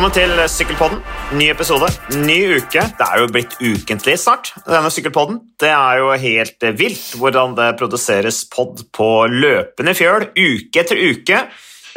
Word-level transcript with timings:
Velkommen 0.00 0.16
til 0.16 0.40
Sykkelpodden. 0.48 1.00
Ny 1.36 1.46
episode, 1.52 1.90
ny 2.22 2.38
uke. 2.56 2.80
Det 2.96 3.04
er 3.04 3.18
jo 3.20 3.26
blitt 3.34 3.58
ukentlig 3.60 4.14
snart, 4.22 4.48
denne 4.64 4.88
Sykkelpodden. 4.88 5.36
Det 5.60 5.68
er 5.68 5.98
jo 6.00 6.14
helt 6.22 6.64
vilt 6.78 7.18
hvordan 7.20 7.52
det 7.58 7.66
produseres 7.76 8.38
pod 8.48 8.80
på 8.96 9.08
løpende 9.28 9.92
fjøl, 9.92 10.24
uke 10.32 10.80
etter 10.80 11.02
uke. 11.04 11.42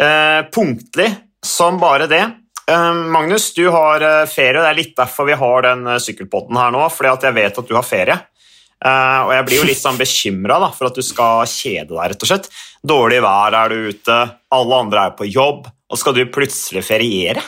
Eh, 0.03 0.41
punktlig 0.51 1.07
som 1.47 1.79
bare 1.79 2.09
det. 2.11 2.19
Eh, 2.67 2.89
Magnus, 3.15 3.47
du 3.55 3.69
har 3.71 4.03
eh, 4.03 4.25
ferie, 4.27 4.57
og 4.57 4.67
det 4.67 4.73
er 4.73 4.79
litt 4.81 4.99
derfor 4.99 5.31
vi 5.31 5.39
har 5.45 5.67
den 5.69 5.87
eh, 5.95 6.01
Sykkelpodden 6.03 6.59
her 6.59 6.75
nå, 6.75 6.83
fordi 6.91 7.13
at 7.13 7.29
jeg 7.29 7.39
vet 7.39 7.63
at 7.63 7.71
du 7.71 7.73
har 7.79 7.87
ferie. 7.87 8.21
Eh, 8.83 9.19
og 9.23 9.35
jeg 9.37 9.47
blir 9.47 9.61
jo 9.61 9.71
litt 9.71 9.83
sånn 9.85 10.03
bekymra 10.03 10.59
for 10.75 10.91
at 10.91 10.99
du 10.99 11.07
skal 11.07 11.47
kjede 11.47 11.93
deg, 11.95 12.03
rett 12.03 12.27
og 12.27 12.35
slett. 12.35 12.53
Dårlig 12.83 13.23
vær 13.23 13.61
er 13.63 13.71
du 13.71 13.91
ute, 13.95 14.21
alle 14.59 14.85
andre 14.89 15.07
er 15.07 15.19
på 15.23 15.31
jobb, 15.31 15.71
og 15.71 16.03
skal 16.03 16.19
du 16.19 16.25
plutselig 16.27 16.83
feriere? 16.91 17.47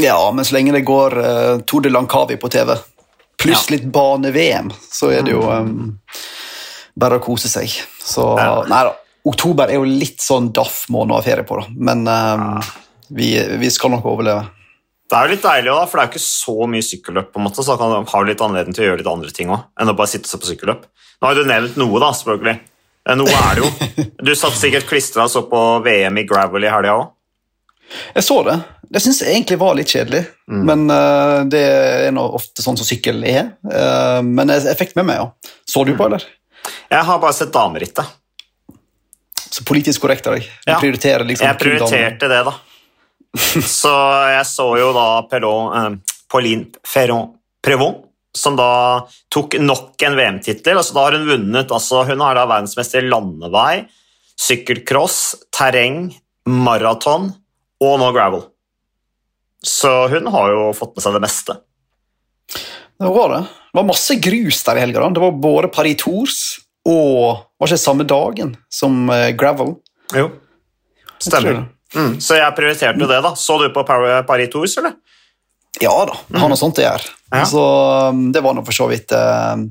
Ja, 0.00 0.32
men 0.32 0.44
så 0.44 0.54
lenge 0.56 0.72
det 0.72 0.84
går 0.88 1.18
uh, 1.18 1.58
Tour 1.68 1.84
de 1.84 1.90
Lancavi 1.92 2.36
på 2.40 2.48
TV, 2.52 2.74
pluss 3.42 3.66
Ja. 3.68 3.74
litt 3.76 3.84
bane-VM, 3.92 4.70
så 4.92 5.10
er 5.12 5.22
det 5.26 5.34
jo 5.34 5.42
um, 5.50 5.98
bare 6.96 7.18
å 7.20 7.24
kose 7.24 7.50
seg. 7.52 7.68
Så 8.00 8.24
Ja. 8.40 8.62
Nei 8.68 8.82
da. 8.88 8.94
Oktober 9.28 9.70
er 9.70 9.78
jo 9.78 9.84
litt 9.86 10.18
sånn 10.24 10.48
daff-måned 10.56 11.14
å 11.14 11.20
ha 11.20 11.22
ferie 11.22 11.44
på, 11.46 11.60
da. 11.60 11.68
Men 11.76 12.00
um, 12.08 12.56
vi, 13.14 13.36
vi 13.60 13.68
skal 13.70 13.92
nok 13.94 14.08
overleve. 14.10 14.48
Det 15.12 15.18
er 15.18 15.28
jo 15.28 15.34
litt 15.36 15.44
deilig, 15.44 15.68
da, 15.76 15.84
for 15.86 15.98
det 15.98 16.02
er 16.02 16.08
jo 16.08 16.12
ikke 16.16 16.24
så 16.24 16.66
mye 16.72 16.86
sykkelløp, 16.88 17.28
på 17.30 17.38
en 17.38 17.44
måte, 17.46 17.62
så 17.62 17.74
da 17.74 17.78
kan 17.84 17.92
du 17.92 18.10
ha 18.10 18.22
litt 18.26 18.42
anledning 18.42 18.74
til 18.74 18.82
å 18.82 18.88
gjøre 18.88 19.02
litt 19.02 19.10
andre 19.12 19.30
ting 19.36 19.52
òg, 19.52 19.66
enn 19.78 19.92
å 19.92 19.94
bare 19.98 20.10
sitte 20.10 20.30
seg 20.30 20.40
på 20.42 20.48
sykkelløp. 20.48 20.86
Nå 21.20 21.28
har 21.28 21.36
du 21.38 21.44
nevnt 21.46 21.76
noe, 21.78 22.00
da, 22.02 22.08
selvfølgelig. 22.16 22.56
Noe 23.20 23.34
er 23.44 23.58
det 23.58 23.62
jo. 23.66 23.70
Du 24.26 24.32
satt 24.38 24.56
sikkert 24.56 24.86
klistra 24.88 25.26
og 25.28 25.30
så 25.34 25.42
på 25.50 25.60
VM 25.84 26.18
i 26.22 26.24
gravel 26.26 26.64
i 26.64 26.70
helga 26.72 26.96
òg. 26.96 27.10
Jeg 28.16 28.24
så 28.24 28.38
det. 28.46 28.56
Det 28.92 29.00
syns 29.00 29.22
jeg 29.22 29.32
egentlig 29.32 29.56
var 29.60 29.76
litt 29.78 29.92
kjedelig, 29.92 30.26
Mm. 30.52 30.64
men 30.68 30.80
uh, 30.92 31.44
det 31.48 31.60
er 31.64 32.10
nå 32.12 32.26
ofte 32.36 32.60
sånn 32.60 32.76
som 32.76 32.84
sykkel 32.84 33.22
er. 33.24 33.54
Uh, 33.64 34.20
men 34.26 34.52
jeg, 34.52 34.66
jeg 34.68 34.78
fikk 34.82 34.96
med 34.98 35.06
meg, 35.08 35.22
ja. 35.22 35.52
Så 35.64 35.84
du 35.88 35.94
på, 35.96 36.10
eller? 36.10 36.26
Jeg 36.92 37.06
har 37.08 37.22
bare 37.22 37.32
sett 37.32 37.54
damerittet. 37.54 38.04
Så 39.52 39.64
politisk 39.68 40.04
korrekt 40.04 40.28
av 40.28 40.36
deg. 40.36 40.44
Ja. 40.66 40.76
liksom 40.80 41.46
Jeg 41.46 41.58
prioriterte 41.60 42.28
det, 42.28 42.42
da. 42.48 42.54
Så 43.78 43.92
jeg 44.32 44.44
så 44.48 44.66
jo 44.76 44.92
da 44.96 45.06
Pelon, 45.28 45.72
eh, 45.76 46.16
Pauline 46.32 46.84
Ferron 46.84 47.30
Prevon, 47.64 47.94
som 48.36 48.56
da 48.56 49.06
tok 49.32 49.56
nok 49.60 50.02
en 50.04 50.16
VM-tittel. 50.16 50.76
Altså, 50.76 50.96
da 50.96 51.04
har 51.06 51.16
hun 51.16 51.28
vunnet 51.28 51.72
altså, 51.72 52.02
Hun 52.08 52.20
er 52.24 52.36
da 52.36 52.46
verdensmester 52.48 53.04
i 53.04 53.08
landevei, 53.08 53.84
sykkelcross, 54.40 55.18
terreng, 55.54 56.10
maraton 56.48 57.30
og 57.82 57.98
nå 58.00 58.08
gravel. 58.16 58.48
Så 59.66 59.90
hun 60.10 60.26
har 60.34 60.50
jo 60.50 60.64
fått 60.76 60.96
med 60.96 61.04
seg 61.04 61.14
det 61.16 61.22
meste. 61.22 61.56
Det 63.02 63.10
var 63.10 63.32
det. 63.32 63.42
Det 63.72 63.78
var 63.78 63.88
masse 63.88 64.16
grus 64.22 64.62
der 64.66 64.78
i 64.78 64.84
helga. 64.84 65.08
Det 65.14 65.22
var 65.22 65.38
både 65.42 65.70
Paris 65.72 65.98
Tours 66.02 66.40
og 66.88 67.46
Var 67.62 67.68
ikke 67.68 67.76
det 67.76 67.82
samme 67.84 68.04
dagen 68.10 68.56
som 68.66 69.04
eh, 69.14 69.28
Gravel? 69.38 69.76
Jo, 70.18 70.24
Jeg 71.14 71.28
stemmer. 71.28 71.60
Mm, 71.94 72.16
så 72.24 72.40
jeg 72.40 72.56
prioriterte 72.56 72.98
jo 72.98 73.06
det, 73.06 73.20
da. 73.22 73.30
Så 73.38 73.58
du 73.60 73.68
på 73.70 73.84
Paris 73.86 74.50
Tours, 74.50 74.74
eller? 74.80 74.96
Ja 75.80 75.92
da, 76.08 76.16
det 76.28 76.40
har 76.42 76.50
noe 76.50 76.58
sånt 76.58 76.80
å 76.80 76.84
gjøre. 76.84 77.12
Ja. 77.32 77.44
Så 77.48 77.62
um, 78.10 78.26
Det 78.34 78.42
var 78.44 78.56
nå 78.56 78.64
for 78.66 78.76
så 78.76 78.88
vidt 78.90 79.14
eh, 79.16 79.62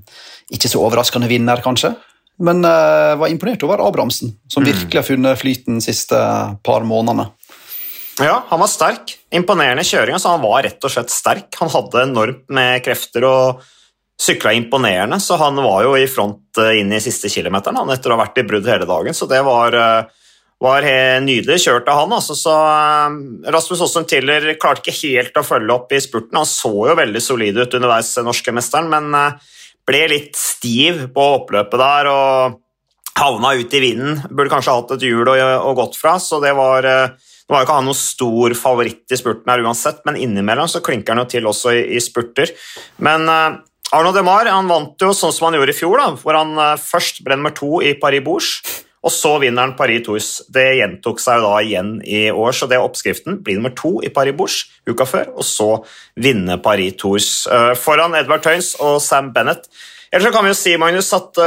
ikke 0.56 0.72
så 0.72 0.82
overraskende 0.86 1.30
vinner, 1.30 1.62
kanskje. 1.64 1.94
Men 2.42 2.64
eh, 2.66 3.14
var 3.20 3.30
imponert 3.30 3.62
over 3.68 3.84
Abrahamsen, 3.86 4.34
som 4.50 4.66
virkelig 4.66 4.98
har 4.98 5.06
funnet 5.06 5.40
flyten 5.40 5.78
de 5.78 5.86
siste 5.86 6.18
par 6.66 6.88
månedene. 6.88 7.28
Ja, 8.22 8.44
han 8.48 8.62
var 8.62 8.70
sterk. 8.70 9.16
Imponerende 9.34 9.84
kjøring. 9.88 10.16
Altså, 10.18 10.34
han 10.36 10.44
var 10.44 10.64
rett 10.66 10.86
og 10.86 10.94
slett 10.94 11.14
sterk. 11.14 11.50
Han 11.62 11.72
hadde 11.74 12.04
enormt 12.06 12.44
med 12.54 12.84
krefter 12.86 13.26
og 13.26 13.62
sykla 14.22 14.54
imponerende, 14.54 15.18
så 15.20 15.38
han 15.42 15.58
var 15.58 15.86
jo 15.88 15.96
i 15.98 16.08
front 16.10 16.60
eh, 16.62 16.80
inn 16.82 16.92
i 16.94 17.02
siste 17.02 17.30
kilometeren 17.32 17.80
han, 17.82 17.90
etter 17.90 18.12
å 18.12 18.18
ha 18.18 18.22
vært 18.22 18.38
i 18.38 18.46
brudd 18.46 18.68
hele 18.70 18.86
dagen, 18.86 19.16
så 19.18 19.26
det 19.26 19.40
var, 19.48 19.74
eh, 19.74 20.28
var 20.62 20.86
nydelig 21.26 21.58
kjørt 21.64 21.90
av 21.90 22.04
han. 22.04 22.14
Altså, 22.20 22.38
så 22.38 22.54
eh, 22.54 23.16
Rasmus 23.56 23.82
Aasen 23.82 24.06
Tiller 24.10 24.46
klarte 24.62 24.86
ikke 24.86 25.00
helt 25.00 25.42
å 25.42 25.46
følge 25.48 25.74
opp 25.74 25.96
i 25.96 26.04
spurten. 26.04 26.38
Han 26.38 26.50
så 26.50 26.74
jo 26.92 27.00
veldig 27.00 27.24
solid 27.24 27.58
ut 27.64 27.80
underveis, 27.80 28.14
norske 28.22 28.54
mesteren, 28.54 28.92
men 28.94 29.10
ble 29.90 30.04
litt 30.12 30.38
stiv 30.38 31.08
på 31.16 31.26
oppløpet 31.40 31.82
der 31.82 32.12
og 32.12 32.62
havna 33.18 33.56
ut 33.58 33.74
i 33.74 33.82
vinden. 33.82 34.22
Burde 34.30 34.54
kanskje 34.54 34.78
hatt 34.78 34.96
et 35.00 35.10
hjul 35.10 35.34
å, 35.34 35.36
å 35.66 35.74
gått 35.82 35.98
fra, 35.98 36.20
så 36.22 36.38
det 36.46 36.54
var 36.58 36.86
Nå 37.52 37.58
var 37.58 37.66
jo 37.66 37.68
ikke 37.68 37.80
han 37.82 37.90
noen 37.90 37.98
stor 38.00 38.54
favoritt 38.56 39.12
i 39.12 39.18
spurten 39.20 39.50
her 39.52 39.60
uansett, 39.66 39.98
men 40.08 40.16
innimellom 40.16 40.70
så 40.72 40.80
klinker 40.80 41.12
han 41.12 41.20
jo 41.20 41.32
til 41.34 41.50
også 41.50 41.74
i, 41.76 41.82
i 41.98 42.00
spurter. 42.00 42.54
Men 43.04 43.26
uh, 43.28 43.58
Arno 43.92 44.14
Demar 44.16 44.48
han 44.48 44.70
vant 44.72 45.04
jo 45.04 45.10
sånn 45.12 45.34
som 45.36 45.50
han 45.50 45.58
gjorde 45.58 45.74
i 45.74 45.76
fjor, 45.76 46.00
da, 46.00 46.14
hvor 46.22 46.38
han 46.40 46.54
uh, 46.56 46.78
først 46.80 47.20
ble 47.26 47.36
nummer 47.36 47.52
to 47.58 47.82
i 47.84 47.92
Paris-Bourges, 48.00 48.78
og 49.04 49.12
så 49.12 49.34
vinner 49.44 49.66
han 49.66 49.74
Paris-Tours. 49.76 50.30
Det 50.48 50.64
gjentok 50.78 51.20
seg 51.20 51.44
da 51.44 51.52
igjen 51.60 51.90
i 52.08 52.22
år, 52.32 52.56
så 52.56 52.70
det 52.72 52.78
er 52.78 52.86
oppskriften. 52.86 53.42
Bli 53.44 53.58
nummer 53.60 53.74
to 53.76 53.98
i 54.00 54.14
Paris-Bourges 54.16 54.62
uka 54.88 55.10
før, 55.10 55.34
og 55.36 55.44
så 55.44 55.68
vinne 56.16 56.56
Paris-Tours 56.64 57.34
Uh, 57.52 57.74
foran 57.76 58.16
Edvard 58.16 58.46
Tøyens 58.48 58.78
og 58.80 59.02
Sam 59.04 59.34
Bennett. 59.36 59.68
Ellers 60.08 60.30
så 60.30 60.32
kan 60.38 60.48
vi 60.48 60.54
jo 60.54 60.60
si, 60.62 60.78
Magnus, 60.80 61.12
at 61.20 61.44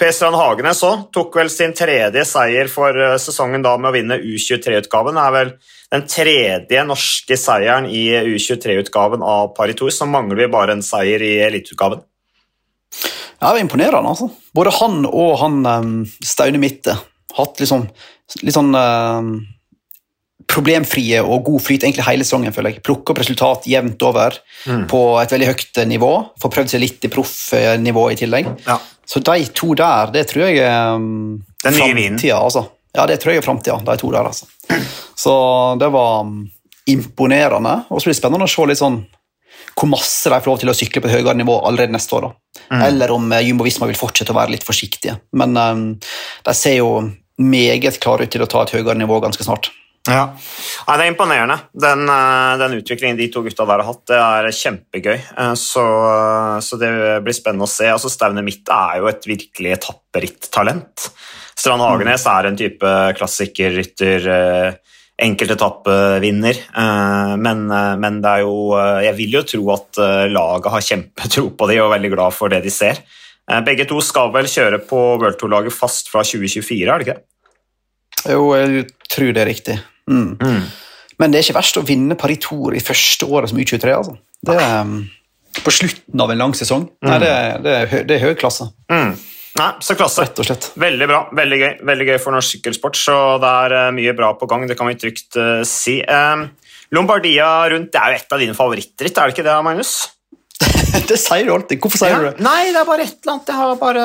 Per 0.00 0.12
Strand 0.16 0.38
Hagenes 0.40 0.80
òg 0.86 1.02
tok 1.12 1.34
vel 1.36 1.50
sin 1.52 1.74
tredje 1.76 2.22
seier 2.28 2.70
for 2.72 2.96
eh, 2.96 3.18
sesongen 3.20 3.60
da 3.64 3.74
med 3.76 3.90
å 3.90 3.94
vinne 3.98 4.16
U23-utgaven. 4.16 5.18
Det 5.18 5.24
er 5.26 5.34
vel 5.36 5.50
den 5.92 6.06
tredje 6.08 6.84
norske 6.88 7.36
seieren 7.36 7.88
i 7.90 8.06
U23-utgaven 8.32 9.20
av 9.26 9.50
Paris 9.56 9.76
Tour, 9.76 9.92
så 9.92 10.08
mangler 10.08 10.40
vi 10.40 10.48
bare 10.52 10.76
en 10.78 10.84
seier 10.86 11.20
i 11.26 11.34
eliteutgaven. 11.44 12.00
Ja, 13.40 13.50
det 13.50 13.58
er 13.58 13.64
imponerende, 13.64 14.08
altså. 14.14 14.30
Både 14.56 14.72
han 14.80 15.04
og 15.08 15.36
han 15.40 15.60
um, 15.66 15.94
Staune 16.24 16.60
Mitte 16.60 16.96
hatt 17.36 17.60
liksom 17.62 17.86
litt 18.44 18.56
sånn 18.56 18.72
um, 18.76 19.30
problemfrie 20.50 21.20
og 21.22 21.44
god 21.46 21.62
flyt 21.62 21.84
egentlig 21.86 22.06
hele 22.08 22.26
sesongen, 22.26 22.54
føler 22.54 22.74
jeg. 22.74 22.82
Plukke 22.86 23.12
opp 23.12 23.20
resultat 23.22 23.68
jevnt 23.70 24.02
over 24.06 24.40
Mm. 24.68 24.82
på 24.90 24.98
et 25.22 25.30
veldig 25.32 25.46
høyt 25.48 25.78
nivå. 25.88 26.08
Får 26.36 26.50
prøvd 26.52 26.68
seg 26.74 26.82
litt 26.82 27.04
i 27.06 27.08
proffnivå 27.08 28.02
i 28.12 28.16
tillegg. 28.20 28.50
Ja. 28.66 28.74
Så 29.10 29.18
de 29.26 29.46
to 29.58 29.74
der, 29.74 30.12
det 30.14 30.28
tror 30.30 30.44
jeg 30.46 30.60
er 30.62 30.94
um, 30.94 31.40
framtida, 31.64 32.36
altså. 32.38 32.68
Ja, 32.94 33.06
det 33.10 33.16
tror 33.22 33.34
jeg 33.34 33.40
er 33.40 33.46
framtida, 33.46 33.78
de 33.86 33.96
to 33.98 34.10
der, 34.14 34.28
altså. 34.30 34.46
Så 35.18 35.32
det 35.80 35.88
var 35.90 36.20
um, 36.26 36.44
imponerende. 36.86 37.72
Og 37.88 37.98
så 37.98 38.06
blir 38.06 38.14
det 38.14 38.20
spennende 38.20 38.46
å 38.46 38.52
se 38.52 38.66
litt 38.70 38.78
sånn 38.78 39.00
hvor 39.80 39.88
masse 39.90 40.30
de 40.30 40.38
får 40.38 40.50
lov 40.50 40.60
til 40.60 40.70
å 40.70 40.76
sykle 40.76 41.02
på 41.02 41.08
et 41.08 41.16
høyere 41.18 41.34
nivå 41.38 41.56
allerede 41.66 41.94
neste 41.94 42.16
år. 42.18 42.28
da. 42.28 42.78
Eller 42.86 43.10
om 43.14 43.30
eh, 43.32 43.42
Jumbo 43.48 43.64
Visma 43.64 43.88
vil 43.88 43.98
fortsette 43.98 44.34
å 44.34 44.36
være 44.36 44.54
litt 44.54 44.66
forsiktige. 44.66 45.16
Men 45.40 45.56
um, 45.56 45.84
de 46.46 46.54
ser 46.56 46.78
jo 46.78 46.90
meget 47.40 47.98
klare 48.02 48.26
ut 48.26 48.34
til 48.34 48.44
å 48.44 48.48
ta 48.50 48.64
et 48.66 48.74
høyere 48.76 48.98
nivå 49.00 49.18
ganske 49.24 49.46
snart. 49.46 49.70
Ja. 50.08 50.30
Nei, 50.88 50.94
det 50.96 51.04
er 51.04 51.10
imponerende. 51.12 51.56
Den, 51.76 52.06
eh, 52.08 52.54
den 52.62 52.78
utviklingen 52.80 53.18
de 53.18 53.26
to 53.30 53.42
gutta 53.44 53.66
der 53.68 53.82
har 53.82 53.88
hatt, 53.90 54.06
det 54.08 54.16
er 54.16 54.48
kjempegøy. 54.56 55.18
Eh, 55.36 55.54
Så, 55.60 55.84
så 56.64 56.78
det 56.80 56.90
blir 57.24 57.36
spennende 57.36 57.68
å 57.68 57.70
se. 57.70 57.84
Altså, 57.92 58.08
Staune 58.10 58.42
Mitte 58.42 58.72
er 58.72 59.00
jo 59.02 59.10
et 59.12 59.28
virkelig 59.28 59.74
etapperitt-talent. 59.76 61.10
Strand 61.54 61.84
Hagenes 61.84 62.24
er 62.26 62.48
en 62.48 62.56
type 62.56 62.92
klassikerrytter, 63.18 64.26
eh, 64.32 64.72
enkeltetappevinner. 65.20 66.56
Eh, 66.72 67.36
Men, 67.36 67.70
eh, 67.70 67.96
men 68.00 68.20
det 68.22 68.30
er 68.30 68.40
jo 68.46 68.72
eh, 68.78 69.02
Jeg 69.04 69.16
vil 69.16 69.32
jo 69.36 69.42
tro 69.42 69.70
at 69.74 69.98
eh, 70.00 70.28
laget 70.32 70.72
har 70.72 70.80
kjempetro 70.80 71.50
på 71.56 71.68
de 71.68 71.76
og 71.80 71.90
er 71.90 71.98
veldig 71.98 72.12
glad 72.16 72.32
for 72.32 72.48
det 72.48 72.62
de 72.64 72.70
ser. 72.72 73.02
Eh, 73.50 73.60
Begge 73.60 73.84
to 73.86 74.00
skal 74.00 74.32
vel 74.32 74.48
kjøre 74.48 74.80
på 74.88 75.18
World 75.20 75.36
Tour-laget 75.38 75.76
fast 75.76 76.08
fra 76.08 76.22
2024, 76.24 76.88
er 76.88 76.98
det 76.98 77.06
ikke 77.06 77.18
det? 77.18 77.26
Jo, 78.32 78.54
jeg 78.56 78.86
tror 79.10 79.32
det 79.36 79.42
er 79.44 79.50
riktig. 79.50 79.78
Mm. 80.10 80.36
Men 81.20 81.30
det 81.32 81.40
er 81.40 81.44
ikke 81.48 81.58
verst 81.60 81.76
å 81.80 81.84
vinne 81.86 82.16
Paris 82.18 82.40
Tour 82.46 82.74
i 82.76 82.82
første 82.82 83.26
året 83.28 83.50
som 83.52 83.58
U23. 83.60 83.90
altså. 83.94 84.14
Det 84.46 84.54
er 84.56 84.78
um, 84.86 84.94
På 85.64 85.72
slutten 85.74 86.22
av 86.24 86.30
en 86.32 86.38
lang 86.40 86.54
sesong. 86.56 86.86
Nei, 87.04 87.18
det, 87.20 87.28
er- 87.28 87.58
det, 87.64 87.74
er, 87.82 88.04
det 88.08 88.16
er 88.16 88.24
høy 88.28 88.34
klasse, 88.40 88.70
Mm. 88.90 89.12
Nei, 89.58 89.66
så 89.82 89.96
klasse. 89.98 90.22
rett 90.22 90.38
og 90.38 90.46
slett. 90.46 90.68
Veldig 90.78 91.06
bra. 91.10 91.18
Veldig 91.34 91.56
gøy 91.58 91.72
Veldig 91.88 92.04
gøy 92.06 92.18
for 92.22 92.32
norsk 92.32 92.54
sykkelsport, 92.54 92.96
så 92.96 93.16
det 93.42 93.48
er 93.66 93.74
eh, 93.80 93.88
mye 93.96 94.12
bra 94.16 94.28
på 94.38 94.46
gang. 94.48 94.62
Det 94.70 94.76
kan 94.78 94.86
vi 94.88 94.94
trygt 94.96 95.36
uh, 95.36 95.64
si. 95.66 95.96
Um, 96.06 96.46
Lombardia 96.94 97.48
rundt 97.72 97.90
det 97.92 98.00
er 98.00 98.14
jo 98.14 98.20
et 98.22 98.32
av 98.36 98.40
dine 98.40 98.54
favorittritt, 98.56 99.18
er 99.18 99.28
det 99.28 99.34
ikke 99.34 99.44
det, 99.46 99.56
Magnus? 99.66 99.92
det 101.10 101.16
sier 101.20 101.46
du 101.46 101.52
alltid. 101.54 101.78
Hvorfor 101.82 102.00
sier 102.02 102.12
Ja. 102.12 102.18
du 102.20 102.26
det? 102.30 102.44
Nei, 102.44 102.70
det 102.74 102.80
er 102.80 102.86
bare 102.88 103.04
et 103.06 103.14
eller 103.22 103.32
annet. 103.34 103.50
Jeg 103.52 103.56
har 103.60 103.76
bare, 103.80 104.04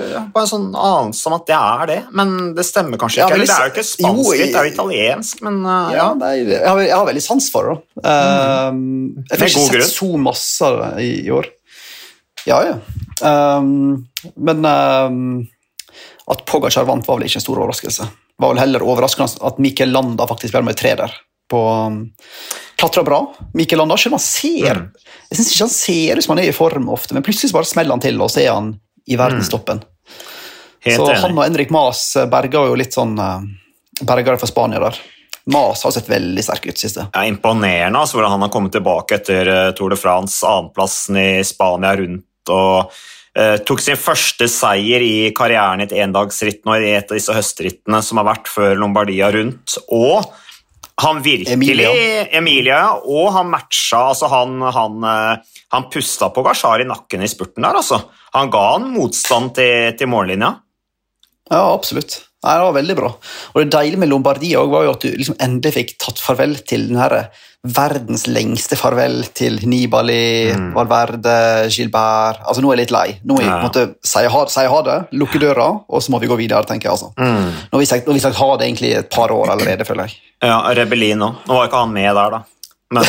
jeg 0.00 0.16
har 0.18 0.26
bare 0.34 0.46
en 0.46 0.50
sånn 0.52 0.66
anelse 0.76 1.30
om 1.30 1.36
at 1.36 1.46
det 1.50 1.56
er 1.58 1.84
det, 1.90 1.98
men 2.20 2.34
det 2.56 2.64
stemmer 2.68 3.00
kanskje 3.00 3.22
ikke. 3.24 3.36
Eller 3.38 3.50
det 3.50 3.56
er 3.56 3.68
jo 3.68 3.72
ikke 3.74 3.86
spansk 3.90 4.26
jo, 4.30 4.34
jeg, 4.38 4.50
det 4.52 4.60
er 4.60 4.68
jo 4.68 4.74
italiensk, 4.74 5.42
men 5.46 5.60
uh, 5.66 5.92
Ja, 5.96 6.08
nei, 6.20 6.32
jeg, 6.44 6.60
har, 6.66 6.82
jeg 6.84 6.94
har 6.96 7.06
veldig 7.10 7.24
sans 7.24 7.48
for 7.52 7.70
det. 7.70 7.78
da. 8.04 8.16
mm. 8.74 8.90
jeg 9.16 9.30
Med 9.30 9.40
har 9.40 9.48
ikke 9.48 9.64
sett 9.66 9.76
grunn. 9.78 9.94
så 9.94 10.10
masse 10.30 10.68
av 10.70 10.78
det 10.84 11.06
i, 11.08 11.12
i 11.26 11.32
år. 11.40 11.50
Ja, 12.48 12.60
ja. 12.64 12.76
Um, 13.20 14.06
men 14.40 14.64
um, 14.64 15.48
at 16.30 16.44
Pogacar 16.48 16.86
vant, 16.88 17.04
var 17.08 17.18
vel 17.18 17.26
ikke 17.28 17.40
en 17.40 17.44
stor 17.48 17.58
overraskelse. 17.60 18.06
Det 18.06 18.44
var 18.46 18.54
vel 18.54 18.62
heller 18.62 18.84
overraskende 18.86 19.40
at 19.50 19.58
Mikkel 19.60 19.90
Landa 19.92 20.24
faktisk 20.30 20.54
ble 20.54 20.62
med 20.70 20.78
tre 20.80 20.94
der. 20.96 21.12
På 21.50 21.60
um, 21.68 22.02
Klatra 22.80 23.04
bra. 23.04 23.20
Mikkel 23.58 23.82
Andersen 23.82 24.16
han 24.16 24.22
ser 24.22 24.80
Mm. 24.80 24.90
Jeg 25.30 25.38
synes 25.38 25.50
ikke 25.52 25.62
han 25.62 25.70
ser 25.70 26.18
ut 26.18 26.24
som 26.24 26.32
han 26.34 26.42
er 26.42 26.48
i 26.50 26.54
form 26.56 26.88
ofte, 26.90 27.14
men 27.14 27.22
plutselig 27.22 27.52
bare 27.54 27.68
smeller 27.68 27.94
han 27.94 28.02
til, 28.02 28.16
og 28.18 28.32
så 28.32 28.40
er 28.42 28.48
han 28.50 28.72
i 29.06 29.18
verdenstoppen. 29.18 29.78
Mm. 29.78 30.96
så 30.96 31.04
enig. 31.06 31.20
han 31.22 31.38
og 31.38 31.44
Henrik 31.44 31.70
Mas 31.70 32.02
berga 32.32 32.64
jo 32.66 32.78
litt 32.78 32.96
sånn 32.96 33.14
uh, 33.20 33.38
Berga 34.00 34.32
det 34.32 34.40
for 34.40 34.50
Spania 34.50 34.80
der. 34.82 34.98
Mas 35.52 35.84
har 35.84 35.92
sett 35.94 36.08
veldig 36.08 36.42
sterk 36.44 36.66
ut 36.70 36.80
siste. 36.80 37.06
Ja, 37.12 37.24
imponerende 37.28 38.00
altså, 38.00 38.18
hvordan 38.18 38.36
han 38.36 38.44
har 38.46 38.52
kommet 38.52 38.74
tilbake 38.76 39.18
etter 39.18 39.48
eh, 39.50 39.70
Tour 39.76 39.92
de 39.92 39.98
France, 39.98 40.40
annenplassen 40.46 41.18
i 41.20 41.30
Spania 41.46 41.94
rundt 41.98 42.50
og 42.50 42.92
uh, 43.38 43.56
tok 43.68 43.82
sin 43.84 43.98
første 44.00 44.48
seier 44.50 45.04
i 45.04 45.30
karrieren 45.36 45.82
i 45.82 45.86
et 45.86 45.92
endagsritt 46.02 46.64
nå 46.66 46.78
i 46.80 46.94
et 46.96 47.12
av 47.12 47.18
disse 47.18 47.34
høstrittene 47.34 48.00
som 48.02 48.20
har 48.20 48.26
vært 48.30 48.48
før 48.50 48.78
Lombardia 48.80 49.28
rundt. 49.34 49.76
Og 49.92 50.24
han 51.00 51.22
virkelig 51.24 51.54
Emilia. 51.56 51.90
Emilia, 52.36 52.80
og 53.00 53.30
han 53.32 53.50
matcha 53.52 54.02
altså 54.10 54.28
han, 54.32 54.58
han, 54.62 55.04
eh, 55.04 55.60
han 55.72 55.86
pusta 55.92 56.28
på 56.34 56.44
Gashar 56.44 56.82
i 56.82 56.88
nakken 56.88 57.24
i 57.24 57.30
spurten 57.30 57.64
der, 57.64 57.80
altså. 57.80 58.02
Han 58.36 58.50
ga 58.52 58.64
han 58.74 58.90
motstand 58.92 59.54
til, 59.56 59.94
til 59.98 60.10
mållinja. 60.12 60.52
Ja, 61.50 61.62
absolutt. 61.72 62.20
Nei, 62.40 62.54
det 62.56 62.64
var 62.64 62.72
veldig 62.72 62.94
bra. 62.96 63.08
Og 63.52 63.58
det 63.60 63.68
deilige 63.74 64.00
med 64.00 64.08
Lombardia 64.08 64.62
var 64.64 64.86
jo 64.86 64.92
at 64.94 65.02
du 65.04 65.10
liksom 65.12 65.36
endelig 65.44 65.74
fikk 65.76 65.90
tatt 66.00 66.18
farvel 66.24 66.54
til 66.64 66.86
den 66.88 66.96
her 66.96 67.26
verdens 67.68 68.22
lengste 68.32 68.78
farvel 68.80 69.18
til 69.36 69.58
Nibali, 69.68 70.48
Valverde, 70.72 71.34
Gilbert 71.68 72.38
Altså, 72.48 72.62
nå 72.64 72.70
er 72.72 72.78
jeg 72.78 72.86
litt 72.86 72.94
lei. 72.94 73.08
Nå 73.28 73.36
må 73.36 73.42
jeg 73.42 73.50
Ja. 73.50 73.58
måte 73.60 73.82
si 74.02 74.22
ha, 74.24 74.44
si 74.48 74.64
ha 74.72 74.78
det, 74.86 74.96
lukke 75.12 75.38
døra, 75.42 75.66
og 75.84 76.00
så 76.00 76.10
må 76.14 76.20
vi 76.22 76.30
gå 76.30 76.38
videre, 76.40 76.64
tenker 76.64 76.88
jeg. 76.88 76.92
altså. 76.96 77.12
Nå 77.18 77.76
har 77.76 77.78
vi 77.84 77.84
sagt, 77.90 78.08
vi 78.08 78.18
sagt 78.24 78.36
ha 78.40 78.56
det 78.56 78.66
egentlig 78.70 78.94
et 78.96 79.10
par 79.10 79.28
år 79.36 79.50
allerede, 79.52 79.84
føler 79.84 80.08
jeg. 80.08 80.16
Ja, 80.42 80.62
Rebellin 80.72 81.20
òg. 81.20 81.34
Nå 81.46 81.54
var 81.60 81.68
ikke 81.68 81.82
han 81.84 81.92
med 81.92 82.14
der, 82.16 82.30
da. 82.30 82.42
Men 82.90 83.04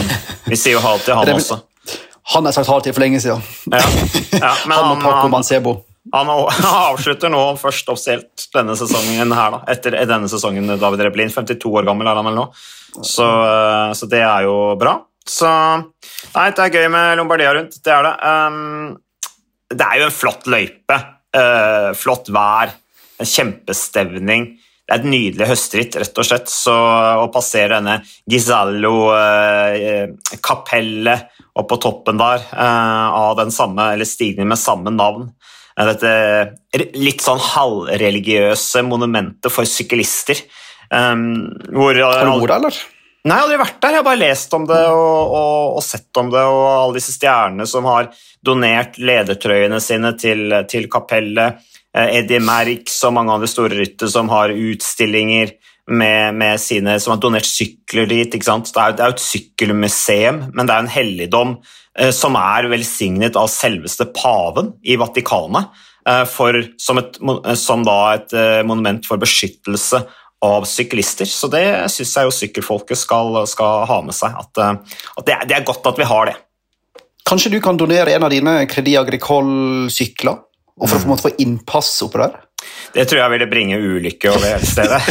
vi 0.46 0.56
sier 0.60 0.74
jo 0.76 0.80
ha 0.84 0.98
til 0.98 1.16
han 1.16 1.32
også. 1.38 1.62
Han 2.34 2.46
har 2.46 2.52
sagt 2.52 2.68
ha 2.68 2.76
det 2.80 2.84
til 2.84 2.94
for 2.94 3.02
lenge 3.02 3.22
siden. 3.24 3.42
Ja. 3.72 3.80
Ja, 4.36 4.52
men 4.68 4.76
Han 4.78 4.92
og 4.92 4.96
han, 4.98 5.02
Paco 5.02 5.22
han, 5.22 5.32
Mancebo. 5.32 5.78
han, 6.18 6.30
avslutter 6.32 7.30
nå 7.32 7.42
først 7.62 7.90
offisielt 7.94 8.48
denne 8.56 8.74
sesongen 8.80 9.32
her, 9.38 9.50
da. 9.54 9.60
Etter 9.72 9.92
denne 10.10 10.28
sesongen, 10.32 10.66
David 10.82 11.02
Reblin. 11.06 11.34
52 11.34 11.70
år 11.70 11.84
gammel 11.88 12.08
er 12.10 12.18
han 12.18 12.28
vel 12.32 12.40
nå. 12.40 12.46
Så, 13.06 13.28
eh, 13.28 13.92
så 13.98 14.06
det 14.12 14.24
er 14.26 14.42
jo 14.48 14.56
bra. 14.82 14.94
Så 15.28 15.48
Nei, 16.34 16.52
det 16.56 16.64
er 16.64 16.74
gøy 16.74 16.88
med 16.92 17.18
Lombardia 17.20 17.54
rundt. 17.56 17.74
Det 17.84 17.92
er 17.94 18.04
det. 18.08 18.16
Um, 18.26 18.98
det 19.72 19.86
er 19.86 19.96
jo 20.00 20.06
en 20.08 20.16
flott 20.16 20.48
løype. 20.50 20.98
Uh, 21.36 21.92
flott 21.98 22.30
vær. 22.34 22.68
En 23.22 23.28
kjempestevning. 23.30 24.42
Det 24.82 24.92
er 24.98 25.00
et 25.00 25.08
nydelig 25.08 25.48
høstritt, 25.48 25.96
rett 26.02 26.20
og 26.20 26.26
slett. 26.28 26.48
Så 26.52 26.74
å 26.74 27.32
passere 27.32 27.78
denne 27.78 27.96
Gisallo-kapellet 28.32 31.20
opp 31.56 31.70
på 31.70 31.78
toppen 31.84 32.18
der 32.20 32.40
uh, 32.52 33.10
av 33.22 33.36
den 33.40 33.52
samme, 33.56 33.84
eller 33.94 34.06
stigningen 34.08 34.50
med 34.52 34.60
samme 34.60 34.90
navn 34.96 35.24
eh, 35.28 35.32
Dette 35.78 36.14
litt 37.00 37.24
sånn 37.24 37.40
halvreligiøse 37.42 38.84
monumentet 38.88 39.52
for 39.54 39.68
syklister. 39.70 40.42
Um, 40.92 41.48
hvor, 41.72 41.96
Har 41.96 42.28
du 42.28 42.34
vært 42.34 42.50
der, 42.52 42.58
eller? 42.58 42.82
Nei, 43.22 43.36
jeg 43.36 43.38
har 43.38 43.46
aldri 43.46 43.60
vært 43.62 43.80
der. 43.80 43.94
Jeg 43.94 44.02
har 44.02 44.08
bare 44.08 44.22
lest 44.24 44.54
om 44.58 44.64
det 44.70 44.80
og, 44.90 45.34
og, 45.38 45.76
og 45.78 45.84
sett 45.86 46.20
om 46.20 46.32
det, 46.34 46.42
og 46.42 46.62
alle 46.68 46.98
disse 46.98 47.14
stjernene 47.16 47.68
som 47.70 47.86
har 47.90 48.10
donert 48.42 48.98
ledertrøyene 48.98 49.78
sine 49.84 50.16
til, 50.20 50.56
til 50.72 50.88
kapellet. 50.92 51.62
Eh, 51.94 52.18
Eddie 52.22 52.42
Merck 52.42 52.90
og 52.90 53.14
mange 53.14 53.36
andre 53.36 53.50
store 53.52 53.78
ryttere 53.78 54.10
som 54.10 54.32
har 54.34 54.54
utstillinger 54.56 55.54
med, 55.90 56.36
med 56.36 56.60
sine, 56.62 56.98
som 57.00 57.16
har 57.16 57.22
donert 57.22 57.48
sykler 57.48 58.10
dit. 58.10 58.32
Det 58.32 58.42
er, 58.48 58.96
det 58.96 59.04
er 59.04 59.12
jo 59.12 59.18
et 59.18 59.24
sykkelmuseum, 59.26 60.44
men 60.54 60.68
det 60.68 60.76
er 60.76 60.84
en 60.84 60.92
helligdom 60.92 61.56
eh, 62.00 62.12
som 62.16 62.38
er 62.40 62.70
velsignet 62.72 63.40
av 63.40 63.50
selveste 63.52 64.10
paven 64.16 64.74
i 64.84 64.98
Vatikanet, 65.02 65.72
eh, 66.08 66.24
for, 66.30 66.62
som, 66.82 67.02
et, 67.02 67.22
som 67.60 67.86
et 67.88 68.38
eh, 68.38 68.62
monument 68.68 69.06
for 69.08 69.22
beskyttelse 69.22 70.04
av 70.42 70.66
syklister. 70.66 71.30
Så 71.30 71.50
det 71.54 71.66
syns 71.94 72.16
jeg 72.18 72.30
jo 72.30 72.38
sykkelfolket 72.38 72.98
skal, 72.98 73.44
skal 73.50 73.86
ha 73.90 74.00
med 74.06 74.18
seg. 74.18 74.38
At, 74.38 74.62
eh, 74.62 75.02
at 75.18 75.28
det, 75.28 75.36
er, 75.36 75.50
det 75.50 75.60
er 75.60 75.68
godt 75.68 75.92
at 75.92 76.02
vi 76.02 76.08
har 76.10 76.32
det. 76.32 76.38
Kanskje 77.28 77.54
du 77.54 77.60
kan 77.64 77.78
donere 77.78 78.16
en 78.16 78.26
av 78.26 78.34
dine 78.34 78.64
Credit 78.70 78.98
Agricole-sykler? 79.04 80.40
Og 80.82 80.90
for 80.90 81.14
å 81.14 81.18
få 81.20 81.30
innpass 81.44 81.94
oppå 82.02 82.18
der? 82.24 82.40
Det 82.94 83.06
tror 83.08 83.22
jeg 83.24 83.32
ville 83.38 83.48
bringe 83.52 83.78
ulykke 83.80 84.32
over 84.34 84.48
hele 84.52 84.66
stedet. 84.68 85.02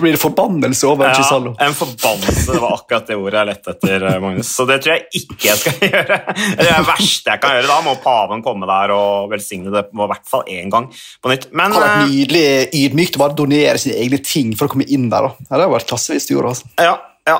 Blir 0.00 0.12
det 0.12 0.20
forbannelse 0.20 0.86
over 0.90 1.06
Ja, 1.08 1.14
Chisallo? 1.16 1.54
en 1.60 1.74
forbannelse, 1.74 2.52
det 2.52 2.60
var 2.60 2.74
akkurat 2.76 3.06
det 3.08 3.16
ordet 3.16 3.38
jeg 3.38 3.48
lette 3.48 3.70
etter, 3.74 4.04
eh, 4.10 4.18
Magnus. 4.20 4.50
Så 4.56 4.66
det 4.68 4.80
tror 4.84 4.94
jeg 4.96 5.22
ikke 5.22 5.48
jeg 5.48 5.60
skal 5.60 5.78
gjøre. 5.88 6.18
Det 6.34 6.66
er 6.66 6.68
det 6.68 6.86
verste 6.88 7.30
jeg 7.32 7.40
kan 7.42 7.54
gjøre. 7.56 7.70
Da 7.70 7.78
må 7.86 7.94
paven 8.04 8.42
komme 8.44 8.68
der 8.68 8.92
og 8.94 9.30
velsigne 9.32 9.72
det 9.74 9.86
på 9.92 10.08
hvert 10.10 10.28
fall 10.30 10.44
én 10.50 10.70
gang 10.72 10.90
på 11.22 11.32
nytt. 11.32 11.48
Men 11.52 11.72
Det 11.72 11.80
hadde 11.80 11.88
vært 11.88 11.96
eh, 11.96 12.12
nydelig 12.12 12.44
ydmykt 12.84 13.18
å 13.18 13.24
bare 13.24 13.38
donere 13.38 13.80
sine 13.80 13.96
egne 14.04 14.20
ting 14.24 14.52
for 14.58 14.68
å 14.68 14.74
komme 14.74 14.86
inn 14.88 15.08
der. 15.12 15.30
da. 15.30 15.34
Det 15.40 15.52
hadde 15.56 15.70
vært 15.78 15.90
klasse 15.94 16.16
hvis 16.16 16.28
du 16.28 16.34
gjorde 16.36 16.54
altså. 16.54 16.70
Ja, 16.82 16.96
ja 17.30 17.38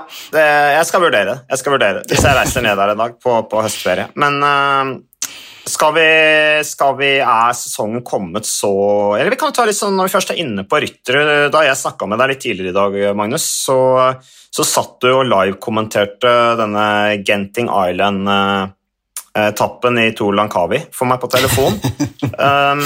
jeg 0.79 0.87
skal 0.89 1.05
vurdere 1.05 1.27
det. 1.35 1.39
Jeg 1.53 1.61
skal 1.65 1.77
vurdere 1.77 2.01
det. 2.01 2.07
Hvis 2.15 2.25
jeg 2.25 2.39
reiser 2.39 2.65
ned 2.65 2.81
der 2.81 2.95
en 2.95 3.03
dag 3.05 3.19
på, 3.23 3.37
på 3.51 3.65
høstferie. 3.67 4.09
Men 4.21 4.41
eh, 4.41 4.95
skal 5.67 5.95
vi, 5.97 6.05
skal 6.65 6.97
vi 6.99 7.21
Er 7.21 7.53
sesongen 7.57 8.03
kommet 8.07 8.47
så 8.49 8.71
Eller 9.19 9.31
vi 9.33 9.37
kan 9.41 9.53
ta 9.55 9.65
litt 9.67 9.79
sånn 9.79 9.97
når 9.97 10.05
vi 10.09 10.15
først 10.15 10.31
er 10.35 10.41
inne 10.43 10.63
på 10.69 10.81
ryttere. 10.83 11.21
Da 11.53 11.59
jeg 11.67 11.81
snakka 11.81 12.03
med 12.11 12.19
deg 12.21 12.29
litt 12.33 12.43
tidligere 12.45 12.73
i 12.73 12.77
dag, 12.77 12.91
Magnus, 13.17 13.45
så, 13.67 13.79
så 14.53 14.63
satt 14.67 14.95
du 15.05 15.09
og 15.13 15.29
live-kommenterte 15.31 16.33
denne 16.61 16.87
Genting 17.27 17.69
Island-tappen 17.73 19.95
i 20.05 20.07
Tour 20.17 20.33
Lankawi 20.37 20.79
for 20.95 21.05
meg 21.11 21.19
på 21.23 21.33
telefon. 21.33 21.73
um, 22.49 22.85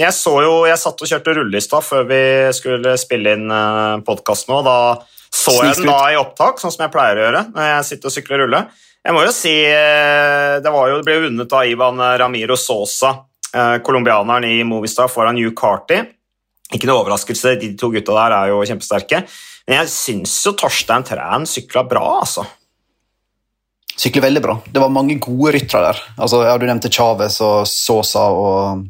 jeg 0.00 0.12
så 0.16 0.34
jo 0.46 0.54
Jeg 0.70 0.78
satt 0.80 1.02
og 1.04 1.10
kjørte 1.10 1.36
rulle 1.40 1.56
i 1.60 1.64
stad 1.64 1.82
før 1.84 2.02
vi 2.08 2.22
skulle 2.56 2.90
spille 3.00 3.28
inn 3.36 3.46
uh, 3.52 4.02
podkast 4.06 4.44
nå. 4.52 4.56
Da 4.66 4.78
så 5.34 5.54
jeg 5.64 5.80
den 5.80 5.90
da 5.90 5.98
i 6.12 6.18
opptak, 6.18 6.60
sånn 6.62 6.72
som 6.72 6.84
jeg 6.86 6.92
pleier 6.94 7.18
å 7.18 7.24
gjøre 7.26 7.42
når 7.50 7.64
jeg 7.66 7.86
sitter 7.88 8.10
og 8.10 8.14
sykler 8.14 8.42
rulle. 8.44 8.60
Jeg 9.04 9.12
må 9.12 9.20
jo 9.26 9.32
si 9.36 9.52
eh, 9.68 10.56
Det, 10.64 10.72
var 10.72 10.88
jo, 10.88 10.98
det 11.00 11.06
ble 11.06 11.20
vunnet 11.26 11.52
av 11.52 11.68
Ivan 11.68 12.00
Ramiro 12.20 12.56
Sosa, 12.56 13.10
eh, 13.52 13.76
colombianeren 13.84 14.46
i 14.48 14.62
Movistar, 14.64 15.10
foran 15.12 15.36
Hugh 15.40 15.52
Carty. 15.56 16.00
Ikke 16.72 16.88
noe 16.88 17.02
overraskelse, 17.02 17.58
de 17.60 17.74
to 17.78 17.90
gutta 17.92 18.16
der 18.16 18.34
er 18.38 18.52
jo 18.54 18.62
kjempesterke. 18.64 19.22
Men 19.68 19.82
jeg 19.82 19.92
syns 19.92 20.34
jo 20.46 20.54
Torstein 20.58 21.04
Træn 21.06 21.44
sykla 21.48 21.84
bra, 21.88 22.04
altså. 22.24 22.46
Sykler 23.94 24.24
veldig 24.24 24.40
bra. 24.42 24.56
Det 24.66 24.80
var 24.82 24.90
mange 24.90 25.14
gode 25.22 25.52
ryttere 25.54 25.92
der. 25.92 26.00
Altså, 26.18 26.40
ja, 26.42 26.56
du 26.58 26.64
nevnte 26.66 26.90
Chávez 26.90 27.36
og 27.44 27.68
Sosa 27.70 28.24
og 28.34 28.88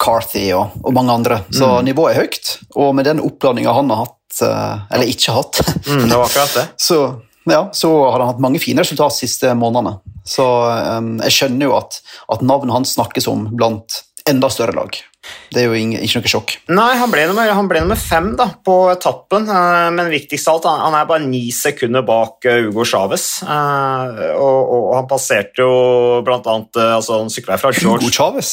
Carthy 0.00 0.46
og, 0.56 0.78
og 0.80 0.94
mange 0.96 1.12
andre. 1.18 1.42
Så 1.52 1.68
nivået 1.84 2.14
er 2.14 2.22
høyt. 2.22 2.54
Og 2.80 2.94
med 2.96 3.04
den 3.10 3.20
oppladninga 3.20 3.74
han 3.76 3.92
har 3.92 4.06
hatt, 4.06 4.40
eh, 4.46 4.86
eller 4.94 5.12
ikke 5.12 5.34
hatt, 5.36 5.60
Mm, 5.88 6.06
det 6.08 6.16
var 6.16 6.24
akkurat 6.30 6.54
det. 6.54 6.64
så, 6.88 6.98
ja, 7.52 7.64
så 7.74 7.90
har 8.10 8.20
han 8.20 8.32
hatt 8.32 8.42
mange 8.42 8.60
fine 8.62 8.84
resultat 8.84 9.14
de 9.14 9.26
siste 9.26 9.52
månedene. 9.58 9.98
Så 10.28 10.44
um, 10.44 11.16
jeg 11.24 11.34
skjønner 11.34 11.70
jo 11.70 11.76
at, 11.78 12.00
at 12.32 12.44
navnet 12.44 12.74
hans 12.74 12.96
snakkes 12.98 13.28
om 13.30 13.48
blant 13.56 14.02
enda 14.28 14.50
større 14.52 14.76
lag. 14.76 14.98
Det 15.52 15.62
er 15.62 15.66
jo 15.68 15.76
ikke 16.04 16.20
noe 16.20 16.30
sjokk. 16.30 16.54
Nei, 16.72 16.90
han 17.00 17.12
ble 17.12 17.24
nummer, 17.28 17.48
han 17.52 17.68
ble 17.68 17.82
nummer 17.82 17.98
fem 18.00 18.30
da, 18.38 18.48
på 18.64 18.76
etappen, 18.92 19.48
eh, 19.52 19.88
men 19.96 20.10
viktigst 20.12 20.48
av 20.48 20.58
alt, 20.58 20.68
han, 20.84 20.96
er 20.96 21.08
bare 21.08 21.28
ni 21.28 21.48
sekunder 21.54 22.04
bak 22.06 22.48
eh, 22.48 22.60
Hugo 22.66 22.86
Chávez. 22.88 23.26
eh, 23.44 24.20
og, 24.36 24.74
og 24.76 24.92
han 24.98 25.08
passerte 25.10 25.64
jo 25.64 26.20
blant 26.26 26.48
annet 26.48 26.80
altså 26.84 27.22
Han 27.22 27.32
sykla 27.32 27.58
fra 27.60 27.72
Hugo 27.74 27.96
George 27.96 28.12
Chávez. 28.14 28.52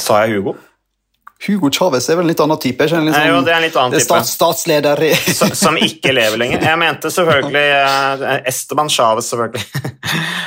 Sa 0.00 0.22
jeg 0.24 0.38
Hugo? 0.38 0.56
Hugo 1.44 1.68
Chávez 1.70 2.06
er 2.08 2.16
vel 2.16 2.24
en 2.24 2.30
litt 2.30 2.40
annen 2.40 2.58
type? 2.62 2.86
ikke? 2.86 2.96
En 2.96 3.04
litt 3.08 3.16
Nei, 3.16 3.26
jo, 3.28 3.34
sånn- 3.36 3.44
det 3.44 3.52
er 3.52 3.56
en 3.58 3.64
litt 3.66 3.76
annen 3.76 3.98
type. 4.00 4.18
statsleder 4.30 5.02
som, 5.40 5.50
som 5.58 5.76
ikke 5.76 6.12
lever 6.14 6.40
lenger. 6.40 6.62
Jeg 6.64 6.78
mente 6.80 7.10
selvfølgelig 7.12 7.64
eh, 7.80 8.36
Esteban 8.52 8.88
Chávez, 8.92 9.30
selvfølgelig. 9.32 9.66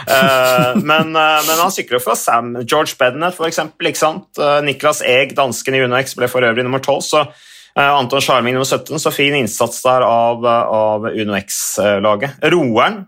Eh, 0.08 0.76
men, 0.88 1.10
eh, 1.20 1.42
men 1.44 1.58
han 1.60 1.72
sykler 1.76 2.00
fra 2.00 2.14
Sam. 2.16 2.54
George 2.64 2.94
Bednett, 2.98 3.36
for 3.36 3.50
eksempel. 3.50 3.90
Ikke 3.90 4.00
sant? 4.00 4.40
Niklas 4.64 5.02
Eeg, 5.04 5.34
dansken 5.36 5.76
i 5.76 5.82
UnoX, 5.84 6.14
ble 6.16 6.30
for 6.32 6.46
øvrig 6.48 6.64
nummer 6.64 6.80
12. 6.80 7.02
Så 7.04 7.26
Anton 7.76 8.24
Charming 8.24 8.56
nummer 8.56 8.66
17. 8.70 8.96
Så 9.04 9.12
fin 9.12 9.36
innsats 9.36 9.82
der 9.84 10.06
av, 10.08 10.46
av 10.48 11.10
UnoX-laget. 11.12 12.40
Roeren 12.54 13.02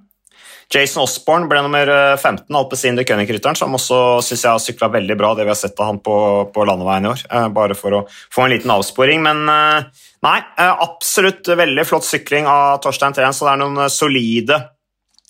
Jason 0.69 1.01
Osborne 1.01 1.49
ble 1.49 1.63
nummer 1.65 1.89
eh, 1.89 2.15
15, 2.17 2.45
Alpezin 2.53 2.97
de 2.99 3.05
König-rytteren, 3.07 3.57
som 3.57 3.73
også 3.73 4.19
synes 4.25 4.43
jeg 4.45 4.51
har 4.51 4.61
sykla 4.61 4.89
veldig 4.93 5.15
bra, 5.17 5.31
det 5.33 5.47
vi 5.47 5.53
har 5.53 5.57
sett 5.57 5.79
av 5.81 5.89
han 5.89 6.01
på, 6.05 6.17
på 6.53 6.65
landeveien 6.69 7.07
i 7.07 7.09
år. 7.09 7.23
eh, 7.25 7.47
Bare 7.55 7.77
for 7.77 7.97
å 7.97 8.01
få 8.09 8.45
en 8.45 8.53
liten 8.53 8.73
avsporing. 8.73 9.23
Men 9.25 9.41
eh, 9.49 10.03
nei, 10.25 10.35
eh, 10.61 10.83
absolutt 10.85 11.49
veldig 11.57 11.87
flott 11.89 12.05
sykling 12.05 12.49
av 12.49 12.77
Torstein 12.83 13.17
Treen, 13.17 13.33
så 13.33 13.47
det 13.47 13.55
er 13.55 13.63
noen 13.63 13.81
eh, 13.85 13.93
solide 13.93 14.59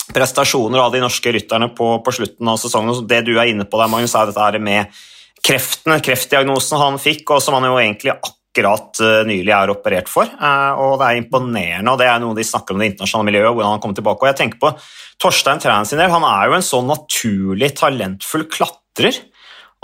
prestasjoner 0.09 0.81
av 0.81 0.91
de 0.91 1.03
norske 1.03 1.31
rytterne 1.31 1.69
på, 1.77 1.87
på 2.03 2.15
slutten 2.17 2.49
av 2.49 2.59
sesongen. 2.59 3.05
Det 3.07 3.21
du 3.27 3.35
er 3.37 3.53
inne 3.53 3.67
på 3.69 3.79
der, 3.79 3.91
Magnus, 3.91 4.17
er 4.17 4.31
dette 4.31 4.63
med 4.65 4.99
kreftene, 5.45 6.01
kreftdiagnosen 6.03 6.81
han 6.81 6.99
fikk, 6.99 7.29
og 7.31 7.43
som 7.45 7.55
han 7.55 7.69
jo 7.69 7.79
egentlig 7.79 8.11
akkurat 8.17 8.38
akkurat 8.59 9.01
uh, 9.01 9.21
nylig 9.27 9.53
er 9.55 9.71
operert 9.73 10.09
for. 10.11 10.29
Uh, 10.39 10.75
og 10.79 10.99
det 10.99 11.07
er 11.07 11.19
imponerende, 11.21 11.91
og 11.91 11.99
det 12.01 12.07
er 12.09 12.21
noe 12.21 12.37
de 12.37 12.45
snakker 12.45 12.75
om 12.75 12.81
det 12.83 12.91
internasjonale 12.91 13.31
miljøet, 13.31 13.53
hvordan 13.53 13.75
han 13.75 13.83
kommer 13.83 13.99
tilbake. 13.99 14.25
Og 14.25 14.31
jeg 14.31 14.39
tenker 14.41 14.61
på 14.61 14.73
Torstein 15.21 15.61
Træn 15.63 15.87
sin 15.87 16.01
del, 16.01 16.11
han 16.11 16.27
er 16.27 16.49
jo 16.49 16.57
en 16.57 16.65
sånn 16.65 16.89
naturlig 16.89 17.73
talentfull 17.79 18.47
klatrer 18.51 19.21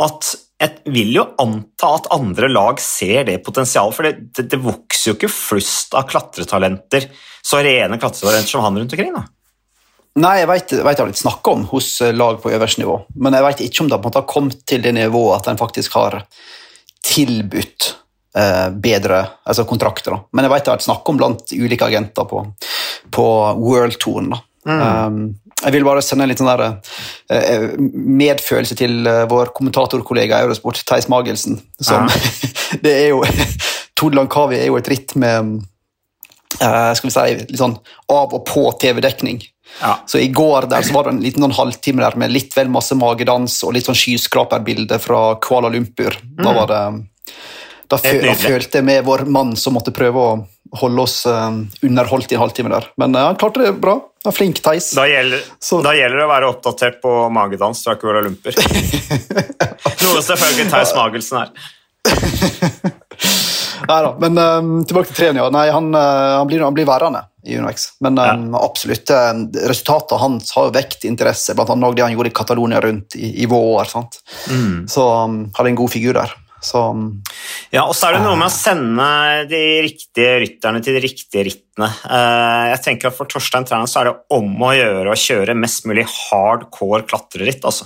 at 0.04 0.34
jeg 0.60 0.92
vil 0.92 1.14
jo 1.18 1.24
anta 1.40 1.92
at 1.98 2.10
andre 2.16 2.50
lag 2.52 2.80
ser 2.84 3.28
det 3.28 3.42
potensialet, 3.44 3.96
for 3.96 4.08
det, 4.08 4.14
det, 4.36 4.48
det 4.52 4.60
vokser 4.64 5.12
jo 5.12 5.16
ikke 5.18 5.32
flust 5.32 5.96
av 5.96 6.08
klatretalenter, 6.10 7.10
så 7.44 7.60
rene 7.64 8.00
klatretalenter 8.00 8.56
som 8.56 8.64
han 8.64 8.80
rundt 8.80 8.96
omkring. 8.96 9.16
da. 9.16 9.26
Nei, 10.24 10.38
jeg 10.40 10.48
vet, 10.48 10.74
vet 10.80 10.96
det 10.96 11.04
har 11.04 11.10
blitt 11.10 11.20
snakka 11.20 11.52
om 11.52 11.66
hos 11.74 11.90
lag 12.16 12.40
på 12.40 12.52
øverste 12.56 12.84
nivå, 12.84 13.02
men 13.20 13.36
jeg 13.36 13.48
vet 13.50 13.64
ikke 13.66 13.84
om 13.84 13.92
det 13.92 14.00
har 14.00 14.28
kommet 14.32 14.62
til 14.68 14.84
det 14.84 14.96
nivået 14.96 15.42
at 15.42 15.52
en 15.52 15.60
faktisk 15.60 15.98
har 16.00 16.22
tilbudt 17.06 17.90
eh, 17.92 18.05
bedre 18.36 19.22
altså 19.48 19.64
kontrakter. 19.64 20.12
Da. 20.12 20.18
Men 20.36 20.44
jeg 20.44 20.52
vet 20.52 20.66
det 20.66 20.72
har 20.72 20.80
vært 20.80 20.86
snakk 20.90 21.08
om 21.08 21.20
blant 21.22 21.54
ulike 21.56 21.88
agenter 21.88 22.28
på, 22.28 22.42
på 23.16 23.28
World 23.62 23.96
Tour. 24.04 24.28
Mm. 24.66 24.82
Um, 24.82 25.36
jeg 25.64 25.76
vil 25.76 25.86
bare 25.86 26.02
sende 26.04 26.26
en 26.26 26.32
litt 26.32 26.42
sånn 26.42 26.50
der, 26.52 26.82
uh, 27.32 27.68
medfølelse 27.94 28.78
til 28.78 29.06
uh, 29.08 29.24
vår 29.30 29.54
kommentatorkollega 29.56 30.42
i 30.42 30.48
Eurosport, 30.48 30.82
Theis 30.90 31.08
Magelsen. 31.12 31.60
Som, 31.80 32.10
ja. 32.10 32.50
det 32.84 32.94
er 33.06 33.08
jo, 33.14 33.24
Tord 33.98 34.18
Lankavi 34.18 34.60
er 34.60 34.70
jo 34.70 34.80
et 34.82 34.92
ritt 34.92 35.16
med 35.22 35.56
uh, 36.60 36.92
skal 36.98 37.08
vi 37.08 37.16
si, 37.16 37.28
litt 37.46 37.60
sånn 37.62 37.78
av 38.12 38.36
og 38.36 38.44
på 38.50 38.68
TV-dekning. 38.82 39.44
Ja. 39.82 39.98
Så 40.08 40.22
I 40.22 40.30
går 40.34 40.70
der 40.72 40.86
så 40.86 40.94
var 40.96 41.08
det 41.08 41.16
en 41.16 41.24
liten 41.24 41.44
noen 41.44 41.56
halvtime 41.56 42.04
der 42.04 42.16
med 42.20 42.32
litt 42.32 42.54
vel 42.56 42.70
masse 42.72 42.96
magedans 42.98 43.58
og 43.66 43.74
litt 43.76 43.88
sånn 43.88 43.98
skyskraperbilde 43.98 45.00
fra 45.04 45.36
Kuala 45.44 45.72
Lumpur. 45.74 46.16
Da, 46.38 46.52
mm. 46.52 46.56
var 46.60 46.70
det, 46.72 46.84
da, 47.92 48.00
føl, 48.02 48.22
da 48.26 48.36
følte 48.40 48.82
jeg 48.82 48.88
med 48.88 49.06
vår 49.06 49.26
mann 49.30 49.56
som 49.60 49.76
måtte 49.78 49.94
prøve 49.96 50.22
å 50.22 50.36
holde 50.76 51.06
oss 51.06 51.22
underholdt 51.26 52.34
i 52.34 52.38
en 52.38 52.42
halvtime 52.42 52.72
der. 52.74 52.90
Men 53.00 53.16
han 53.16 53.38
klarte 53.40 53.62
det 53.64 53.76
bra. 53.80 54.00
Han 54.26 54.34
er 54.34 54.36
flink 54.36 54.60
Theis. 54.66 54.90
Da, 54.98 55.06
da, 55.06 55.94
gjelder 55.94 56.18
det 56.18 56.26
å 56.26 56.32
være 56.32 56.50
oppdatert 56.50 56.98
på 57.04 57.14
magedans 57.34 57.84
fra 57.86 57.94
Kuala 58.02 58.24
Lumpur. 58.26 58.58
Noe 60.02 60.24
selvfølgelig 60.26 60.66
Theis 60.74 60.96
Magelsen 60.98 61.44
er. 61.44 61.54
Nei 63.86 63.98
da, 64.02 64.12
men 64.18 64.38
um, 64.40 64.72
tilbake 64.88 65.12
til 65.12 65.20
treninga. 65.20 65.50
Nei, 65.54 65.68
han, 65.70 65.92
han, 65.94 66.48
blir, 66.50 66.64
han, 66.66 66.74
blir, 66.74 66.88
værende 66.90 67.22
i 67.46 67.60
UnoX. 67.60 67.92
Men 68.02 68.18
um, 68.18 68.48
ja. 68.56 68.62
absolutt, 68.66 69.14
resultatet 69.70 70.22
hans 70.22 70.50
har 70.58 70.74
vekt 70.74 71.06
interesse, 71.06 71.54
annet 71.54 71.98
det 72.00 72.06
han 72.08 72.16
gjorde 72.16 72.32
i 72.32 72.36
Catalonia 72.42 72.82
rundt 72.82 73.18
i, 73.20 73.30
i 73.44 73.50
vår. 73.52 73.94
Mm. 74.50 74.88
Så 74.90 75.06
um, 75.06 75.38
hadde 75.54 75.74
en 75.76 75.80
god 75.84 75.94
figur 75.94 76.18
der. 76.18 76.34
Så, 76.66 76.82
ja, 77.74 77.84
og 77.86 77.94
så 77.94 78.10
er 78.10 78.18
det 78.18 78.24
noe 78.26 78.38
med 78.40 78.50
å 78.50 78.54
sende 78.54 79.06
de 79.50 79.62
riktige 79.86 80.40
rytterne 80.42 80.82
til 80.84 80.98
de 80.98 81.04
riktige 81.04 81.46
rittene. 81.46 81.92
Eh, 82.10 82.66
jeg 82.72 82.82
tenker 82.88 83.12
at 83.12 83.18
For 83.18 83.30
Torstein 83.30 83.68
Træna 83.68 83.90
så 83.90 84.02
er 84.02 84.10
det 84.10 84.18
om 84.34 84.50
å 84.66 84.74
gjøre 84.74 85.14
å 85.14 85.20
kjøre 85.20 85.58
mest 85.60 85.86
mulig 85.90 86.08
hardcore 86.10 87.06
klatreritt. 87.06 87.62
altså. 87.68 87.86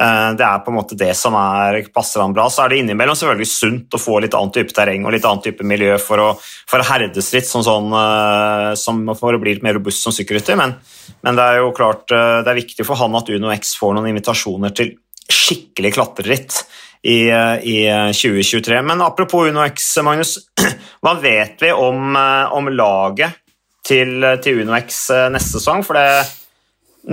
Eh, 0.00 0.30
det 0.40 0.46
er 0.46 0.62
på 0.64 0.72
en 0.72 0.78
måte 0.80 0.98
det 0.98 1.12
som 1.18 1.36
er, 1.38 1.78
passer 1.94 2.24
han 2.24 2.34
bra. 2.34 2.48
Så 2.50 2.64
er 2.64 2.72
det 2.72 2.80
innimellom 2.82 3.18
selvfølgelig 3.18 3.50
sunt 3.52 3.94
å 3.94 4.02
få 4.02 4.18
litt 4.24 4.34
annet 4.38 4.58
type 4.58 4.74
terreng 4.74 5.06
og 5.06 5.14
litt 5.14 5.28
annet 5.30 5.46
type 5.46 5.66
miljø 5.66 5.94
for 6.02 6.24
å, 6.24 6.28
for 6.70 6.82
å 6.82 6.88
herdes 6.90 7.30
litt, 7.36 7.46
sånn, 7.46 7.66
sånn, 7.66 7.94
eh, 8.00 8.72
som 8.80 9.04
for 9.14 9.36
å 9.36 9.42
bli 9.42 9.54
litt 9.54 9.66
mer 9.66 9.78
robust 9.78 10.02
som 10.02 10.16
sykkelrytter. 10.16 10.58
Men, 10.58 10.74
men, 11.22 11.38
det 11.38 11.46
er 11.46 11.62
jo 11.62 11.70
klart 11.76 12.08
det 12.10 12.48
er 12.50 12.58
viktig 12.58 12.88
for 12.88 12.98
han 12.98 13.14
at 13.20 13.30
Uno 13.30 13.54
X 13.54 13.76
får 13.78 13.94
noen 13.94 14.10
invitasjoner 14.10 14.74
til 14.74 14.96
skikkelig 15.30 15.94
klatreritt 15.94 16.64
i, 17.02 17.30
i 17.62 17.76
2023. 18.12 18.82
Men 18.82 19.02
apropos 19.02 19.48
UnoX, 19.48 19.96
Magnus. 20.04 20.38
Hva 21.04 21.14
vet 21.20 21.62
vi 21.62 21.72
om, 21.72 22.16
eh, 22.16 22.52
om 22.56 22.68
laget 22.72 23.40
til, 23.86 24.24
til 24.44 24.62
UnoX 24.64 25.02
eh, 25.14 25.28
neste 25.32 25.58
sesong? 25.58 25.84
For 25.86 25.96
det, 25.96 26.26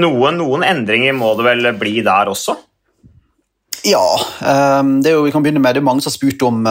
noen, 0.03 0.41
noen, 0.41 0.65
endringer 0.67 1.15
må 1.15 1.33
det 1.39 1.47
vel 1.47 1.71
bli 1.79 2.01
der 2.05 2.33
også? 2.33 2.57
Ja, 3.87 4.03
um, 4.81 4.97
det 4.99 5.11
er 5.11 5.15
jo, 5.15 5.23
vi 5.23 5.31
kan 5.31 5.43
begynne 5.45 5.61
med 5.63 5.77
det 5.77 5.79
er 5.79 5.85
mange 5.85 6.01
som 6.03 6.09
har 6.09 6.17
spurt 6.17 6.41
om 6.43 6.65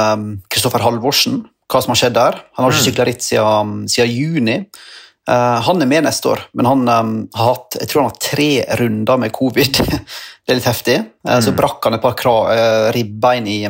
Kristoffer 0.53 0.83
um, 0.83 0.89
Halvorsen. 0.91 1.45
Hva 1.71 1.81
som 1.83 1.95
har 1.95 1.99
skjedd 1.99 2.15
der. 2.19 2.37
Han 2.59 2.67
har 2.67 2.75
ikke 2.75 2.83
mm. 2.83 2.89
sykla 2.91 3.07
ritt 3.09 3.25
siden, 3.25 3.71
siden 3.91 4.13
juni. 4.13 4.59
Uh, 5.27 5.59
han 5.67 5.83
er 5.83 5.89
med 5.91 6.05
neste 6.07 6.29
år, 6.31 6.45
men 6.55 6.69
han 6.69 6.87
um, 6.87 7.15
har 7.35 7.49
hatt 7.51 7.77
jeg 7.81 7.91
tror 7.91 8.05
han 8.05 8.13
har 8.13 8.21
tre 8.23 8.51
runder 8.79 9.19
med 9.19 9.35
covid. 9.35 9.81
det 10.47 10.53
er 10.53 10.59
litt 10.61 10.69
heftig. 10.69 11.01
Uh, 11.27 11.33
mm. 11.35 11.43
Så 11.43 11.55
brakk 11.57 11.83
han 11.89 11.99
et 11.99 12.05
par 12.05 12.15
uh, 12.23 12.93
ribbein 12.95 13.49
i 13.51 13.61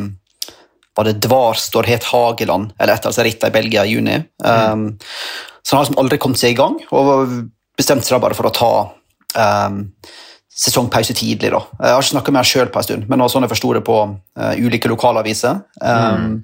var 0.97 1.09
det 1.09 1.19
Dvarstor 1.25 1.89
het 1.89 2.05
Hageland, 2.09 2.71
eller 2.81 2.95
et 2.95 3.07
av 3.07 3.13
rittet 3.13 3.27
rittene 3.27 3.53
i 3.53 3.57
Belgia 3.57 3.85
i 3.85 3.97
juni. 3.97 4.15
Um, 4.45 4.87
Så 5.61 5.75
han 5.75 5.81
har 5.81 5.85
liksom 5.85 5.99
aldri 6.01 6.17
kommet 6.23 6.41
seg 6.41 6.55
i 6.55 6.57
gang, 6.57 6.79
og 6.95 7.35
bestemte 7.77 8.07
seg 8.07 8.23
bare 8.23 8.37
for 8.39 8.49
å 8.49 8.53
ta 8.55 8.71
um, 9.67 9.83
sesongpause 10.49 11.13
tidlig. 11.19 11.51
da. 11.53 11.61
Jeg 11.83 11.93
har 11.93 12.01
ikke 12.01 12.15
snakka 12.15 12.33
med 12.33 12.41
han 12.41 12.49
sjøl 12.49 12.71
på 12.73 12.81
en 12.81 12.87
stund, 12.87 13.09
men 13.11 13.25
sånn 13.29 13.45
jeg 13.45 13.53
forsto 13.53 13.75
det 13.77 13.83
på 13.85 13.99
ulike 14.57 14.89
lokalaviser. 14.89 15.61
Um, 15.83 16.23
mm. 16.23 16.39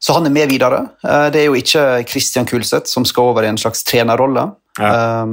Så 0.00 0.12
han 0.16 0.26
er 0.26 0.32
med 0.32 0.48
videre. 0.48 0.80
Eh, 1.04 1.26
det 1.32 1.42
er 1.42 1.50
jo 1.50 1.58
ikke 1.58 1.84
Christian 2.08 2.48
Kulseth 2.48 2.88
som 2.88 3.04
skal 3.08 3.34
over 3.34 3.44
i 3.44 3.50
en 3.52 3.60
slags 3.60 3.84
trenerrolle. 3.84 4.46
Ja. 4.80 4.90
Eh, 4.94 5.26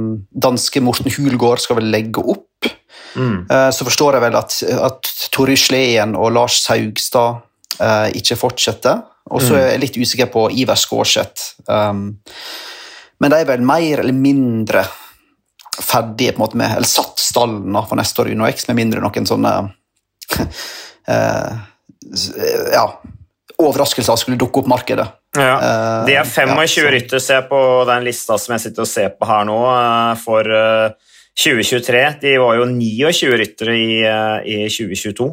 danske 0.44 0.82
Morten 0.84 1.10
Hulgaard 1.14 1.62
skal 1.64 1.80
vel 1.80 1.88
legge 1.92 2.20
opp. 2.20 2.68
Mm. 3.16 3.46
Eh, 3.48 3.70
så 3.72 3.86
forstår 3.88 4.18
jeg 4.18 4.26
vel 4.26 4.36
at, 4.36 4.58
at 4.90 5.12
Tore 5.32 5.56
Sleen 5.56 6.12
og 6.18 6.34
Lars 6.36 6.60
Saugstad 6.66 7.44
ikke 8.18 8.34
fortsetter. 8.34 9.04
Og 9.30 9.42
så 9.44 9.52
mm. 9.54 9.58
er 9.60 9.68
jeg 9.68 9.80
litt 9.84 9.98
usikker 10.02 10.28
på 10.32 10.48
Iver 10.50 10.78
Skårseth. 10.80 11.60
Men 11.70 13.30
de 13.30 13.36
er 13.36 13.46
vel 13.46 13.62
mer 13.62 14.00
eller 14.02 14.16
mindre 14.16 14.82
ferdige 15.78 16.32
på 16.34 16.40
en 16.40 16.42
måte 16.42 16.58
med, 16.58 16.72
eller 16.74 16.90
satt 16.90 17.22
stallen 17.22 17.76
for 17.86 18.00
neste 18.00 18.24
år 18.24 18.32
UnoX, 18.32 18.66
med 18.66 18.80
mindre 18.80 19.04
noen 19.04 19.28
sånne 19.30 19.52
ja, 22.74 22.86
overraskelser 23.58 24.20
skulle 24.20 24.38
dukke 24.38 24.62
opp 24.62 24.70
markedet. 24.70 25.06
Ja. 25.36 25.58
De 26.06 26.14
er 26.16 26.26
25 26.26 26.84
ja, 26.84 26.94
rytter, 26.94 27.22
ser 27.22 27.44
på 27.50 27.58
den 27.88 28.06
lista 28.06 28.38
som 28.40 28.54
jeg 28.54 28.68
sitter 28.68 28.84
og 28.84 28.90
ser 28.90 29.12
på 29.14 29.28
her 29.28 29.46
nå, 29.48 29.58
eh, 29.72 30.12
for 30.22 30.50
2023. 31.38 31.98
Eh, 32.04 32.16
De 32.22 32.36
var 32.42 32.58
jo 32.58 32.68
29 32.70 33.34
ryttere 33.42 33.74
i, 33.74 34.00
eh, 34.06 34.38
i 34.46 34.56
2022, 34.70 35.28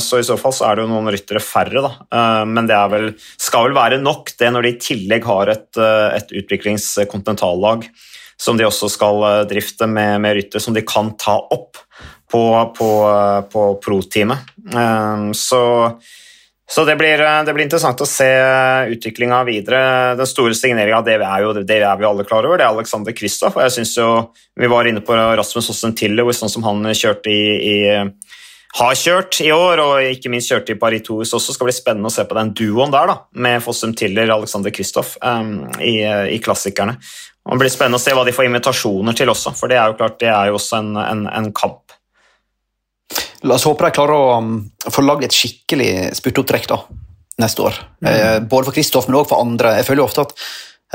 så 0.00 0.22
i 0.22 0.26
så 0.26 0.38
fall 0.38 0.54
så 0.54 0.70
er 0.70 0.76
det 0.76 0.86
jo 0.86 0.92
noen 0.94 1.12
ryttere 1.14 1.42
færre, 1.42 1.82
da. 1.82 2.44
Men 2.46 2.70
det 2.70 2.80
vel, 2.94 3.12
skal 3.38 3.68
vel 3.68 3.78
være 3.78 4.02
nok, 4.02 4.36
det 4.38 4.50
når 4.54 4.62
de 4.62 4.74
i 4.74 4.80
tillegg 4.80 5.24
har 5.24 5.54
et, 5.54 5.70
et 5.78 6.34
utviklingskontinentallag 6.42 7.88
som 8.38 8.58
de 8.58 8.66
også 8.66 8.90
skal 8.90 9.46
drifte 9.46 9.86
med, 9.86 10.20
med 10.22 10.34
rytter, 10.38 10.62
som 10.62 10.74
de 10.74 10.82
kan 10.82 11.12
ta 11.18 11.38
opp 11.38 11.78
på, 12.30 12.42
på, 12.74 12.90
på 13.50 13.62
pro-teamet. 13.82 14.50
Så 15.38 15.62
så 16.74 16.82
det 16.84 16.96
blir, 16.98 17.20
eh, 17.22 17.44
det 17.46 17.52
blir, 17.54 17.68
interessant 17.68 18.00
å 18.02 18.06
se 18.08 18.26
utviklinga 18.90 19.44
videre. 19.46 19.82
Den 20.18 20.26
store 20.26 20.56
signeringa 20.58 21.04
det 21.06 21.20
er 21.22 21.44
jo 21.44 21.52
det 21.60 21.76
er 21.78 22.00
vi 22.00 22.08
alle 22.08 22.24
klar 22.26 22.46
over, 22.48 22.58
det 22.58 22.66
er 22.66 22.74
Alexander 22.74 23.14
Kristoff. 23.14 23.60
Jeg 23.62 23.70
synes 23.76 23.96
jo, 23.96 24.30
Vi 24.58 24.66
var 24.66 24.86
inne 24.86 25.00
på 25.00 25.14
Rasmus 25.14 25.68
Hossen 25.68 25.94
Tiller, 25.94 26.32
sånn 26.32 26.50
som 26.50 26.62
han 26.62 26.82
kjørte 26.94 27.30
i, 27.30 27.44
i, 27.58 27.76
har 28.78 28.94
kjørt 28.94 29.40
i 29.42 29.52
år, 29.54 29.82
og 29.82 30.02
ikke 30.16 30.30
minst 30.30 30.50
kjørte 30.50 30.74
i 30.74 30.78
Paris 30.78 31.02
Tours 31.06 31.34
også. 31.34 31.54
skal 31.54 31.68
bli 31.68 31.74
spennende 31.74 32.10
å 32.10 32.14
se 32.14 32.24
på 32.26 32.34
den 32.38 32.52
duoen 32.54 32.90
der, 32.90 33.06
da, 33.06 33.16
med 33.34 33.62
Fossum 33.62 33.94
Tiller 33.94 34.30
og 34.30 34.42
Alexander 34.42 34.74
Kristoff 34.74 35.16
um, 35.22 35.68
i, 35.78 36.00
i, 36.02 36.38
klassikerne. 36.42 36.96
Det 37.44 37.58
blir 37.60 37.70
spennende 37.70 38.00
å 38.00 38.02
se 38.02 38.14
hva 38.16 38.24
de 38.26 38.34
får 38.34 38.48
invitasjoner 38.48 39.14
til 39.14 39.30
også, 39.30 39.54
for 39.58 39.70
det 39.70 39.78
er 39.78 39.92
jo 39.92 39.98
klart, 39.98 40.18
det 40.22 40.30
er 40.32 40.50
jo 40.50 40.58
også 40.58 40.80
en, 40.80 40.94
en, 40.96 41.26
en 41.30 41.50
kamp 41.54 41.83
La 43.44 43.58
oss 43.58 43.66
håpe 43.68 43.84
de 43.86 43.94
klarer 43.94 44.16
å 44.16 44.36
um, 44.40 44.52
få 44.88 45.04
lagd 45.04 45.26
et 45.26 45.36
skikkelig 45.36 45.90
spurtopptrekk 46.16 46.68
da, 46.70 46.78
neste 47.42 47.66
år. 47.66 47.80
Mm. 48.00 48.08
Eh, 48.10 48.38
både 48.48 48.68
for 48.68 48.76
Kristoff, 48.76 49.08
men 49.08 49.18
også 49.18 49.34
for 49.34 49.44
andre. 49.44 49.74
Jeg 49.78 49.88
føler 49.88 50.02
jo 50.02 50.06
ofte 50.08 50.24
at 50.24 50.32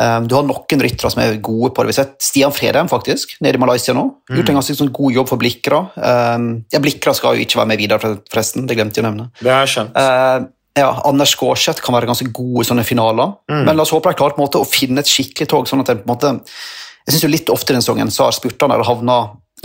um, 0.02 0.26
du 0.26 0.34
har 0.38 0.48
noen 0.48 0.84
ryttere 0.86 1.12
som 1.14 1.22
er 1.22 1.38
gode 1.46 1.72
på 1.76 1.86
det. 1.86 1.92
Vi 1.92 1.96
har 1.98 2.08
sett 2.08 2.26
Stian 2.26 2.56
Fredheim 2.56 2.90
faktisk, 2.90 3.36
nede 3.46 3.60
i 3.60 3.62
Malaysia 3.62 3.94
nå. 3.94 4.08
Mm. 4.32 4.38
Gjort 4.40 4.54
en 4.54 4.62
ganske 4.62 4.78
sånn 4.80 4.94
god 4.96 5.20
jobb 5.20 5.30
for 5.30 5.42
Blikra. 5.42 5.84
Um, 5.96 6.48
ja, 6.74 6.82
Blikra 6.82 7.14
skal 7.18 7.38
jo 7.38 7.46
ikke 7.46 7.62
være 7.62 7.74
med 7.74 7.84
videre, 7.84 8.16
forresten. 8.32 8.66
Det 8.70 8.80
glemte 8.80 9.02
jeg 9.02 9.06
å 9.06 9.10
nevne. 9.12 9.30
Det 9.42 9.54
har 9.54 9.68
jeg 9.68 9.76
skjønt. 9.76 10.00
Uh, 10.00 10.50
ja, 10.80 10.90
Anders 11.06 11.34
Skårseth 11.36 11.84
kan 11.84 11.96
være 11.96 12.10
ganske 12.10 12.30
god 12.34 12.62
i 12.62 12.68
sånne 12.68 12.86
finaler. 12.88 13.34
Mm. 13.52 13.64
Men 13.68 13.76
la 13.76 13.86
oss 13.86 13.94
håpe 13.94 14.12
de 14.12 14.20
klarer 14.20 14.38
på 14.38 14.42
en 14.42 14.48
måte 14.48 14.62
å 14.62 14.70
finne 14.70 15.04
et 15.04 15.12
skikkelig 15.12 15.50
tog. 15.52 15.70
sånn 15.70 15.84
at 15.84 15.92
det 15.92 16.02
på 16.02 16.08
en 16.08 16.16
måte, 16.16 16.40
Jeg 17.08 17.14
synes 17.14 17.24
jo 17.24 17.30
litt 17.32 17.50
ofte 17.50 17.74
i 17.74 17.76
den 17.76 17.82
sesongen 17.82 18.12
så 18.14 18.28
har 18.28 18.36
spurtene 18.36 18.76
havna 18.86 19.16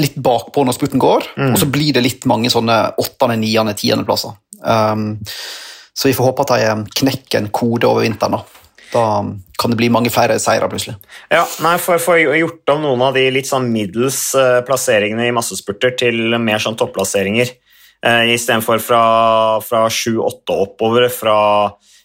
litt 0.01 0.17
bakpå 0.19 0.65
når 0.67 0.77
spurten 0.77 1.03
går, 1.03 1.29
mm. 1.37 1.53
og 1.53 1.61
så 1.61 1.69
blir 1.71 1.95
det 1.95 2.03
litt 2.05 2.27
mange 2.31 2.51
sånne 2.53 2.79
åttende, 3.01 3.39
niende, 3.41 3.77
tiendeplasser. 3.79 4.35
Um, 4.65 5.21
så 5.95 6.11
vi 6.11 6.17
får 6.17 6.31
håpe 6.31 6.45
at 6.47 6.53
de 6.55 7.01
knekker 7.03 7.39
en 7.41 7.51
kode 7.55 7.87
over 7.87 8.03
vinteren. 8.03 8.39
Da. 8.39 8.63
da 8.95 9.05
kan 9.61 9.71
det 9.71 9.79
bli 9.79 9.91
mange 9.95 10.11
flere 10.11 10.41
seire 10.43 10.69
plutselig. 10.71 10.97
Ja, 11.31 11.45
nei, 11.63 11.77
For 11.83 12.03
få 12.03 12.19
gjort 12.19 12.75
om 12.75 12.83
noen 12.83 13.05
av 13.07 13.15
de 13.19 13.29
litt 13.35 13.51
sånn 13.51 13.71
middels 13.73 14.21
uh, 14.39 14.61
plasseringene 14.67 15.29
i 15.29 15.35
massespurter 15.35 15.95
til 16.01 16.39
mer 16.43 16.63
sånn 16.63 16.79
topplasseringer, 16.81 17.55
uh, 18.07 18.25
istedenfor 18.35 18.83
fra, 18.83 19.05
7-8 19.63 20.59
oppover, 20.67 21.07
fra 21.15 21.39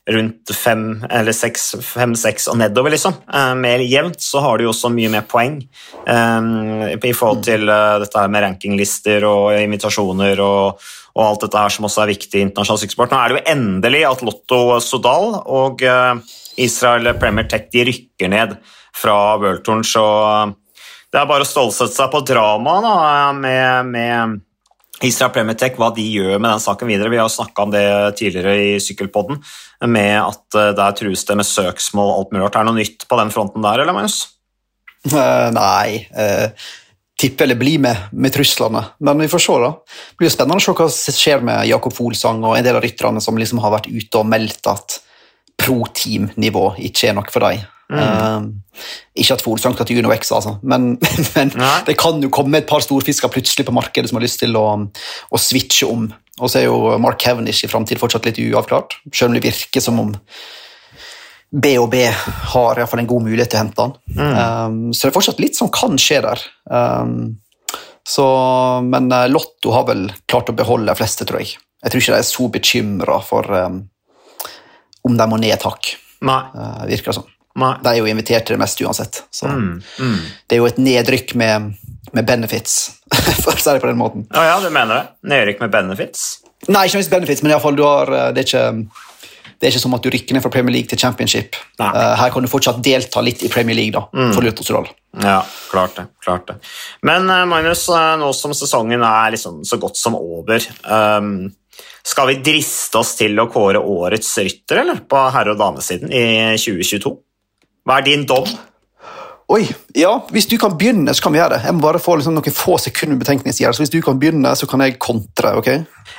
rundt 0.10 0.52
5 0.56 1.06
eller 1.10 1.36
6 1.36 2.48
og 2.52 2.58
nedover, 2.60 2.94
liksom. 2.94 3.18
Uh, 3.30 3.54
mer 3.60 3.84
jevnt, 3.86 4.22
så 4.24 4.42
har 4.44 4.60
de 4.60 4.68
også 4.70 4.92
mye 4.94 5.12
mer 5.14 5.26
poeng 5.30 5.60
um, 6.06 6.50
i 6.96 7.14
forhold 7.14 7.44
til 7.48 7.70
uh, 7.70 8.00
dette 8.02 8.18
her 8.18 8.32
med 8.32 8.46
rankinglister 8.46 9.26
og 9.30 9.54
invitasjoner 9.60 10.42
og, 10.46 10.82
og, 11.14 11.24
alt 11.26 11.46
dette 11.46 11.62
her 11.62 11.76
som 11.76 11.90
også 11.90 12.04
er 12.06 12.14
viktig 12.14 12.42
i 12.42 12.46
internasjonal 12.48 12.82
sykkelsport. 12.84 13.14
Nå 13.14 13.22
er 13.22 13.30
det 13.30 13.40
jo 13.40 13.56
endelig 13.56 14.04
at 14.10 14.26
Lotto 14.26 14.62
Sodal 14.84 15.40
og 15.46 15.86
Israel 16.60 17.14
Premier 17.20 17.48
Tech 17.50 17.70
de 17.74 17.86
rykker 17.92 18.32
ned 18.32 18.58
fra 19.00 19.16
World 19.40 19.64
Touren, 19.64 19.86
så 19.88 20.04
det 21.10 21.18
er 21.18 21.30
bare 21.30 21.46
å 21.46 21.50
stålsette 21.50 21.96
seg 21.96 22.12
på 22.14 22.22
dramaet 22.28 23.38
med, 23.40 23.94
med 23.94 24.40
Israel 25.06 25.32
Premier 25.34 25.58
Tech, 25.58 25.78
hva 25.80 25.90
de 25.96 26.04
gjør 26.04 26.38
med 26.38 26.50
den 26.52 26.62
saken 26.62 26.90
videre. 26.90 27.12
Vi 27.14 27.22
har 27.22 27.32
snakka 27.32 27.66
om 27.66 27.74
det 27.74 27.86
tidligere 28.20 28.56
i 28.60 28.80
Sykkelpodden, 28.84 29.40
med 29.88 30.18
at 30.20 30.58
eh, 30.58 30.74
der 30.76 30.98
trues 30.98 31.24
det 31.28 31.38
med 31.40 31.48
søksmål 31.48 32.12
og 32.12 32.18
alt 32.18 32.34
mulig. 32.34 32.44
rart. 32.44 32.60
Er 32.60 32.68
det 32.68 32.72
noe 32.72 32.82
nytt 32.82 33.08
på 33.08 33.20
den 33.22 33.32
fronten 33.34 33.66
der, 33.66 33.84
eller 33.84 33.96
Magnus? 33.96 34.22
Uh, 35.08 35.48
nei. 35.56 36.04
Uh, 36.12 36.52
tippe 37.20 37.46
eller 37.46 37.60
bli 37.60 37.78
med 37.80 38.12
med 38.12 38.34
truslene. 38.36 38.84
Men 39.00 39.24
vi 39.24 39.32
får 39.32 39.46
se. 39.46 39.58
da. 39.64 39.72
Det 40.12 40.24
blir 40.24 40.34
spennende 40.34 40.60
å 40.60 40.66
se 40.66 40.76
hva 40.76 40.90
som 40.92 41.20
skjer 41.20 41.44
med 41.46 41.68
Jakob 41.72 41.96
Folsang 41.96 42.44
og 42.44 42.58
en 42.58 42.68
del 42.68 42.80
av 42.80 42.84
rytterne 42.84 43.24
som 43.24 43.40
liksom 43.40 43.64
har 43.64 43.76
vært 43.78 43.92
ute 43.92 44.22
og 44.22 44.28
meldt 44.28 44.72
at 44.72 45.00
pro-team-nivå 45.60 46.72
ikke 46.88 47.10
er 47.10 47.18
noe 47.18 47.32
for 47.32 47.48
dem. 47.48 47.68
Mm. 47.90 48.00
Uh, 48.00 48.84
ikke 49.18 49.36
at 49.36 49.44
Folsang 49.44 49.74
skal 49.76 49.88
til 49.90 50.04
UnoX, 50.04 50.30
altså, 50.36 50.60
men, 50.62 50.92
men 51.36 51.52
det 51.88 51.96
kan 52.00 52.20
jo 52.22 52.30
komme 52.32 52.60
et 52.60 52.68
par 52.70 52.84
storfisker 52.86 53.32
plutselig 53.34 53.66
på 53.66 53.74
markedet 53.76 54.12
som 54.12 54.20
har 54.20 54.28
lyst 54.28 54.44
til 54.44 54.56
å, 54.60 54.68
å 54.86 55.42
switche 55.42 55.90
om. 55.90 56.12
Og 56.40 56.52
så 56.52 56.62
er 56.62 56.70
jo 56.70 56.96
Mark 57.02 57.20
Cavendish 57.22 57.66
i 57.66 57.70
framtid 57.72 58.00
fortsatt 58.02 58.26
litt 58.28 58.40
uavklart, 58.42 58.98
selv 59.12 59.32
om 59.32 59.38
det 59.38 59.46
virker 59.46 59.84
som 59.84 60.00
om 60.02 60.16
BHB 61.50 61.96
har 62.54 62.78
i 62.78 62.82
hvert 62.82 62.92
fall 62.92 63.02
en 63.02 63.10
god 63.10 63.26
mulighet 63.26 63.52
til 63.52 63.58
å 63.58 63.64
hente 63.64 63.86
han. 63.86 63.94
Mm. 64.14 64.34
Um, 64.34 64.82
så 64.94 65.08
det 65.08 65.12
er 65.12 65.16
fortsatt 65.18 65.42
litt 65.42 65.58
som 65.58 65.72
kan 65.74 65.98
skje 66.02 66.20
der. 66.26 66.44
Um, 66.70 67.40
så, 68.10 68.26
men 68.86 69.10
eh, 69.14 69.28
Lotto 69.30 69.74
har 69.76 69.84
vel 69.86 70.08
klart 70.30 70.50
å 70.50 70.56
beholde 70.58 70.90
de 70.90 70.98
fleste, 70.98 71.28
tror 71.30 71.44
jeg. 71.44 71.60
Jeg 71.84 71.92
tror 71.92 72.02
ikke 72.02 72.14
de 72.16 72.22
er 72.22 72.28
så 72.28 72.48
bekymra 72.54 73.18
for 73.26 73.50
um, 73.54 73.82
om 75.06 75.18
de 75.18 75.28
må 75.30 75.38
ned 75.42 75.54
et 75.56 75.66
hakk. 75.66 75.92
Uh, 76.26 76.86
virker 76.90 77.12
det 77.12 77.20
som. 77.20 77.28
Nei. 77.60 77.74
De 77.84 77.92
er 77.92 78.00
jo 78.02 78.10
invitert 78.12 78.48
til 78.48 78.58
det 78.58 78.64
meste 78.64 78.88
uansett. 78.88 79.24
Så 79.36 79.50
mm, 79.50 79.74
mm. 80.00 80.18
Det 80.48 80.58
er 80.58 80.64
jo 80.64 80.70
et 80.70 80.82
nedrykk 80.82 81.36
med, 81.40 81.74
med 82.16 82.30
benefits, 82.30 82.80
for 83.44 83.54
å 83.54 83.60
si 83.60 83.70
det 83.70 83.84
på 83.84 83.92
den 83.92 84.00
måten. 84.00 84.26
Oh, 84.34 84.46
ja, 84.46 84.58
du 84.64 84.70
mener 84.74 84.96
det? 84.96 85.04
Nedrykk 85.34 85.64
med 85.66 85.76
benefits? 85.76 86.26
Nei, 86.68 86.88
ikke 86.88 87.00
minst 87.00 87.14
benefits, 87.14 87.44
men 87.46 87.54
iallfall 87.54 87.78
du 87.78 87.86
har 87.88 88.12
eh, 88.12 88.32
det 88.36 88.44
er 88.44 88.50
ikke 88.50 89.08
det 89.60 89.68
er 89.68 89.74
ikke 89.74 89.82
som 89.84 89.96
at 89.98 90.06
du 90.06 90.12
rykker 90.14 90.36
ned 90.36 90.44
fra 90.44 90.52
Premier 90.54 90.72
League 90.72 90.88
til 90.88 91.00
Championship. 91.02 91.58
Nei. 91.82 91.90
her 91.92 92.32
kan 92.32 92.46
du 92.46 92.48
fortsatt 92.48 92.78
delta 92.84 93.20
litt 93.20 93.42
i 93.44 93.50
Premier 93.52 93.76
League. 93.76 93.92
da, 93.92 94.06
mm. 94.16 94.32
for 94.32 94.46
Lutosdal. 94.46 94.88
Ja, 95.20 95.42
klart 95.72 95.98
det. 95.98 96.06
klart 96.24 96.48
det. 96.48 96.56
Men 97.04 97.28
uh, 97.30 97.46
Magnus, 97.50 97.88
nå 97.90 98.30
som 98.38 98.54
sesongen 98.56 99.04
er 99.04 99.34
liksom 99.36 99.64
så 99.68 99.80
godt 99.82 99.98
som 99.98 100.16
over 100.16 100.64
um, 100.86 101.50
Skal 102.06 102.30
vi 102.30 102.38
driste 102.46 103.02
oss 103.02 103.16
til 103.20 103.36
å 103.42 103.50
kåre 103.52 103.82
årets 103.82 104.32
rytter 104.38 104.84
eller, 104.84 105.02
på 105.10 105.24
herre- 105.34 105.56
og 105.56 105.60
damesiden 105.60 106.14
i 106.14 106.56
2022? 106.56 107.16
Hva 107.90 107.96
er 107.98 108.06
din 108.06 108.22
dom? 108.30 108.46
Oi, 109.50 109.64
ja, 109.98 110.12
Hvis 110.30 110.46
du 110.46 110.60
kan 110.62 110.76
begynne, 110.78 111.10
så 111.18 111.24
kan 111.26 111.34
vi 111.34 111.40
gjøre 111.40 111.56
det. 111.56 111.64
Jeg 111.66 111.74
må 111.74 111.82
bare 111.82 111.98
få 111.98 112.20
liksom, 112.20 112.36
noen 112.38 112.54
få 112.54 112.76
sekunder 112.78 113.18
betenkningstid. 113.18 113.66
Så 113.74 113.82
hvis 113.82 113.90
du 113.90 113.98
kan 114.06 114.20
begynne, 114.22 114.52
så 114.54 114.68
kan 114.70 114.84
jeg 114.86 115.00
kontre. 115.02 115.56
ok? 115.58 115.70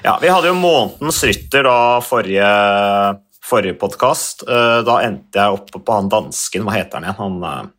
Ja, 0.03 0.17
Vi 0.19 0.33
hadde 0.35 0.51
jo 0.51 0.57
månedens 0.59 1.23
rytter 1.23 1.69
da 1.69 1.77
forrige, 2.03 2.49
forrige 3.47 3.79
podkast. 3.79 4.43
Eh, 4.51 4.81
da 4.83 4.99
endte 5.07 5.39
jeg 5.39 5.61
oppe 5.61 5.79
på 5.79 5.95
han 5.95 6.11
dansken, 6.11 6.67
hva 6.67 6.75
heter 6.75 6.99
han 6.99 7.07
igjen? 7.07 7.21
Han 7.21 7.39
uh, 7.47 7.71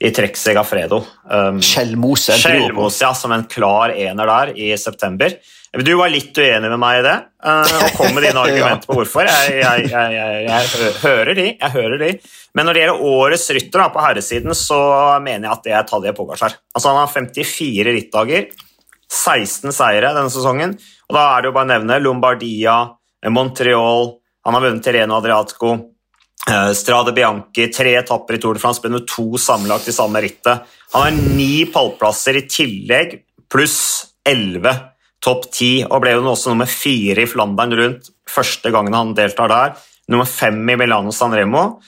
i 0.00 0.10
Trekk 0.16 0.38
Segafredo. 0.40 1.02
Um, 1.28 1.60
Skjellmose. 1.62 2.36
Skjellmose, 2.40 3.02
ja, 3.04 3.10
som 3.16 3.34
en 3.36 3.44
klar 3.50 3.92
ener 3.92 4.30
der 4.30 4.52
i 4.56 4.70
september. 4.80 5.34
Du 5.70 5.92
var 5.98 6.10
litt 6.10 6.34
uenig 6.34 6.70
med 6.72 6.80
meg 6.82 6.98
i 6.98 7.02
det, 7.04 7.16
uh, 7.46 7.74
og 7.84 7.98
kom 7.98 8.14
med 8.16 8.24
dine 8.24 8.40
argumenter 8.46 8.88
på 8.88 8.96
hvorfor. 8.96 9.28
Jeg, 9.28 9.58
jeg, 9.60 9.90
jeg, 9.92 10.40
jeg, 10.48 10.94
hører 11.02 11.36
de, 11.36 11.46
jeg 11.52 11.74
hører 11.76 12.00
de. 12.00 12.10
Men 12.56 12.66
når 12.66 12.76
det 12.76 12.82
gjelder 12.82 13.04
årets 13.12 13.44
rytter 13.54 13.84
da, 13.84 13.90
på 13.92 14.06
herresiden, 14.06 14.56
så 14.58 14.80
mener 15.22 15.46
jeg 15.46 15.52
at 15.52 15.68
det 15.68 15.76
er 15.76 15.86
Tadje 15.92 16.14
Pogacar. 16.16 16.56
Altså, 16.72 16.88
han 16.90 17.02
har 17.02 17.12
54 17.12 17.94
rittdager, 18.00 18.48
16 19.10 19.74
seire 19.74 20.14
denne 20.16 20.32
sesongen. 20.32 20.74
og 21.10 21.18
Da 21.18 21.28
er 21.28 21.42
det 21.42 21.50
jo 21.50 21.54
bare 21.58 21.68
å 21.68 21.72
nevne 21.74 22.00
Lombardia, 22.02 22.80
Montreal, 23.28 24.14
han 24.46 24.56
har 24.56 24.64
vunnet 24.64 24.84
Tireno 24.86 25.18
Adriatico, 25.20 25.74
Strade 26.74 27.12
Bianchi, 27.14 27.68
tre 27.70 27.92
etapper 28.00 28.38
i 28.38 28.40
Tour 28.42 28.56
de 28.56 28.62
France, 28.62 28.80
ble 28.82 29.02
to 29.06 29.38
sammenlagt 29.38 29.90
i 29.90 29.94
samme 29.94 30.22
rittet. 30.24 30.64
Han 30.94 31.04
har 31.04 31.36
ni 31.36 31.66
pallplasser 31.70 32.40
i 32.40 32.46
tillegg, 32.50 33.18
pluss 33.52 33.80
elleve 34.26 34.72
topp 35.22 35.50
ti, 35.52 35.70
og 35.84 36.00
ble 36.02 36.16
jo 36.16 36.24
også 36.32 36.52
nummer 36.52 36.68
fire 36.70 37.24
i 37.24 37.28
Flandern 37.28 37.76
rundt 37.76 38.10
første 38.30 38.72
gangen 38.72 38.96
han 38.96 39.14
deltar 39.16 39.50
der. 39.52 39.78
Nummer 40.10 40.28
fem 40.28 40.62
i 40.70 40.76
Milano 40.80 41.12
San 41.14 41.34
Remo. 41.36 41.80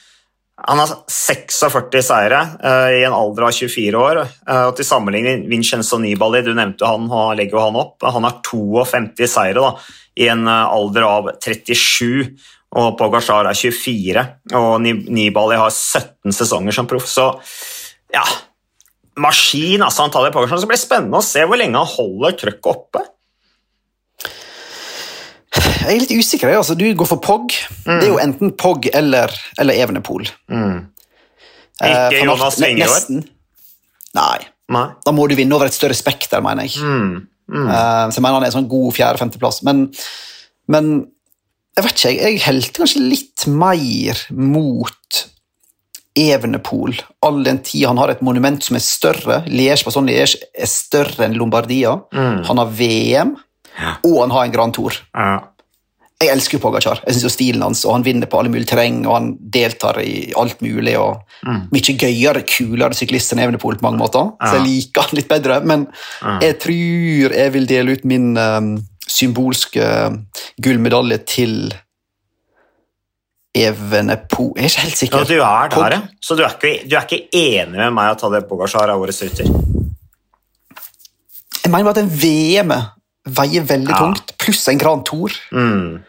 Han 0.62 0.78
har 0.78 0.92
46 1.10 2.02
seire 2.06 2.40
uh, 2.60 2.90
i 2.92 3.02
en 3.06 3.16
alder 3.16 3.48
av 3.48 3.56
24 3.56 3.98
år. 3.98 4.22
Uh, 4.46 4.68
og 4.68 4.76
Til 4.78 4.86
sammenligning 4.86 5.46
Vincenzo 5.50 5.98
Nibali, 5.98 6.42
du 6.44 6.52
nevnte 6.54 6.86
han, 6.86 7.08
han 7.10 7.38
legger 7.38 7.58
jo 7.58 7.64
han 7.64 7.80
opp. 7.80 7.96
Han 8.04 8.28
har 8.28 8.38
52 8.46 9.26
seire 9.32 9.64
da, 9.64 9.72
i 10.20 10.28
en 10.30 10.44
alder 10.46 11.08
av 11.08 11.32
37, 11.40 12.36
og 12.72 12.94
Pogacar 12.96 13.48
er 13.50 13.58
24. 13.58 14.24
Og 14.58 14.72
Nibali 14.82 15.58
har 15.60 15.72
17 15.72 16.32
sesonger 16.32 16.76
som 16.76 16.88
proff. 16.88 17.08
Så 17.10 17.28
ja 18.12 18.24
Maskin, 19.20 19.82
altså. 19.84 20.06
Han 20.06 20.12
tar 20.12 20.24
det 20.24 20.32
Pogacar. 20.32 20.56
Så 20.56 20.64
det 20.64 20.72
blir 20.72 20.80
spennende 20.80 21.20
å 21.20 21.26
se 21.26 21.44
hvor 21.44 21.60
lenge 21.60 21.76
han 21.76 21.90
holder 21.96 22.38
trøkket 22.40 22.70
oppe. 22.70 23.02
Jeg 25.82 25.90
er 25.90 26.00
litt 26.00 26.14
usikker. 26.14 26.52
Altså, 26.56 26.76
du 26.78 26.86
går 26.96 27.08
for 27.10 27.20
POG. 27.20 27.58
Mm. 27.84 27.90
Det 27.90 28.06
er 28.06 28.08
jo 28.08 28.22
enten 28.22 28.54
POG 28.56 28.88
eller, 28.96 29.34
eller 29.60 29.82
Evenepool. 29.84 30.24
Mm. 30.48 30.88
Eh, 31.82 31.90
Ikke 31.90 32.24
Jonas 32.24 32.60
i 32.62 32.72
år? 32.86 33.22
Nei. 34.16 34.38
Nei. 34.72 34.86
Da 35.04 35.12
må 35.14 35.26
du 35.28 35.36
vinne 35.36 35.56
over 35.56 35.68
et 35.68 35.76
større 35.76 35.96
spekter, 35.96 36.40
mener 36.44 36.68
jeg. 36.68 36.80
Mm. 36.80 37.26
Mm. 37.52 37.66
Uh, 37.68 38.08
så 38.08 38.16
jeg 38.16 38.24
mener 38.24 38.38
han 38.38 38.46
er 38.46 38.52
en 38.52 38.56
sånn 38.60 38.70
god 38.70 38.94
fjerde-femteplass. 38.96 39.60
Men, 39.66 39.84
men, 40.72 40.92
jeg 41.72 41.84
vet 41.86 41.94
ikke, 41.96 42.16
jeg, 42.18 42.40
helte 42.46 42.82
kanskje 42.82 43.04
litt 43.04 43.46
mer 43.48 44.18
mot 44.36 45.22
Evenepool, 46.18 46.98
all 47.24 47.38
den 47.46 47.62
tid 47.64 47.86
han 47.88 48.00
har 48.00 48.12
et 48.12 48.20
monument 48.24 48.60
som 48.60 48.76
er 48.76 48.84
større. 48.84 49.38
Liège 49.48 49.86
på 49.86 49.94
sånn 49.94 50.10
Liège 50.10 50.42
er 50.52 50.68
større 50.68 51.24
enn 51.24 51.38
Lombardia. 51.40 51.94
Mm. 52.12 52.42
Han 52.50 52.60
har 52.60 52.74
VM, 52.76 53.32
ja. 53.78 53.94
og 54.04 54.18
han 54.20 54.34
har 54.36 54.44
en 54.44 54.52
Grand 54.52 54.76
Tour. 54.76 54.98
Ja. 55.16 55.38
Jeg 56.22 56.30
elsker 56.36 56.60
Pogacar. 56.62 57.00
Jeg 57.02 57.16
synes 57.16 57.24
jo 57.26 57.32
stilen 57.34 57.64
hans, 57.64 57.80
og 57.88 57.96
Han 57.96 58.04
vinner 58.06 58.28
på 58.30 58.38
alle 58.38 58.52
mulige 58.52 58.70
terreng 58.70 59.00
og 59.08 59.16
han 59.16 59.32
deltar 59.54 59.98
i 60.04 60.30
alt 60.38 60.60
mulig. 60.62 60.94
og 61.00 61.24
mm. 61.48 61.64
Mye 61.72 61.96
gøyere, 61.98 62.44
kulere 62.46 62.94
syklist 62.94 63.32
enn 63.34 63.42
Evenepool 63.42 63.80
på 63.80 63.88
mange 63.88 63.98
måter, 64.04 64.30
ja. 64.36 64.52
så 64.52 64.60
jeg 64.60 64.68
liker 64.68 65.08
han 65.08 65.18
litt 65.18 65.32
bedre. 65.32 65.58
Men 65.66 65.88
jeg 66.44 66.58
tror 66.62 67.36
jeg 67.40 67.54
vil 67.56 67.66
dele 67.66 67.96
ut 67.96 68.06
min 68.06 68.36
um, 68.36 68.74
symbolske 69.12 69.86
gullmedalje 70.62 71.18
til 71.28 71.56
Evenepo 73.52 74.54
Jeg 74.56 74.64
er 74.64 74.70
ikke 74.70 74.84
helt 74.86 75.00
sikker. 75.00 75.18
Ja, 75.18 75.28
du 75.28 75.42
er 75.44 75.68
der, 75.74 75.96
ja. 75.98 76.00
Så 76.24 76.36
du 76.38 76.42
er, 76.44 76.54
ikke, 76.56 76.88
du 76.88 76.96
er 76.96 77.04
ikke 77.04 77.28
enig 77.36 77.76
med 77.76 77.92
meg 77.92 78.14
at 78.14 78.22
Tadej 78.24 78.46
Pogasjar 78.48 78.88
er 78.88 78.96
årets 78.96 79.20
rytter? 79.26 79.50
Jeg 81.62 81.70
mener 81.70 81.84
bare 81.84 81.98
at 81.98 82.02
en 82.02 82.14
VM 82.22 82.72
veier 83.36 83.68
veldig 83.68 83.94
tungt, 83.94 84.32
pluss 84.40 84.64
en 84.72 84.80
Grand 84.80 85.04
Tour. 85.06 85.36
Mm. 85.52 86.00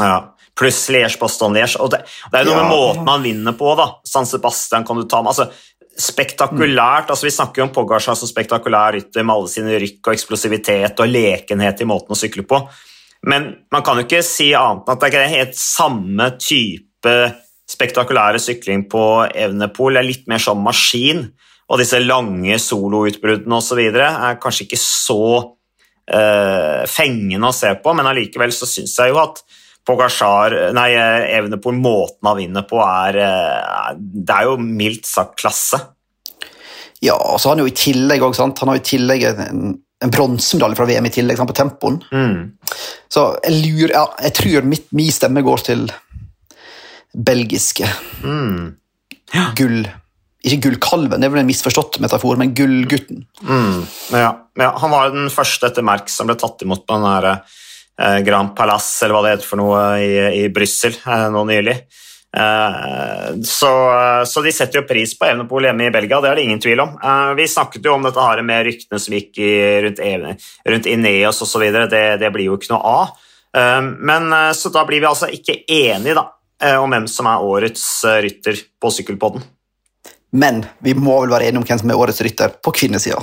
Ja. 0.00 0.16
Pluss 0.58 0.88
Liège-Boston-Liège. 0.90 1.78
Og 1.84 1.92
det, 1.92 2.00
det, 2.32 2.40
er 2.40 2.48
jo 2.48 2.56
noe 2.56 2.56
ja. 2.56 2.64
med 2.64 2.72
måten 2.72 3.12
han 3.12 3.22
vinner 3.22 3.54
på. 3.58 3.74
da. 3.78 3.90
San 4.08 4.26
Sebastian 4.26 4.86
kan 4.88 4.98
du 4.98 5.04
ta 5.06 5.20
med. 5.22 5.36
altså 5.36 5.52
spektakulært, 5.98 7.10
altså 7.10 7.26
Vi 7.26 7.34
snakker 7.34 7.62
jo 7.62 7.66
om 7.66 7.72
Pogacar 7.74 8.16
som 8.16 8.30
spektakulær 8.30 8.94
rytter 8.94 9.24
med 9.24 9.34
alle 9.34 9.50
sine 9.50 9.80
rykk 9.82 10.10
og 10.10 10.14
eksplosivitet 10.14 11.02
og 11.02 11.10
lekenhet 11.10 11.82
i 11.82 11.88
måten 11.88 12.14
å 12.14 12.18
sykle 12.18 12.44
på, 12.46 12.60
men 13.26 13.50
man 13.74 13.82
kan 13.82 13.98
jo 13.98 14.06
ikke 14.06 14.22
si 14.22 14.52
annet 14.54 14.86
enn 14.86 14.94
at 14.94 15.02
det 15.02 15.10
ikke 15.10 15.22
er 15.24 15.34
helt 15.34 15.58
samme 15.58 16.30
type 16.38 17.14
spektakulære 17.68 18.40
sykling 18.40 18.86
på 18.90 19.02
Evnepol. 19.28 19.96
Det 19.96 20.00
er 20.00 20.06
litt 20.06 20.28
mer 20.30 20.42
som 20.42 20.62
maskin, 20.64 21.26
og 21.68 21.82
disse 21.82 21.98
lange 22.00 22.56
soloutbruddene 22.62 23.58
osv. 23.58 23.80
er 23.92 24.38
kanskje 24.40 24.64
ikke 24.64 24.80
så 24.80 25.22
uh, 25.42 26.84
fengende 26.88 27.50
å 27.50 27.56
se 27.56 27.74
på, 27.82 27.92
men 27.96 28.08
allikevel 28.08 28.54
så 28.56 28.68
syns 28.70 28.96
jeg 28.96 29.12
jo 29.12 29.20
at 29.20 29.42
Pogasjar, 29.88 30.54
nei, 30.76 30.90
Evenepool, 31.32 31.78
måten 31.80 32.28
han 32.28 32.36
vinner 32.36 32.66
på, 32.68 32.80
er 32.84 33.16
eh, 33.24 33.92
Det 33.96 34.34
er 34.36 34.50
jo 34.50 34.58
mildt 34.60 35.08
sagt 35.08 35.38
klasse. 35.40 35.80
Ja, 37.00 37.14
og 37.14 37.38
så 37.38 37.48
har 37.48 37.56
han 37.56 37.62
jo 37.64 37.70
i 37.70 37.76
tillegg 37.78 38.24
også, 38.26 38.50
han 38.50 38.72
har 38.72 38.76
jo 38.76 38.84
i 38.84 38.90
tillegg 38.92 39.28
en 39.32 39.78
en 40.04 40.10
bronsemedalje 40.14 40.78
fra 40.78 40.86
VM 40.86 41.08
i 41.08 41.12
tillegg, 41.12 41.38
sant, 41.38 41.50
på 41.50 41.58
tempoen. 41.58 41.98
Mm. 42.14 42.74
Så 43.10 43.24
jeg 43.42 43.62
lurer 43.64 43.94
ja, 43.96 44.04
Jeg 44.28 44.34
tror 44.38 44.68
mitt, 44.70 44.90
min 44.94 45.14
stemme 45.14 45.42
går 45.46 45.64
til 45.70 45.88
belgiske 47.14 47.88
Mm. 48.22 48.76
gull... 49.56 49.88
Ikke 50.46 50.68
gullkalven, 50.68 51.18
det 51.18 51.26
er 51.26 51.32
vel 51.34 51.40
en 51.42 51.48
misforstått 51.48 51.96
metafor, 52.00 52.36
men 52.38 52.52
gullgutten. 52.54 53.24
Mm. 53.42 53.80
Ja. 54.14 54.28
ja, 54.54 54.68
han 54.78 54.92
var 54.92 55.10
den 55.10 55.26
første 55.34 55.66
etter 55.66 55.82
Merck 55.82 56.06
som 56.14 56.30
ble 56.30 56.36
tatt 56.38 56.62
imot 56.62 56.84
på 56.86 56.94
den 56.94 57.26
eh, 57.26 57.56
Grand 58.24 58.54
Palace, 58.56 59.04
eller 59.04 59.16
hva 59.16 59.24
det 59.24 59.32
heter 59.36 59.48
for 59.48 59.60
noe, 59.60 59.80
i, 59.98 60.12
i 60.42 60.48
Brussel 60.54 60.94
eh, 60.94 61.26
nå 61.34 61.42
nylig. 61.48 61.74
Eh, 62.36 63.28
så, 63.44 63.70
så 64.26 64.42
de 64.44 64.52
setter 64.52 64.82
jo 64.82 64.86
pris 64.86 65.14
på 65.18 65.26
Evenepool 65.26 65.64
hjemme 65.64 65.86
i 65.88 65.92
Belgia, 65.92 66.20
det 66.20 66.30
er 66.30 66.38
det 66.38 66.44
ingen 66.44 66.60
tvil 66.62 66.82
om. 66.84 66.94
Eh, 67.00 67.32
vi 67.38 67.48
snakket 67.48 67.88
jo 67.88 67.96
om 67.96 68.04
dette 68.04 68.24
her 68.24 68.42
med 68.46 68.66
ryktene 68.68 69.00
som 69.02 69.16
gikk 69.16 69.40
i, 69.40 69.52
rundt, 69.86 70.02
rundt 70.68 70.90
Ineos 70.90 71.42
osv. 71.42 71.64
Det, 71.90 72.04
det 72.20 72.32
blir 72.34 72.50
jo 72.50 72.58
ikke 72.58 72.74
noe 72.74 72.94
av. 73.02 73.14
Eh, 73.56 73.80
men 73.82 74.32
eh, 74.32 74.52
Så 74.52 74.72
da 74.74 74.84
blir 74.88 75.02
vi 75.02 75.10
altså 75.10 75.30
ikke 75.32 75.62
enige 75.64 76.18
da, 76.18 76.28
eh, 76.62 76.76
om 76.76 76.92
hvem 76.92 77.08
som 77.10 77.30
er 77.30 77.44
årets 77.44 77.86
eh, 78.04 78.20
rytter 78.28 78.60
på 78.80 78.92
sykkelpodden. 78.94 79.46
Men 80.38 80.66
vi 80.84 80.92
må 80.92 81.16
vel 81.22 81.32
være 81.32 81.48
enige 81.48 81.62
om 81.62 81.68
hvem 81.68 81.80
som 81.80 81.90
er 81.94 82.00
årets 82.04 82.20
rytter 82.26 82.58
på 82.62 82.74
kvinnesida. 82.76 83.22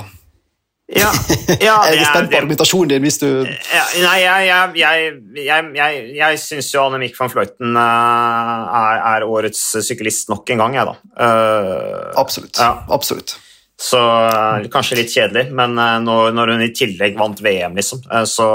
Ja, 0.86 1.08
ja 1.66 1.74
jeg 1.90 1.98
er 1.98 2.06
spent 2.06 2.30
på 2.30 2.38
argumentasjonen 2.38 2.92
din 2.92 3.02
hvis 3.02 3.18
du 3.18 3.26
Ja, 3.42 3.86
nei, 4.04 4.20
jeg, 4.22 4.44
jeg, 4.46 5.16
jeg, 5.42 5.64
jeg, 5.74 6.04
jeg, 6.14 6.38
syns 6.38 6.68
jo 6.70 6.84
Annemiek 6.84 7.16
van 7.18 7.32
Vleuten 7.32 7.74
eh, 7.80 8.76
er, 8.78 9.00
er 9.16 9.26
årets 9.26 9.64
syklist 9.82 10.30
nok 10.30 10.54
en 10.54 10.62
gang, 10.62 10.78
jeg, 10.78 10.86
da. 10.86 10.94
Uh, 11.18 12.12
Absolutt. 12.22 12.54
Ja. 12.60 12.70
Absolutt. 12.94 13.34
så 13.82 13.98
eh, 14.30 14.68
kanskje 14.72 15.00
litt 15.00 15.10
kjedelig, 15.12 15.48
men 15.58 15.74
når, 15.76 16.30
når 16.32 16.54
hun 16.54 16.62
i 16.64 16.70
tillegg 16.72 17.18
vant 17.18 17.42
VM, 17.44 17.74
liksom, 17.76 18.06
så 18.30 18.46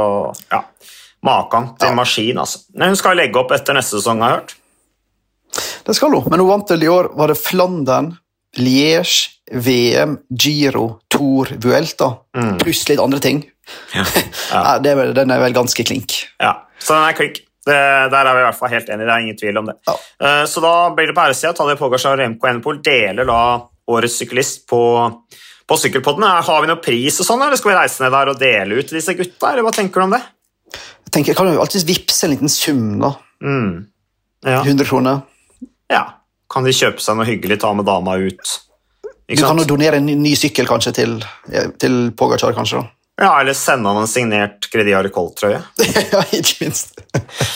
ja. 0.49 0.63
Makan 1.21 1.75
til 1.77 1.93
maskin, 1.93 2.39
altså. 2.41 2.63
Hun 2.73 2.97
skal 2.97 3.19
legge 3.19 3.37
opp 3.37 3.51
etter 3.53 3.77
neste 3.77 3.99
sesong, 3.99 4.23
har 4.23 4.31
jeg 4.31 4.39
hørt. 4.39 4.55
Det 5.85 5.93
skal 5.93 6.15
hun, 6.15 6.25
men 6.31 6.41
hun 6.41 6.49
vant 6.49 6.67
til 6.69 6.85
i 6.85 6.89
år 6.89 7.09
Var 7.19 7.31
det 7.33 7.35
Flandern, 7.37 8.13
Liège, 8.57 9.40
VM, 9.53 10.17
Giro, 10.31 10.99
Tour, 11.11 11.47
Vuelta, 11.59 12.17
Mm. 12.37 12.57
pluss 12.61 12.85
litt 12.89 12.99
andre 12.99 13.19
ting. 13.19 13.43
Ja. 13.95 14.05
Ja. 14.51 14.77
det 14.79 14.91
er 14.91 15.13
den 15.15 15.31
er 15.31 15.39
vel 15.39 15.53
ganske 15.55 15.83
klink. 15.87 16.15
Ja, 16.39 16.53
så 16.79 16.95
den 16.95 17.07
er 17.09 17.13
klink. 17.17 17.39
Det, 17.61 17.75
der 18.09 18.25
er 18.25 18.33
vi 18.33 18.41
i 18.41 18.45
hvert 18.47 18.57
fall 18.57 18.71
helt 18.73 18.87
enige, 18.89 19.05
det 19.05 19.13
er 19.13 19.21
ingen 19.21 19.37
tvil 19.37 19.57
om 19.61 19.67
det. 19.69 19.75
Ja. 19.87 19.93
Uh, 20.23 20.45
Så 20.49 20.61
da 20.63 20.71
blir 20.97 21.07
det 21.11 21.13
på 21.15 21.21
æresida. 21.21 21.53
Tadej 21.53 21.77
Pogacar 21.77 22.15
og 22.15 22.19
Remco 22.23 22.47
Enepol 22.49 22.79
deler 22.81 23.27
da 23.29 23.37
årets 23.91 24.15
syklist 24.17 24.63
på, 24.67 24.79
på 25.69 25.77
sykkelpodden. 25.77 26.25
Har 26.25 26.61
vi 26.63 26.67
noe 26.71 26.81
pris 26.81 27.19
og 27.21 27.27
sånn, 27.27 27.43
eller 27.45 27.59
skal 27.59 27.71
vi 27.71 27.77
reise 27.77 28.01
ned 28.03 28.11
der 28.15 28.31
og 28.33 28.39
dele 28.41 28.79
ut 28.81 28.87
til 28.89 28.97
disse 28.97 29.13
gutta, 29.19 29.51
eller 29.51 29.67
hva 29.67 29.71
tenker 29.77 30.01
du 30.01 30.07
om 30.07 30.15
det? 30.17 30.23
Jeg 31.05 31.13
tenker, 31.19 31.37
kan 31.37 31.51
jo 31.53 31.61
alltid 31.61 31.85
vippse 31.85 32.25
en 32.25 32.33
liten 32.33 32.49
sum, 32.49 32.97
da. 33.03 33.13
Mm. 33.45 33.85
Ja. 34.47 34.63
100 34.65 34.87
kroner. 34.89 35.21
ja. 35.91 36.03
Kan 36.51 36.65
de 36.67 36.73
kjøpe 36.75 36.99
seg 36.99 37.15
noe 37.15 37.23
hyggelig, 37.29 37.61
ta 37.61 37.69
med 37.77 37.85
dama 37.87 38.17
ut? 38.19 38.57
Du 39.37 39.43
kan 39.43 39.57
jo 39.61 39.65
donere 39.69 39.97
en 40.01 40.05
ny, 40.05 40.33
sykkel 40.35 40.67
kanskje 40.69 40.93
til, 40.97 41.13
til 41.79 41.99
Pogacar, 42.17 42.53
kanskje. 42.57 42.81
da. 42.81 42.89
Ja, 43.21 43.31
eller 43.41 43.53
sende 43.53 43.91
han 43.91 43.99
en 44.01 44.07
signert 44.09 44.65
Credi 44.71 44.93
Arcol-trøye. 44.97 45.59
ja, 46.13 46.21
ikke 46.33 46.63
minst. 46.63 46.95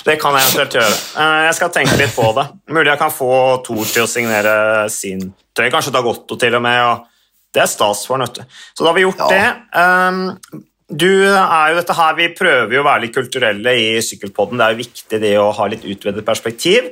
Det 0.06 0.18
kan 0.22 0.36
jeg 0.38 0.46
eventuelt 0.52 0.76
gjøre. 0.78 0.98
Eh, 1.24 1.40
Jeg 1.48 1.56
skal 1.58 1.72
tenke 1.74 1.98
litt 1.98 2.14
på 2.14 2.28
det. 2.38 2.44
Mulig 2.76 2.92
jeg 2.92 3.00
kan 3.02 3.14
få 3.16 3.30
Thor 3.66 3.88
til 3.90 4.04
å 4.06 4.10
signere 4.12 4.54
sin 4.94 5.24
trøye, 5.58 5.72
kanskje 5.74 5.94
Dagotto 5.96 6.38
til 6.38 6.54
og 6.60 6.62
med. 6.68 6.82
og 6.86 7.08
Det 7.56 7.64
er 7.64 7.72
stas 7.72 8.04
for 8.06 8.22
ham. 8.22 8.28
Så 8.30 8.84
da 8.84 8.92
har 8.92 8.98
vi 9.00 9.06
gjort 9.08 9.26
Ja. 9.26 9.32
det. 9.32 9.50
Um, 9.74 10.64
Du 10.88 11.08
er 11.10 11.72
jo 11.72 11.80
dette 11.80 11.94
her, 11.98 12.14
Vi 12.20 12.28
prøver 12.38 12.76
jo 12.76 12.84
å 12.84 12.86
være 12.86 13.02
litt 13.08 13.16
kulturelle 13.16 13.72
i 13.74 13.88
Sykkelpodden. 14.06 14.60
Det 14.60 14.66
er 14.68 14.76
jo 14.76 14.84
viktig 14.84 15.20
det 15.24 15.34
å 15.42 15.48
ha 15.58 15.66
litt 15.72 15.82
utvidet 15.84 16.22
perspektiv. 16.28 16.92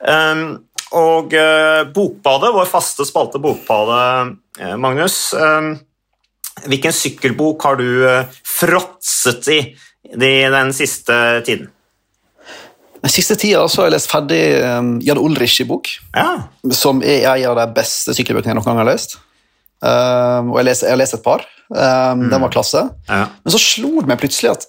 Um, 0.00 0.58
og 0.96 1.34
eh, 1.38 1.84
Bokbadet, 1.94 2.50
vår 2.54 2.66
faste 2.70 3.04
spalte 3.06 3.38
Bokbadet, 3.42 4.36
eh, 4.60 4.76
Magnus. 4.80 5.32
um, 5.34 5.74
hvilken 6.66 6.92
sykkelbok 6.92 7.62
har 7.64 7.76
du 7.78 7.86
eh, 8.08 8.24
fråtset 8.44 9.48
i 9.54 9.60
de- 10.16 10.50
den 10.50 10.72
siste 10.74 11.14
tiden? 11.46 11.68
Den 13.00 13.10
siste 13.14 13.36
tida 13.40 13.62
har 13.64 13.86
jeg 13.86 13.92
lest 13.94 14.10
ferdig 14.12 14.40
Jan 15.06 15.18
Ulrich 15.18 15.60
i 15.62 15.64
bok, 15.64 15.88
Ja. 16.14 16.42
som 16.70 17.00
er 17.02 17.24
en 17.30 17.46
av 17.48 17.56
de 17.56 17.72
beste 17.80 18.12
sykkelbøkene 18.12 18.52
jeg 18.52 18.58
noen 18.58 18.64
gang 18.66 18.76
har 18.82 18.90
lest. 18.90 19.16
Og 19.80 20.56
jeg, 20.58 20.64
leser, 20.66 20.86
jeg 20.90 20.92
har 20.92 21.00
lest 21.00 21.14
et 21.16 21.22
par. 21.24 21.46
Um, 21.70 22.26
Den 22.28 22.42
var 22.42 22.50
klasse. 22.52 22.82
ja. 23.08 23.22
Men 23.42 23.54
så 23.54 23.58
slo 23.62 24.02
det 24.02 24.10
meg 24.10 24.20
plutselig 24.20 24.50
at 24.52 24.66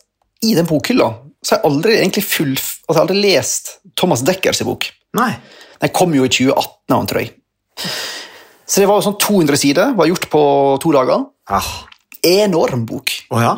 i 0.48 0.54
den 0.56 0.66
bokhylla 0.70 1.10
så 1.44 1.56
har 1.56 1.60
jeg 1.60 1.72
aldri 1.72 1.98
egentlig 1.98 2.24
full, 2.24 2.54
altså 2.54 2.88
jeg 2.88 2.96
har 2.96 3.02
aldri 3.04 3.22
lest 3.22 3.70
Thomas 3.98 4.22
Deckers 4.22 4.62
bok. 4.64 4.88
Nei. 5.18 5.34
Den 5.82 5.94
kom 5.96 6.13
jo 6.15 6.26
i 6.28 6.32
2018, 6.32 7.08
tror 7.10 7.22
jeg. 7.24 7.34
Så 8.72 8.82
det 8.84 8.88
var 8.88 9.02
jo 9.02 9.06
sånn 9.10 9.20
200 9.20 9.60
sider, 9.60 9.94
var 9.98 10.08
gjort 10.08 10.30
på 10.32 10.44
to 10.84 10.94
dager. 10.96 11.26
Ah. 11.52 11.72
Enorm 12.24 12.86
bok. 12.88 13.12
Oh, 13.34 13.41
ja? 13.41 13.56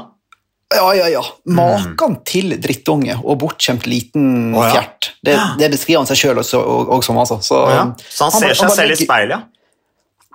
Ja, 0.73 0.87
ja, 0.97 1.09
ja. 1.11 1.21
Maken 1.53 2.15
til 2.25 2.55
drittunge 2.61 3.19
og 3.21 3.37
bortskjemt 3.43 3.85
liten 3.85 4.55
oh, 4.55 4.63
ja. 4.65 4.71
fjert. 4.73 5.11
Det, 5.21 5.35
det 5.59 5.69
beskriver 5.75 6.01
han 6.01 6.09
seg 6.09 6.17
sjøl 6.23 6.41
også, 6.41 6.61
og, 6.63 6.93
og 6.95 7.03
som, 7.05 7.19
altså. 7.21 7.37
Så, 7.45 7.59
oh, 7.59 7.73
ja. 7.73 7.83
Så 8.07 8.29
han 8.29 8.33
han 8.33 8.45
ser 8.47 8.57
seg 8.63 8.73
selv 8.79 8.95
i 8.95 9.03
speilet, 9.03 9.35
ja? 9.35 9.41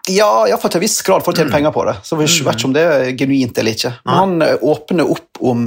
Ja, 0.09 0.29
iallfall 0.49 0.73
til 0.73 0.81
en 0.81 0.85
viss 0.87 1.03
grad 1.05 1.25
for 1.25 1.35
å 1.35 1.45
Mm. 1.45 1.51
penger 1.53 1.73
på 1.75 1.83
det. 1.85 1.97
Så 2.07 2.17
vi 2.17 2.25
vet 2.25 2.57
ikke 2.57 2.69
om 2.69 2.77
det 2.77 2.85
er 2.85 3.11
genuint 3.19 3.59
eller 3.61 3.75
ikke. 3.77 3.91
Men 4.07 4.15
han 4.15 4.43
eh, 4.47 4.63
åpner 4.63 5.11
opp 5.11 5.43
om 5.45 5.67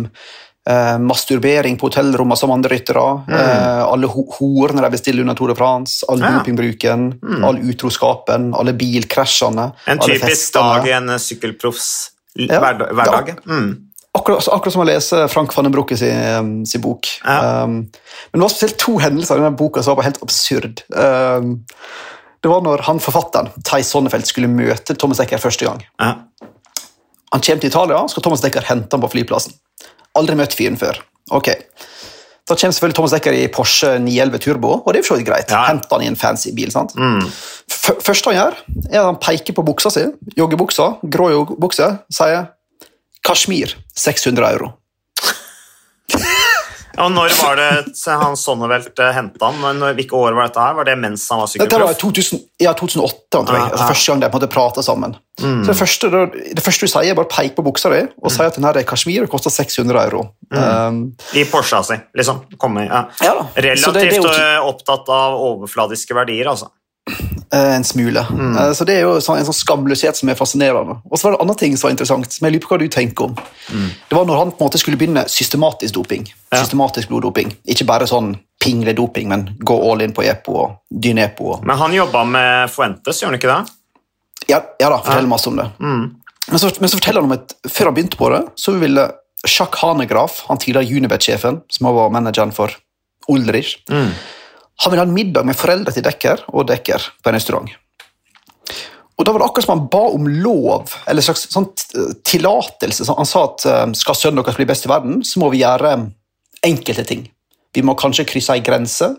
eh, 0.69 0.97
masturbering 0.99 1.77
på 1.77 1.87
hotellrommene 1.89 2.37
som 2.37 2.51
andre 2.51 2.69
ryttere. 2.75 3.03
Eh, 3.29 3.83
alle 3.83 4.07
ho 4.07 4.23
horene 4.37 4.81
de 4.81 4.89
bestiller 4.93 5.21
under 5.25 5.35
Tour 5.35 5.47
de 5.47 5.55
France, 5.55 6.05
all 6.09 6.17
Mm. 6.21 6.23
Ja. 6.81 6.95
Mm. 7.21 7.43
all 7.43 7.57
utroskapen, 7.57 8.53
alle 8.55 8.73
bilkrasjene. 8.73 9.71
En 9.87 9.99
typisk 9.99 10.25
festene. 10.25 10.75
dag 10.81 10.87
i 10.87 10.91
en 10.91 11.09
sykkelproffs 11.19 12.09
l- 12.37 12.47
Ja. 12.49 12.59
hverdag. 12.59 12.93
hverdag. 12.93 13.35
Mm. 13.45 13.87
Akkurat, 14.13 14.45
akkurat 14.51 14.73
som 14.73 14.81
å 14.81 14.85
lese 14.85 15.27
Frank 15.29 15.53
van 15.55 15.63
den 15.63 15.71
Brucke 15.73 15.95
sin, 15.97 16.65
sin 16.65 16.81
bok. 16.81 17.07
Ja. 17.25 17.63
Um, 17.63 17.69
men 17.71 18.33
det 18.33 18.41
var 18.41 18.49
spesielt 18.49 18.77
to 18.77 18.97
hendelser 18.99 19.35
i 19.37 19.39
denne 19.39 19.55
boka 19.57 19.81
som 19.81 19.95
var 19.95 20.03
helt 20.03 20.21
absurd. 20.21 20.81
Um, 20.93 21.63
det 22.43 22.49
var 22.49 22.61
når 22.61 22.81
han 22.81 22.99
forfatteren, 22.99 23.49
Theis 23.63 23.87
Sonnefeld, 23.89 24.25
skulle 24.27 24.49
møte 24.49 24.97
Thomas 24.97 25.17
Decker 25.17 25.37
første 25.37 25.63
gang. 25.65 25.81
Ja. 25.99 26.15
Han 27.31 27.39
kommer 27.41 27.61
til 27.61 27.69
Italia, 27.69 28.07
skal 28.11 28.23
Thomas 28.23 28.41
Decker 28.41 28.61
hente 28.67 28.91
ham 28.91 29.01
på 29.01 29.11
flyplassen. 29.13 29.53
Aldri 30.19 30.35
møtt 30.39 30.55
fyren 30.57 30.79
før. 30.79 30.99
Ok. 31.31 31.53
Da 32.49 32.55
kommer 32.57 32.73
selvfølgelig 32.75 32.97
Thomas 32.97 33.13
Decker 33.15 33.35
i 33.37 33.45
Porsche 33.53 33.93
911 34.01 34.41
Turbo, 34.43 34.71
og 34.81 34.87
det 34.91 34.99
er 34.99 35.03
jo 35.03 35.07
for 35.07 35.15
så 35.15 35.19
vidt 35.21 35.29
greit. 35.29 35.51
Ja. 35.53 35.61
Henter 35.69 35.93
han 35.95 36.03
i 36.03 36.09
en 36.09 36.17
fancy 36.19 36.51
bil. 36.57 36.71
sant? 36.73 36.95
Mm. 36.99 37.21
Første 38.03 38.31
han 38.31 38.39
gjør, 38.39 38.57
er 38.89 38.99
at 38.99 39.07
han 39.07 39.21
peker 39.21 39.55
på 39.55 39.63
buksa 39.67 39.91
si, 39.93 40.03
joggebuksa, 40.35 40.89
grå 41.13 41.29
joggebukse, 41.31 41.87
sier 42.11 42.49
Kashmir 43.23 43.77
600 43.95 44.51
euro. 44.57 44.73
Og 47.01 47.11
når 47.13 47.33
var 47.39 47.59
det 47.59 48.17
han 48.21 48.37
Sonnevelt 48.37 48.99
uh, 49.01 49.09
henta 49.15 49.51
han? 49.51 49.81
Hvilke 49.97 50.17
år 50.17 50.37
var 50.37 50.49
dette 50.49 50.63
her? 50.63 50.77
Var 50.77 50.89
det 50.91 50.95
mens 51.01 51.25
han 51.33 51.41
var 51.41 51.49
Dette 51.49 51.79
var 51.81 51.91
i 51.91 51.97
sykkelproff? 51.97 52.01
2000, 52.01 52.43
ja, 52.61 52.73
2008, 52.77 53.39
antar 53.39 53.57
jeg. 53.57 53.67
Altså, 53.71 53.87
første 53.93 54.11
gang 54.11 54.23
de 54.23 54.29
på 54.29 54.37
en 54.37 54.41
måte 54.41 54.51
prater 54.53 54.85
sammen. 54.85 55.15
Så 55.41 55.71
det 55.71 55.77
første, 55.77 56.09
det 56.57 56.63
første 56.63 56.85
du 56.85 56.91
sier, 56.91 57.13
er 57.13 57.17
bare 57.17 57.31
pek 57.31 57.55
på 57.57 57.65
buksa 57.65 57.89
di 57.93 58.01
og 58.05 58.33
sier 58.33 58.51
at 58.51 58.57
den 58.59 58.67
her 58.67 58.77
er 58.77 58.85
Kashmir 58.87 59.25
og 59.25 59.31
koster 59.31 59.53
600 59.53 60.03
euro. 60.03 60.27
Um, 60.51 61.01
I 61.37 61.45
Porscha 61.49 61.81
si, 61.87 61.97
liksom. 62.17 62.43
Komme, 62.61 62.85
ja. 62.89 63.05
ja. 63.23 63.33
Relativt 63.55 63.97
det, 63.97 64.21
det 64.21 64.35
eh, 64.35 64.59
opptatt 64.67 65.09
av 65.09 65.39
overfladiske 65.39 66.17
verdier, 66.17 66.51
altså. 66.51 66.69
Eh, 67.53 67.75
en 67.75 67.83
smule. 67.83 68.25
Mm. 68.29 68.57
Eh, 68.57 68.71
så 68.77 68.85
det 68.87 68.95
er 68.97 69.01
jo 69.05 69.17
sånn, 69.23 69.39
en 69.41 69.47
sånn 69.47 69.57
skamløshet 69.57 70.19
som 70.19 70.31
er 70.31 70.39
fascinerende. 70.39 70.99
Og 71.09 71.17
så 71.19 71.27
var 71.27 71.35
det 71.35 71.41
andre 71.45 71.57
ting 71.61 71.75
som 71.77 71.87
var 71.87 71.95
interessant, 71.95 72.31
som 72.31 72.47
jeg 72.47 72.55
lurer 72.55 72.65
på 72.65 72.73
hva 72.73 72.79
du 72.81 72.87
tenker 72.91 73.29
om. 73.29 73.35
Det 73.71 74.17
var 74.17 74.25
når 74.29 74.41
han 74.41 74.53
på 74.53 74.63
en 74.63 74.69
måte 74.69 74.81
skulle 74.81 74.99
begynne 75.01 75.25
systematisk 75.31 75.99
doping. 75.99 76.25
Mm. 76.29 76.39
Ja. 76.51 76.63
Systematisk 76.63 77.11
bloddoping. 77.11 77.53
Ikke 77.71 77.87
bare 77.89 78.09
sånn 78.09 78.33
pingledoping, 78.61 79.29
men 79.31 79.45
gå 79.59 79.77
all 79.91 80.03
in 80.05 80.13
på 80.13 80.25
EPO 80.27 80.57
og 80.61 80.81
dynepo. 80.89 81.55
Og... 81.55 81.63
Men 81.65 81.79
han 81.81 81.95
jobba 81.95 82.25
med 82.29 82.73
Fuentes, 82.73 83.21
gjør 83.21 83.31
han 83.31 83.39
ikke 83.39 83.53
det? 83.53 83.61
Ja, 84.49 84.59
ja 84.81 84.89
da, 84.89 84.99
fortell 85.01 85.29
masse 85.29 85.49
om 85.49 85.57
det. 85.57 85.69
Mm. 85.79 86.03
Men 86.51 86.59
så, 86.59 86.69
men 86.79 86.89
så 86.89 86.97
forteller 86.99 87.23
han 87.23 87.31
om 87.31 87.37
at 87.37 87.55
før 87.69 87.89
han 87.89 87.97
begynte 87.97 88.19
på 88.19 88.29
det, 88.33 88.43
så 88.59 88.73
ville 88.77 89.07
Jacques 89.47 89.81
Hanegraf, 89.81 90.43
han 90.47 90.59
tidligere 90.61 90.99
Unibet-sjefen, 90.99 91.61
som 91.69 91.89
var 91.95 92.13
manageren 92.13 92.53
for 92.53 92.73
Ulrich, 93.31 93.77
Mm. 93.89 94.11
Han 94.81 94.91
ville 94.91 95.03
ha 95.03 95.07
en 95.07 95.13
middag 95.15 95.45
med 95.45 95.57
foreldre 95.57 95.93
til 95.93 96.05
Dekker 96.05 96.45
og 96.51 96.67
Dekker 96.69 97.07
på 97.21 97.29
en 97.29 97.37
restaurant. 97.37 97.69
Og 99.19 99.25
da 99.27 99.33
var 99.33 99.43
det 99.43 99.47
akkurat 99.49 99.67
som 99.67 99.75
han 99.75 99.89
ba 99.93 100.01
om 100.15 100.25
lov, 100.41 100.95
eller 101.05 101.21
en 101.21 101.27
slags 101.27 101.43
sånn 101.53 101.67
tillatelse. 102.25 103.05
Han 103.13 103.29
sa 103.29 103.43
at 103.45 103.65
eh, 103.69 103.83
skal 103.99 104.17
sønnen 104.17 104.41
deres 104.41 104.57
bli 104.57 104.65
best 104.69 104.87
i 104.87 104.89
verden, 104.89 105.19
så 105.27 105.41
må 105.43 105.51
vi 105.53 105.61
gjøre 105.61 105.93
enkelte 106.65 107.05
ting. 107.05 107.27
Vi 107.75 107.83
må 107.85 107.93
kanskje 107.99 108.25
krysse 108.29 108.55
ei 108.55 108.63
grense. 108.65 109.11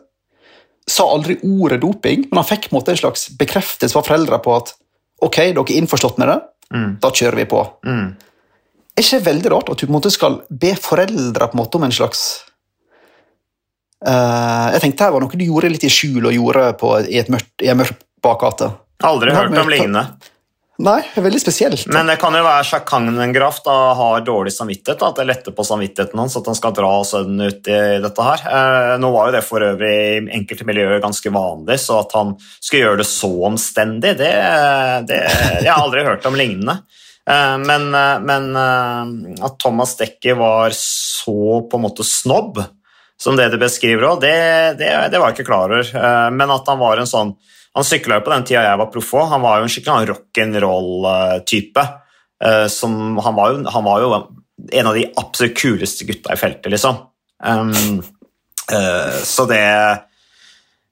Sa 0.90 1.06
aldri 1.06 1.38
ordet 1.46 1.78
doping, 1.84 2.26
men 2.30 2.40
han 2.40 2.48
fikk 2.48 2.70
på 2.70 2.80
en 2.80 2.90
en 2.90 2.98
slags 2.98 3.28
bekreftelse 3.38 3.94
fra 3.94 4.02
foreldre 4.02 4.40
på 4.42 4.56
at 4.56 4.74
ok, 5.22 5.38
dere 5.54 5.62
er 5.62 5.78
innforstått 5.78 6.18
med 6.18 6.28
det, 6.28 6.40
Mm. 6.72 6.96
da 7.00 7.10
kjører 7.12 7.36
vi 7.36 7.44
på. 7.44 7.58
Mm. 7.84 8.14
er 8.96 9.02
ikke 9.02 9.24
veldig 9.26 9.50
rart 9.52 9.68
at 9.68 9.76
du 9.76 9.86
på 9.86 9.90
en 9.90 10.00
måte 10.00 10.10
skal 10.10 10.38
be 10.48 10.74
foreldre 10.74 11.48
på 11.48 11.52
en 11.52 11.60
måte 11.60 11.76
om 11.76 11.84
en 11.84 11.92
slags 11.92 12.22
eh, 12.32 12.51
Jeg 14.02 14.82
tenkte 14.82 15.06
her 15.06 15.14
var 15.14 15.22
noe 15.22 15.38
du 15.38 15.44
gjorde 15.46 15.70
litt 15.70 15.86
i 15.86 15.92
skjul 15.92 16.26
og 16.26 16.34
gjorde 16.34 16.64
på, 16.80 16.92
i, 17.06 17.20
et 17.22 17.30
mørkt, 17.32 17.52
i 17.62 17.70
en 17.70 17.78
mørk 17.78 17.96
bakgate. 18.22 18.72
Aldri 19.06 19.34
hørt 19.34 19.58
om 19.58 19.70
lignende. 19.70 20.06
Nei, 20.82 21.02
det 21.14 21.20
veldig 21.22 21.38
spesielt. 21.38 21.84
Men 21.92 22.08
det 22.10 22.16
kan 22.18 22.34
jo 22.34 22.40
være 22.42 22.64
Sjakangengraf 22.66 23.60
da 23.62 23.74
har 23.94 24.24
dårlig 24.26 24.54
samvittighet, 24.54 24.98
da, 24.98 25.10
at 25.12 25.20
det 25.20 25.26
letter 25.28 25.54
på 25.54 25.66
samvittigheten 25.66 26.18
hans 26.18 26.34
at 26.38 26.48
han 26.48 26.56
skal 26.58 26.74
dra 26.74 26.90
sønnen 27.06 27.52
ut 27.52 27.68
i 27.70 27.80
dette 28.02 28.26
her. 28.26 28.42
Eh, 28.48 28.94
nå 29.02 29.10
var 29.14 29.28
jo 29.28 29.36
det 29.36 29.44
for 29.46 29.62
øvrig 29.62 29.92
i 29.92 30.16
enkelte 30.40 30.66
miljøer 30.66 31.02
ganske 31.04 31.34
vanlig, 31.34 31.76
så 31.84 32.00
at 32.00 32.16
han 32.18 32.34
skulle 32.56 32.88
gjøre 32.88 33.02
det 33.02 33.08
så 33.10 33.30
omstendig, 33.52 34.16
det, 34.18 34.32
det 35.10 35.20
Jeg 35.20 35.70
har 35.70 35.84
aldri 35.84 36.06
hørt 36.08 36.26
om 36.26 36.40
lignende. 36.40 36.80
Eh, 37.30 37.58
men, 37.62 37.88
eh, 37.94 38.18
men 38.26 38.50
eh, 38.56 39.44
at 39.44 39.58
Thomas 39.62 39.94
Dekker 40.00 40.40
var 40.40 40.74
så 40.74 41.62
på 41.68 41.78
en 41.78 41.84
måte 41.84 42.06
snobb, 42.06 42.58
som 43.22 43.38
det 43.38 43.48
du 43.52 43.58
beskriver 43.62 44.08
òg, 44.08 44.20
det, 44.24 44.34
det, 44.80 44.90
det 45.12 45.20
var 45.20 45.30
jeg 45.30 45.38
ikke 45.40 45.50
klar 45.52 45.70
over. 45.70 45.86
Eh, 45.86 46.28
men 46.34 46.50
at 46.50 46.68
han 46.70 46.80
var 46.80 46.98
en 46.98 47.10
sånn 47.10 47.36
Han 47.72 47.86
sykla 47.88 48.18
jo 48.18 48.24
på 48.26 48.32
den 48.34 48.42
tida 48.44 48.66
jeg 48.66 48.78
var 48.82 48.88
proff 48.92 49.14
òg. 49.16 49.30
Han 49.30 49.40
var 49.40 49.60
jo 49.60 49.64
en 49.64 49.70
skikkelig 49.72 50.08
rock'n'roll-type. 50.10 51.84
Eh, 52.44 52.66
som- 52.68 53.16
Han, 53.24 53.64
han 53.64 53.84
var 53.86 54.02
jo 54.02 54.10
en 54.72 54.86
av 54.86 54.94
de 54.94 55.06
absolutt 55.16 55.56
kuleste 55.56 56.04
gutta 56.04 56.34
i 56.34 56.36
feltet, 56.36 56.68
liksom. 56.70 56.98
Um, 57.42 58.02
uh, 58.70 59.16
så 59.24 59.46
det 59.50 59.64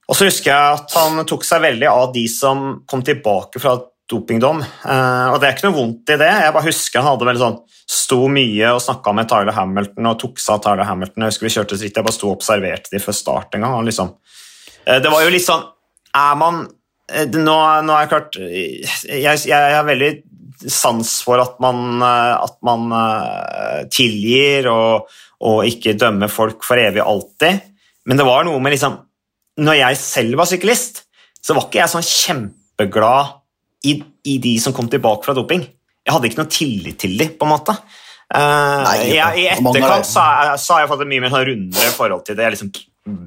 Og 0.09 0.17
så 0.17 0.25
husker 0.27 0.51
jeg 0.51 0.79
at 0.81 0.91
han 0.97 1.21
tok 1.23 1.45
seg 1.47 1.61
veldig 1.63 1.87
av 1.87 2.09
de 2.11 2.25
som 2.27 2.81
kom 2.89 3.03
tilbake 3.05 3.61
fra 3.63 3.77
dopingdom. 4.11 4.61
Eh, 4.61 5.27
og 5.31 5.39
det 5.39 5.47
er 5.47 5.55
ikke 5.55 5.69
noe 5.69 5.77
vondt 5.77 6.11
i 6.13 6.17
det. 6.19 6.29
Jeg 6.43 6.55
bare 6.55 6.67
husker 6.67 7.01
han 7.01 7.13
hadde 7.13 7.27
veldig 7.29 7.43
sånn 7.43 7.59
sto 7.91 8.19
mye 8.31 8.73
og 8.75 8.83
snakka 8.83 9.13
med 9.15 9.29
Tyler 9.31 9.55
Hamilton 9.55 10.09
og 10.11 10.19
tok 10.21 10.41
seg 10.41 10.57
av 10.57 10.63
Tyler 10.65 10.87
Hamilton. 10.87 11.25
Jeg 11.25 11.33
husker 11.33 11.47
vi 11.47 11.53
kjørte 11.55 11.79
vidt 11.79 11.99
jeg 11.99 12.07
bare 12.07 12.17
sto 12.17 12.29
og 12.29 12.37
observerte 12.37 12.93
de 12.93 13.01
før 13.03 13.17
start 13.17 13.57
en 13.57 13.65
gang. 13.65 13.87
Liksom, 13.87 14.13
eh, 14.85 14.99
det 15.03 15.13
var 15.13 15.25
jo 15.25 15.33
litt 15.33 15.47
sånn 15.47 15.65
Er 16.17 16.35
man 16.39 16.65
eh, 17.11 17.27
nå, 17.31 17.57
nå 17.87 17.95
er 17.95 18.05
jeg 18.05 18.11
klart 18.11 18.39
jeg, 18.41 18.85
jeg, 19.23 19.43
jeg 19.49 19.75
har 19.77 19.87
veldig 19.87 20.13
sans 20.61 21.15
for 21.25 21.41
at 21.41 21.55
man, 21.63 22.03
at 22.05 22.59
man 22.61 22.91
tilgir 23.89 24.67
og, 24.69 25.07
og 25.41 25.63
ikke 25.65 25.95
dømmer 25.97 26.29
folk 26.29 26.61
for 26.67 26.77
evig 26.77 27.01
og 27.01 27.15
alltid, 27.15 27.63
men 28.05 28.19
det 28.19 28.27
var 28.27 28.45
noe 28.45 28.61
med 28.61 28.75
liksom 28.75 28.99
Når 29.65 29.79
jeg 29.79 29.97
selv 29.97 30.37
var 30.37 30.49
syklist, 30.51 31.01
så 31.41 31.57
var 31.57 31.65
ikke 31.65 31.81
jeg 31.81 31.93
sånn 31.95 32.05
kjempeglad 32.05 33.40
i, 33.87 33.97
i 34.29 34.37
de 34.43 34.53
som 34.61 34.75
kom 34.75 34.89
tilbake 34.91 35.25
fra 35.25 35.35
doping. 35.37 35.65
Jeg 36.01 36.15
hadde 36.15 36.29
ikke 36.29 36.41
noe 36.41 36.51
tillit 36.51 36.99
til 37.01 37.17
de, 37.19 37.27
på 37.37 37.47
en 37.47 37.53
måte. 37.53 37.75
Uh, 38.31 38.85
Nei, 38.85 38.97
jeg, 39.11 39.41
I 39.41 39.47
etterkant 39.51 40.07
så 40.07 40.23
jeg, 40.23 40.59
så 40.63 40.75
har 40.77 40.85
jeg 40.85 40.89
fått 40.93 41.03
et 41.03 41.09
mye 41.11 41.23
mer 41.23 41.33
sånn 41.33 41.47
rundere 41.49 41.93
forhold 41.97 42.23
til 42.27 42.37
det. 42.37 42.45
Jeg 42.45 42.55
liksom 42.55 42.71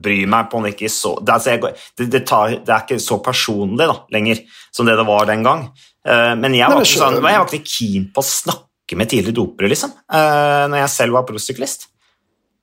bryr 0.04 0.28
meg 0.30 0.46
på 0.48 0.58
om 0.58 0.64
det 0.64 0.70
ikke 0.76 0.86
er 0.86 0.92
så 0.94 1.16
det, 1.18 1.26
er 1.26 1.34
altså, 1.34 1.50
jeg, 1.50 1.80
det, 1.98 2.04
det, 2.12 2.20
tar, 2.30 2.52
det 2.62 2.70
er 2.70 2.84
ikke 2.84 3.02
så 3.02 3.18
personlig 3.24 3.88
da, 3.90 3.96
lenger 4.14 4.44
som 4.70 4.86
det 4.86 4.94
det 4.96 5.06
var 5.08 5.26
den 5.28 5.42
gang. 5.46 5.66
Uh, 6.06 6.32
men 6.38 6.54
jeg 6.56 6.62
Nei, 6.62 6.70
var, 6.70 6.78
men 6.78 6.88
ikke 6.88 7.02
sånn, 7.02 7.18
jeg 7.18 7.42
var 7.42 7.50
ikke 7.58 7.74
keen 7.74 8.06
på 8.14 8.24
å 8.24 8.28
snakke 8.28 9.00
med 9.00 9.10
tidligere 9.10 9.36
dopere, 9.36 9.72
liksom, 9.72 9.92
uh, 10.14 10.64
når 10.70 10.84
jeg 10.84 10.94
selv 10.94 11.18
var 11.18 11.26
prosyklist. 11.28 11.88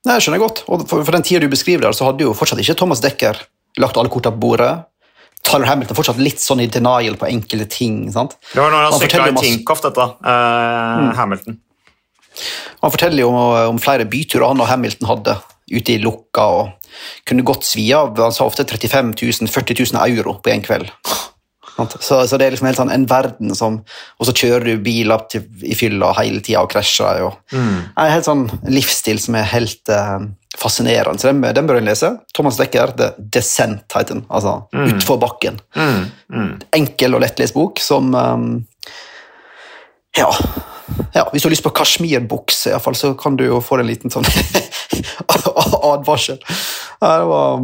Nei, 0.08 0.18
jeg 0.18 0.26
skjønner 0.26 0.42
godt. 0.42 0.64
Og 0.66 0.86
for, 0.90 1.06
for 1.06 1.14
den 1.14 1.26
tida 1.26 1.44
du 1.44 1.52
beskriver 1.52 1.86
der, 1.86 1.98
så 1.98 2.08
hadde 2.10 2.26
jo 2.26 2.34
fortsatt 2.38 2.62
ikke 2.64 2.78
Thomas 2.80 3.04
Dekker 3.04 3.38
lagt 3.82 4.00
alle 4.02 4.10
korta 4.14 4.34
på 4.34 4.42
bordet. 4.48 4.72
Tyler 5.44 5.66
Hamilton 5.72 5.98
fortsatt 5.98 6.20
litt 6.22 6.40
sånn 6.44 6.62
i 6.64 6.68
denial 6.72 7.16
på 7.18 7.28
enkelte 7.30 7.68
ting. 7.70 8.04
sant? 8.14 8.36
Det 8.54 8.62
var 8.62 8.70
når 8.72 8.84
han 8.86 8.92
Han 8.94 9.02
sykla 9.02 9.28
i 9.32 9.34
Tinkoff, 9.42 9.82
dette. 9.82 10.08
eh, 10.24 11.16
Hamilton. 11.18 11.58
Han 12.82 12.92
forteller 12.94 13.24
jo 13.26 13.30
om, 13.30 13.40
om 13.76 13.80
flere 13.82 14.06
byturer 14.10 14.48
han 14.48 14.62
og 14.64 14.70
Hamilton 14.70 15.08
hadde 15.10 15.36
ute 15.72 15.94
i 15.94 16.00
lukka, 16.04 16.46
og 16.46 16.94
kunne 17.28 17.44
godt 17.48 17.64
svi 17.68 17.86
av 17.96 18.18
han 18.20 18.34
sa 18.36 18.46
ofte 18.46 18.66
35 18.68 19.14
000, 19.16 19.48
40 19.52 19.94
000 19.94 20.02
euro 20.18 20.38
på 20.44 20.52
en 20.54 20.64
kveld. 20.66 20.90
Så, 22.00 22.20
så 22.28 22.38
det 22.38 22.46
er 22.46 22.52
liksom 22.54 22.68
helt 22.68 22.78
sånn 22.78 22.92
en 22.94 23.06
verden 23.10 23.56
som 23.58 23.78
Og 24.20 24.28
så 24.28 24.34
kjører 24.38 24.66
du 24.68 24.82
bil 24.84 25.10
opp 25.16 25.30
til, 25.32 25.46
i 25.66 25.74
fylla 25.74 26.12
hele 26.20 26.42
tida 26.44 26.62
og 26.62 26.70
krasjer. 26.74 27.24
Og, 27.26 27.40
Mm. 27.56 27.78
Er 27.98 28.06
en 28.06 28.12
helt 28.14 28.28
sånn 28.28 28.44
livsstil 28.70 29.18
som 29.24 29.36
er 29.40 29.48
helt 29.50 29.90
eh, 29.90 30.20
fascinerende. 30.62 31.20
Så 31.20 31.32
den, 31.32 31.42
den 31.42 31.68
bør 31.68 31.80
en 31.82 31.90
lese. 31.90 32.12
Thomas 32.38 32.60
Dekker, 32.62 32.94
The 32.98 33.12
Descent 33.18 33.86
heter 33.96 34.16
den. 34.16 34.26
Altså 34.30 34.58
utfor 34.72 35.18
bakken. 35.22 35.60
Mm. 35.76 36.04
Mm. 36.34 36.52
Enkel 36.82 37.18
og 37.18 37.24
lettlest 37.26 37.58
bok 37.58 37.82
som 37.82 38.14
um, 38.16 38.52
ja. 40.18 40.30
Ja. 41.14 41.26
Hvis 41.32 41.44
du 41.44 41.48
har 41.50 41.54
lyst 41.56 41.66
på 41.66 41.74
kasjmirbukse, 41.76 42.70
i 42.70 42.74
hvert 42.76 42.86
fall, 42.86 42.96
så 42.98 43.14
kan 43.20 43.36
du 43.40 43.46
jo 43.48 43.60
få 43.64 43.80
en 43.82 43.88
liten 43.90 44.14
sånn 44.14 44.26
advarsel. 45.92 46.40
Det 47.02 47.12
var 47.32 47.62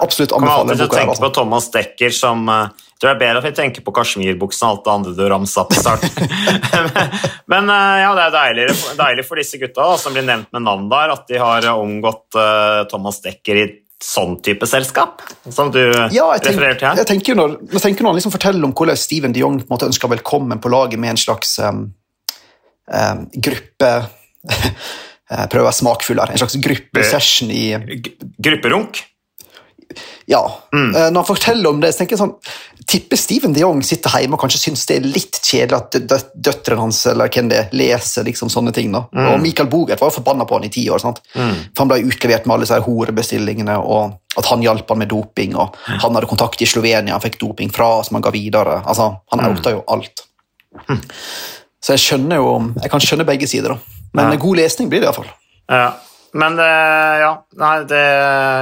absolutt 0.00 0.32
anbefalt. 0.32 0.70
anbefaler 0.70 0.76
tenker 0.76 0.94
tenke 0.96 1.10
Altså. 1.12 1.22
på 1.24 1.30
Thomas 1.36 1.66
Dekker 1.74 2.14
som 2.14 2.48
eh, 2.48 2.68
Jeg 2.88 3.00
tror 3.02 3.08
det 3.10 3.14
er 3.14 3.20
bedre 3.20 3.40
at 3.42 3.46
vi 3.46 3.52
tenker 3.54 3.84
på 3.86 3.92
kasjmirbuksen 3.94 4.64
og 4.66 4.70
alt 4.72 4.84
det 4.86 4.92
andre 4.94 5.12
du 5.18 5.24
ramsa 5.30 5.62
opp 5.62 5.74
i 5.74 5.80
starten. 5.82 6.30
Men 7.52 7.68
eh, 7.70 7.98
ja, 8.02 8.14
det 8.16 8.24
er 8.28 8.32
deilig, 8.38 8.68
deilig 8.98 9.26
for 9.28 9.40
disse 9.40 9.60
gutta 9.60 9.90
da, 9.92 9.98
som 10.00 10.16
blir 10.16 10.26
nevnt 10.26 10.50
med 10.56 10.64
navn 10.66 10.88
der, 10.92 11.12
at 11.14 11.28
de 11.30 11.38
har 11.42 11.68
omgått 11.74 12.38
eh, 12.40 12.80
Thomas 12.90 13.20
Dekker 13.24 13.60
i 13.62 13.68
sånn 13.98 14.36
type 14.46 14.66
selskap, 14.70 15.24
som 15.50 15.72
du 15.74 15.80
Ja, 16.14 16.28
tenk, 16.38 16.52
refererer 16.52 16.76
til 16.78 16.86
her. 16.86 17.00
jeg 17.00 17.08
tenker 17.08 17.32
jo 17.32 17.38
når, 17.40 17.56
jeg 17.74 17.82
tenker 17.82 18.06
når 18.06 18.12
han 18.12 18.18
liksom 18.20 18.34
forteller 18.34 18.68
om 18.68 18.74
hvordan 18.78 18.98
Steven 19.00 19.32
de 19.34 19.42
Jong 19.42 19.56
på 19.58 19.66
en 19.66 19.72
måte 19.74 19.88
ønsker 19.90 20.12
velkommen 20.12 20.60
på 20.62 20.70
laget 20.70 21.00
med 21.02 21.16
en 21.16 21.18
slags 21.18 21.56
um, 21.58 21.88
um, 22.92 23.26
gruppe 23.34 23.92
Prøve 25.28 25.60
å 25.60 25.66
være 25.68 25.76
smakfull 25.76 26.20
her. 26.22 26.30
En 26.32 26.40
slags 26.40 26.54
gruppesession 26.64 27.50
i 27.52 27.64
Grupperunk. 28.40 29.02
Ja. 30.28 30.40
Mm. 30.72 30.90
Når 30.92 31.14
han 31.18 31.26
forteller 31.28 31.68
om 31.68 31.80
det, 31.80 31.90
så 31.92 32.00
tenker 32.02 32.16
jeg 32.16 32.20
sånn 32.22 32.32
Tipper 32.88 33.20
Steven 33.20 33.52
de 33.52 33.60
Jong 33.60 33.82
sitter 33.84 34.14
hjemme 34.22 34.36
og 34.38 34.40
kanskje 34.40 34.60
syns 34.62 34.86
det 34.88 34.96
er 34.98 35.04
litt 35.08 35.36
kjedelig 35.44 35.76
at 35.76 35.92
dø- 35.98 36.06
dø- 36.14 36.40
døtrene 36.48 36.80
hans 36.86 37.02
eller 37.10 37.28
hvem 37.32 37.50
det 37.52 37.58
er, 37.60 37.66
leser 37.76 38.24
liksom 38.24 38.48
sånne 38.52 38.72
ting. 38.76 38.88
da. 38.96 39.02
Og 39.12 39.40
Michael 39.44 39.68
Bogert 39.72 40.00
var 40.00 40.12
forbanna 40.14 40.46
på 40.48 40.56
han 40.56 40.64
i 40.64 40.72
ti 40.72 40.86
år. 40.88 41.00
sant? 41.04 41.20
For 41.34 41.82
Han 41.82 41.88
ble 41.92 42.00
utlevert 42.08 42.46
med 42.48 42.54
alle 42.56 42.64
disse 42.68 42.80
horebestillingene, 42.88 43.76
og 43.84 44.16
at 44.40 44.48
han 44.48 44.64
hjalp 44.64 44.88
han 44.88 44.98
med 45.04 45.12
doping. 45.12 45.56
og 45.60 45.76
Han 45.84 46.14
hadde 46.16 46.30
kontakt 46.32 46.62
i 46.64 46.68
Slovenia, 46.72 47.12
han 47.18 47.24
fikk 47.24 47.36
doping 47.44 47.68
fra 47.72 48.02
som 48.04 48.16
han 48.16 48.24
ga 48.24 48.32
videre. 48.32 48.80
altså, 48.86 49.10
Han 49.32 49.44
outa 49.52 49.76
jo 49.76 49.84
alt. 49.88 50.24
Så 51.82 51.94
jeg 51.94 52.02
skjønner 52.02 52.40
jo, 52.40 52.52
jeg 52.82 52.90
kan 52.90 53.02
skjønne 53.02 53.26
begge 53.28 53.48
sider. 53.50 53.76
da. 53.76 54.02
Men 54.14 54.32
Ja. 54.32 54.36
god 54.36 54.56
lesning 54.56 54.88
blir 54.90 55.00
det 55.00 55.08
iallfall. 55.08 55.30
Ja. 55.68 55.92
Men 56.34 56.56
det, 56.56 56.68
ja, 57.22 57.30
nei, 57.56 57.84
det 57.88 58.00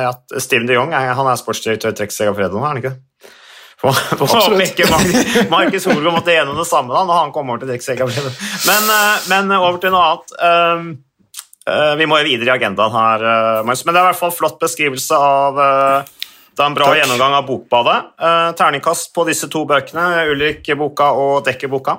ja, 0.07 0.12
Steven 0.38 0.68
de 0.68 0.76
Jong 0.76 0.92
han 0.92 1.26
er 1.26 1.38
sportsdirektør 1.40 1.90
i 1.90 1.96
Trekksteg 1.98 2.29
av 2.31 2.37
Fredag 2.38 2.55
er 2.61 2.66
han 2.68 2.79
ikke? 2.79 2.92
Ikke 4.62 4.87
Markus, 5.50 5.85
Holgaard 5.90 6.14
måtte 6.14 6.33
gjennom 6.33 6.57
det 6.57 6.66
samme 6.68 6.94
da, 6.94 7.02
når 7.05 7.18
han 7.24 7.33
kom 7.35 7.50
over 7.50 7.64
til 7.64 7.72
Trekksteg 7.72 8.00
av 8.05 8.12
Men, 8.14 8.88
eh, 8.94 9.26
men 9.33 9.52
over 9.59 9.81
til 9.83 9.92
noe 9.92 10.07
annet. 10.07 10.37
Um, 10.40 10.87
eh, 11.68 11.92
vi 12.00 12.07
må 12.09 12.20
jo 12.22 12.29
videre 12.31 12.55
i 12.55 12.55
agendaen 12.57 12.94
her, 12.94 13.26
eh, 13.26 13.62
Marius. 13.66 13.85
Men 13.85 13.94
det 13.96 14.00
er 14.00 14.07
i 14.07 14.11
hvert 14.12 14.22
fall 14.22 14.35
flott 14.38 14.59
beskrivelse 14.62 15.18
av 15.18 15.61
eh, 15.66 16.14
det 16.57 16.64
er 16.64 16.70
en 16.70 16.79
bra 16.79 16.87
Takk. 16.88 17.02
gjennomgang 17.02 17.35
av 17.37 17.46
Bokbadet. 17.50 17.96
Eh, 18.16 18.50
terningkast 18.57 19.12
på 19.12 19.26
disse 19.29 19.50
to 19.52 19.66
bøkene, 19.68 20.07
Ulrik-boka 20.33 21.11
og 21.12 21.42
Dekker-boka. 21.44 21.98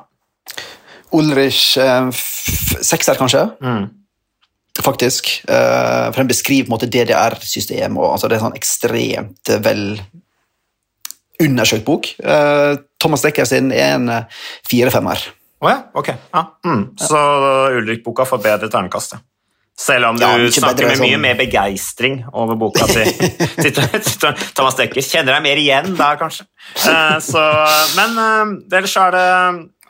Ulrich 1.16 1.78
eh, 1.78 2.10
sekser, 2.84 3.16
kanskje. 3.20 3.46
Mm. 3.64 3.88
Faktisk. 4.84 5.30
Eh, 5.50 6.06
for 6.12 6.20
den 6.22 6.28
beskriver 6.30 6.68
på 6.68 6.72
en 6.72 6.76
måte 6.76 6.90
DDR-system, 6.92 7.98
og 7.98 8.12
altså, 8.14 8.28
det 8.30 8.38
er 8.38 8.44
sånn 8.46 8.58
ekstremt 8.60 9.50
eh, 9.54 9.62
vel 9.66 9.86
undersøkt 11.44 11.86
bok. 11.86 12.12
Eh, 12.20 12.76
Thomas 13.02 13.24
Dekker 13.26 13.46
sin 13.48 13.72
er 13.72 13.96
en 13.96 14.12
fire-femmer. 14.70 15.22
Å 15.64 15.72
ja, 15.72 15.80
ok. 15.98 16.12
Ja. 16.34 16.44
Mm. 16.66 16.84
Så 17.02 17.18
Ulrik-boka 17.80 18.26
får 18.30 18.44
bedre 18.44 18.70
ternekast. 18.74 19.18
Selv 19.78 20.08
om 20.10 20.18
du 20.18 20.24
Ja, 20.26 20.32
snakker 20.50 20.88
med 20.90 20.98
mye 21.04 21.14
sånn- 21.18 21.22
mer 21.22 21.36
begeistring 21.38 22.16
over 22.34 22.58
boka 22.58 22.86
til, 22.90 23.12
til, 23.62 23.72
til 23.78 24.46
Thomas 24.58 24.78
Dekker. 24.80 25.02
Kjenner 25.06 25.36
deg 25.38 25.44
mer 25.46 25.62
igjen 25.62 25.92
der, 25.98 26.18
kanskje. 26.18 26.48
Så, 27.22 27.44
men 27.98 28.18
ellers 28.74 28.96
er 28.98 29.14
det 29.14 29.28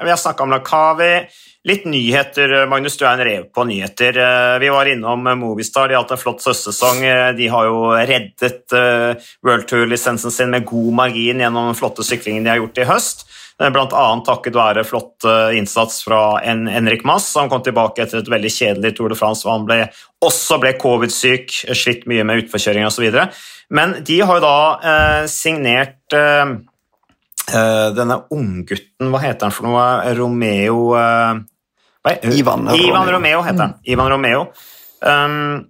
Vi 0.04 0.10
har 0.10 0.18
snakka 0.18 0.44
om 0.44 0.50
Lakavi. 0.52 1.26
Litt 1.68 1.86
nyheter, 1.86 2.66
Magnus. 2.70 2.98
Du 2.98 3.04
er 3.06 3.18
en 3.18 3.26
rev 3.26 3.48
på 3.52 3.64
nyheter. 3.68 4.18
Eh, 4.18 4.60
Vi 4.60 4.70
var 4.70 4.86
innom 4.86 5.24
Movistar. 5.40 5.88
De 5.88 5.96
har 5.96 6.04
hatt 6.04 6.12
en 6.12 6.22
flott 6.22 6.46
høstsesong. 6.46 7.04
Eh, 7.04 7.32
De 7.36 7.48
har 7.48 7.66
jo 7.66 7.80
reddet 7.92 8.74
eh, 8.74 9.16
World 9.44 9.68
Tour-lisensen 9.68 10.32
sin 10.32 10.50
med 10.54 10.66
god 10.66 10.94
margin 10.94 11.42
gjennom 11.44 11.72
den 11.72 11.76
flotte 11.76 12.06
syklingen 12.08 12.44
de 12.44 12.50
har 12.54 12.62
gjort 12.62 12.78
i 12.78 12.88
høst. 12.88 13.26
Eh, 13.60 13.70
Blant 13.74 13.94
annet 13.94 14.26
takket 14.30 14.56
være 14.56 14.86
flott 14.86 15.26
eh, 15.26 15.58
innsats 15.58 16.04
fra 16.06 16.40
en 16.46 16.68
Henrik 16.72 17.04
Mass, 17.04 17.28
som 17.34 17.50
kom 17.50 17.64
tilbake 17.66 18.06
etter 18.06 18.22
et 18.22 18.32
veldig 18.32 18.54
kjedelig 18.54 18.94
Tour 18.96 19.10
de 19.10 19.18
France, 19.20 19.44
hvor 19.44 19.58
han 19.58 19.66
ble, 19.68 19.82
også 20.24 20.60
ble 20.62 20.76
covid-syk, 20.80 21.52
slitt 21.76 22.06
mye 22.08 22.24
med 22.24 22.46
utforkjøring 22.46 22.86
osv. 22.88 23.10
Men 23.74 23.98
de 24.08 24.22
har 24.22 24.40
jo 24.40 24.46
da 24.46 24.58
eh, 24.94 25.24
signert 25.32 26.16
eh, 26.16 26.46
eh, 26.46 26.56
denne 27.48 28.18
unggutten, 28.34 29.12
hva 29.12 29.22
heter 29.24 29.48
han 29.48 29.54
for 29.56 29.68
noe? 29.70 29.84
Romeo 30.18 30.82
eh, 31.00 31.38
Ivan 32.38 32.68
Ivan 32.76 33.08
Romeo. 33.08 33.12
Romeo 33.12 33.42
heter 33.42 33.62
han. 33.62 33.76
Ivan 33.84 34.10
Romeo. 34.10 34.48
Um, 35.02 35.66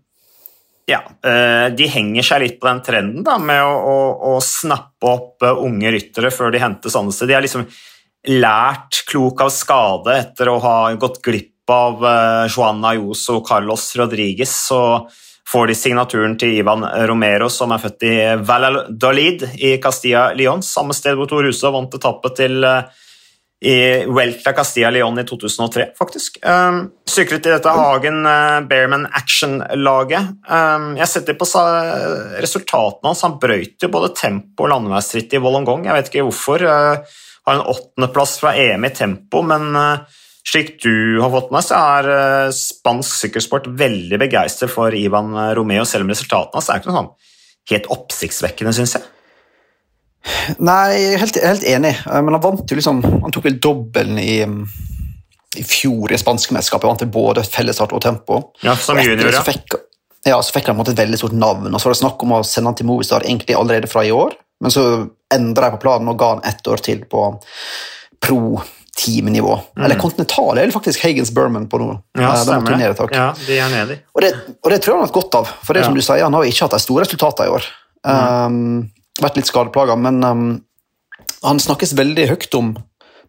ja, 0.87 1.01
eh, 1.03 1.67
de 1.75 1.89
henger 1.91 2.23
seg 2.23 2.43
litt 2.43 2.59
på 2.61 2.69
den 2.69 2.81
trenden 2.85 3.25
da, 3.25 3.35
med 3.41 3.59
å, 3.63 3.75
å, 3.75 3.97
å 4.31 4.39
snappe 4.43 5.09
opp 5.09 5.43
eh, 5.43 5.63
unge 5.67 5.91
ryttere 5.97 6.31
før 6.31 6.53
de 6.53 6.63
hentes 6.63 6.95
andre 6.95 7.15
steder. 7.15 7.33
De 7.33 7.37
har 7.37 7.45
liksom 7.45 7.67
lært 8.37 9.03
klok 9.07 9.43
av 9.45 9.53
skade 9.53 10.17
etter 10.23 10.51
å 10.51 10.57
ha 10.63 10.77
gått 10.99 11.21
glipp 11.23 11.53
av 11.71 11.99
Juan 12.47 12.79
Ayuso 12.87 13.41
og 13.41 13.47
Carlos 13.47 13.89
Rodriguez. 13.99 14.53
Så 14.69 14.79
får 15.47 15.67
de 15.71 15.75
signaturen 15.79 16.36
til 16.39 16.57
Ivan 16.60 16.83
Romero, 17.07 17.47
som 17.49 17.71
er 17.71 17.81
født 17.83 18.03
i 18.03 18.15
Valladolid 18.43 19.45
i 19.55 19.77
Castilla-León, 19.83 20.63
samme 20.65 20.95
sted 20.95 21.15
hvor 21.15 21.29
Tor 21.29 21.47
Huse 21.47 21.71
vant 21.71 21.95
etappet 21.95 22.36
til 22.41 22.67
uh, 22.67 22.81
i 23.62 24.05
Welta 24.05 24.53
Castilla 24.53 24.91
León 24.91 25.17
i 25.19 25.25
2003, 25.25 25.86
faktisk. 25.97 26.38
Um, 26.45 26.83
syklet 27.10 27.47
i 27.47 27.53
dette 27.55 27.73
Hagen 27.73 28.19
uh, 28.25 28.60
Bearman 28.69 29.07
Action-laget. 29.17 30.36
Um, 30.45 30.91
jeg 30.99 31.10
setter 31.10 31.38
på 31.39 31.47
resultatene 31.47 33.10
hans. 33.10 33.23
Han 33.25 33.39
brøyt 33.41 33.81
jo 33.81 33.89
både 33.93 34.13
tempo 34.17 34.67
og 34.67 34.73
landeveisritt 34.75 35.33
i 35.33 35.41
Wollongong. 35.41 35.88
Jeg 35.88 35.97
vet 35.97 36.12
ikke 36.12 36.27
hvorfor. 36.27 36.67
Uh, 36.67 37.23
har 37.47 37.57
en 37.57 37.69
åttendeplass 37.71 38.38
fra 38.41 38.53
EM 38.60 38.86
i 38.86 38.93
tempo, 38.93 39.41
men 39.47 39.71
uh, 39.73 40.23
slik 40.47 40.77
du 40.83 41.19
har 41.19 41.31
fått 41.33 41.51
med, 41.51 41.65
så 41.65 41.79
er 41.97 42.07
uh, 42.07 42.55
spansk 42.55 43.17
sykkelsport 43.25 43.67
veldig 43.79 44.19
begeistret 44.21 44.71
for 44.71 44.95
Ivan 44.95 45.36
Romeo, 45.57 45.83
selv 45.88 46.07
om 46.07 46.13
resultatene 46.13 46.62
hans 46.62 46.71
er 46.71 46.79
ikke 46.79 46.91
noe 46.91 47.01
sånn 47.01 47.13
helt 47.67 47.89
oppsiktsvekkende, 47.91 48.73
syns 48.75 48.95
jeg. 48.97 49.07
Nei, 50.60 50.97
jeg 50.97 51.15
er 51.15 51.21
helt, 51.21 51.39
helt 51.43 51.65
enig, 51.67 51.93
Eh, 52.07 52.21
men 52.23 52.36
han 52.36 52.43
vant 52.43 52.71
jo 52.71 52.77
liksom 52.77 52.99
Han 53.05 53.33
tok 53.33 53.45
vel 53.47 53.60
dobbelen 53.63 54.19
i, 54.19 54.41
i 55.57 55.63
fjor 55.63 56.12
i 56.12 56.19
spanske 56.19 56.55
mesterskapet. 56.55 56.88
Han 56.88 56.95
vant 56.95 57.03
til 57.05 57.13
både 57.13 57.45
fellesstart 57.47 57.95
og 57.95 58.03
tempo. 58.03 58.41
Ja, 58.65 58.75
som 58.75 58.99
junior, 58.99 59.31
ja. 59.31 59.39
så 59.39 59.45
fikk, 59.47 59.77
ja, 60.27 60.39
så 60.43 60.55
fikk 60.55 60.67
han 60.67 60.75
på 60.75 60.81
en 60.81 60.83
måte 60.83 60.95
et 60.95 61.03
veldig 61.03 61.21
stort 61.21 61.38
navn, 61.38 61.69
og 61.71 61.79
så 61.79 61.89
var 61.89 61.95
det 61.95 62.01
snakk 62.01 62.25
om 62.25 62.36
å 62.38 62.41
sende 62.47 62.71
han 62.71 62.79
til 62.79 62.89
Movistar 62.89 63.27
egentlig 63.27 63.55
allerede 63.55 63.91
fra 63.91 64.03
i 64.03 64.12
år, 64.15 64.36
men 64.63 64.73
så 64.73 64.83
endra 65.33 65.69
jeg 65.69 65.77
på 65.77 65.83
planen 65.86 66.12
og 66.12 66.19
ga 66.19 66.33
han 66.36 66.43
ett 66.47 66.67
år 66.67 66.83
til 66.83 67.03
på 67.10 67.29
pro-teamnivå. 68.97 69.60
Eller 69.79 69.95
kontinentale, 69.95 70.62
eller 70.62 70.71
faktisk 70.71 71.03
Hagens 71.03 71.31
Berman 71.31 71.69
på. 71.69 71.77
Mm. 71.77 71.97
Ja, 72.19 72.33
Eh, 72.33 72.41
stemmer 72.41 72.77
det. 72.77 73.15
Ja, 73.15 73.33
de 73.47 73.60
er 73.60 73.69
nede. 73.69 73.99
Og 74.13 74.21
det, 74.21 74.33
og 74.63 74.71
det 74.71 74.81
tror 74.81 74.93
jeg 74.93 74.97
han 74.97 74.99
har 74.99 75.07
hatt 75.07 75.13
godt 75.13 75.36
av, 75.36 75.47
for 75.63 75.73
det 75.73 75.81
ja. 75.81 75.86
som 75.86 75.95
du 75.95 76.01
sier, 76.01 76.23
han 76.23 76.33
har 76.33 76.43
ikke 76.43 76.65
hatt 76.65 76.71
de 76.71 76.79
store 76.79 77.05
resultatene 77.05 77.47
i 77.47 77.51
år. 77.51 77.65
Um, 78.07 78.91
vært 79.21 79.38
litt 79.38 79.47
skadeplaga, 79.47 79.95
men 79.95 80.23
um, 80.23 80.62
han 81.43 81.60
snakkes 81.60 81.93
veldig 81.97 82.27
høyt 82.29 82.53
om 82.55 82.77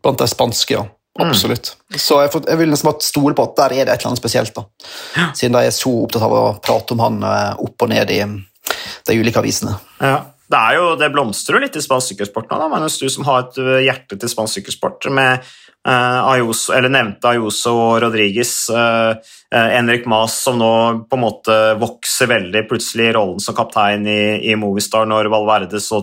blant 0.02 0.18
de 0.18 0.28
spanske, 0.28 0.74
ja. 0.74 0.86
Absolutt. 1.18 1.72
Så 1.98 2.20
jeg, 2.22 2.30
jeg 2.46 2.58
vil 2.60 2.70
nesten 2.70 2.86
bare 2.86 3.02
stole 3.02 3.34
på 3.34 3.42
at 3.42 3.56
der 3.58 3.72
er 3.74 3.88
det 3.88 3.90
et 3.90 3.98
eller 3.98 4.12
annet 4.12 4.20
spesielt, 4.20 4.54
da. 4.54 5.32
Siden 5.34 5.56
de 5.56 5.64
er 5.66 5.74
så 5.74 5.90
opptatt 6.04 6.22
av 6.22 6.30
å 6.30 6.42
prate 6.62 6.94
om 6.94 7.00
han 7.02 7.16
eh, 7.26 7.54
opp 7.58 7.82
og 7.82 7.90
ned 7.90 8.12
i 8.14 8.20
de 8.22 9.16
ulike 9.18 9.40
avisene. 9.40 9.74
Ja. 9.98 10.20
Det 10.48 10.58
er 10.58 10.78
jo, 10.78 10.84
det 10.96 11.10
blomstrer 11.12 11.58
jo 11.58 11.64
litt 11.66 11.76
i 11.76 11.84
spansk 11.84 12.14
sykkelsport 12.14 12.48
nå, 12.48 12.60
da, 12.60 12.68
Magnus, 12.72 12.96
du 13.00 13.08
som 13.12 13.26
har 13.28 13.42
et 13.44 13.58
hjerte 13.84 14.16
til 14.16 14.30
spansk 14.32 14.58
sykkelsport, 14.58 15.10
med 15.12 15.44
uh, 15.84 16.30
Ayuso, 16.32 16.72
eller 16.72 16.92
nevnte 16.94 17.34
Ayuso 17.34 17.74
og 17.76 17.98
Rodriguez, 18.06 18.54
uh, 18.72 19.12
Henrik 19.52 20.08
Mas 20.08 20.38
som 20.46 20.56
nå 20.60 20.72
på 21.04 21.18
en 21.18 21.24
måte 21.26 21.58
vokser 21.80 22.32
veldig 22.32 22.64
plutselig 22.70 23.10
i 23.10 23.14
rollen 23.18 23.44
som 23.44 23.56
kaptein 23.58 24.08
i, 24.08 24.22
i 24.48 24.56
Movistar 24.56 25.08
når 25.08 25.28
Valverde 25.32 25.82
så 25.84 26.00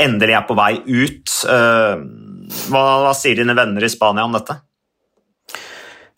endelig 0.00 0.36
er 0.36 0.44
på 0.48 0.56
vei 0.58 0.74
ut. 0.86 1.32
Eh, 1.48 1.96
hva, 2.68 2.84
hva 3.06 3.14
sier 3.16 3.38
dine 3.38 3.56
venner 3.56 3.84
i 3.84 3.90
Spania 3.92 4.26
om 4.26 4.36
dette? 4.36 4.58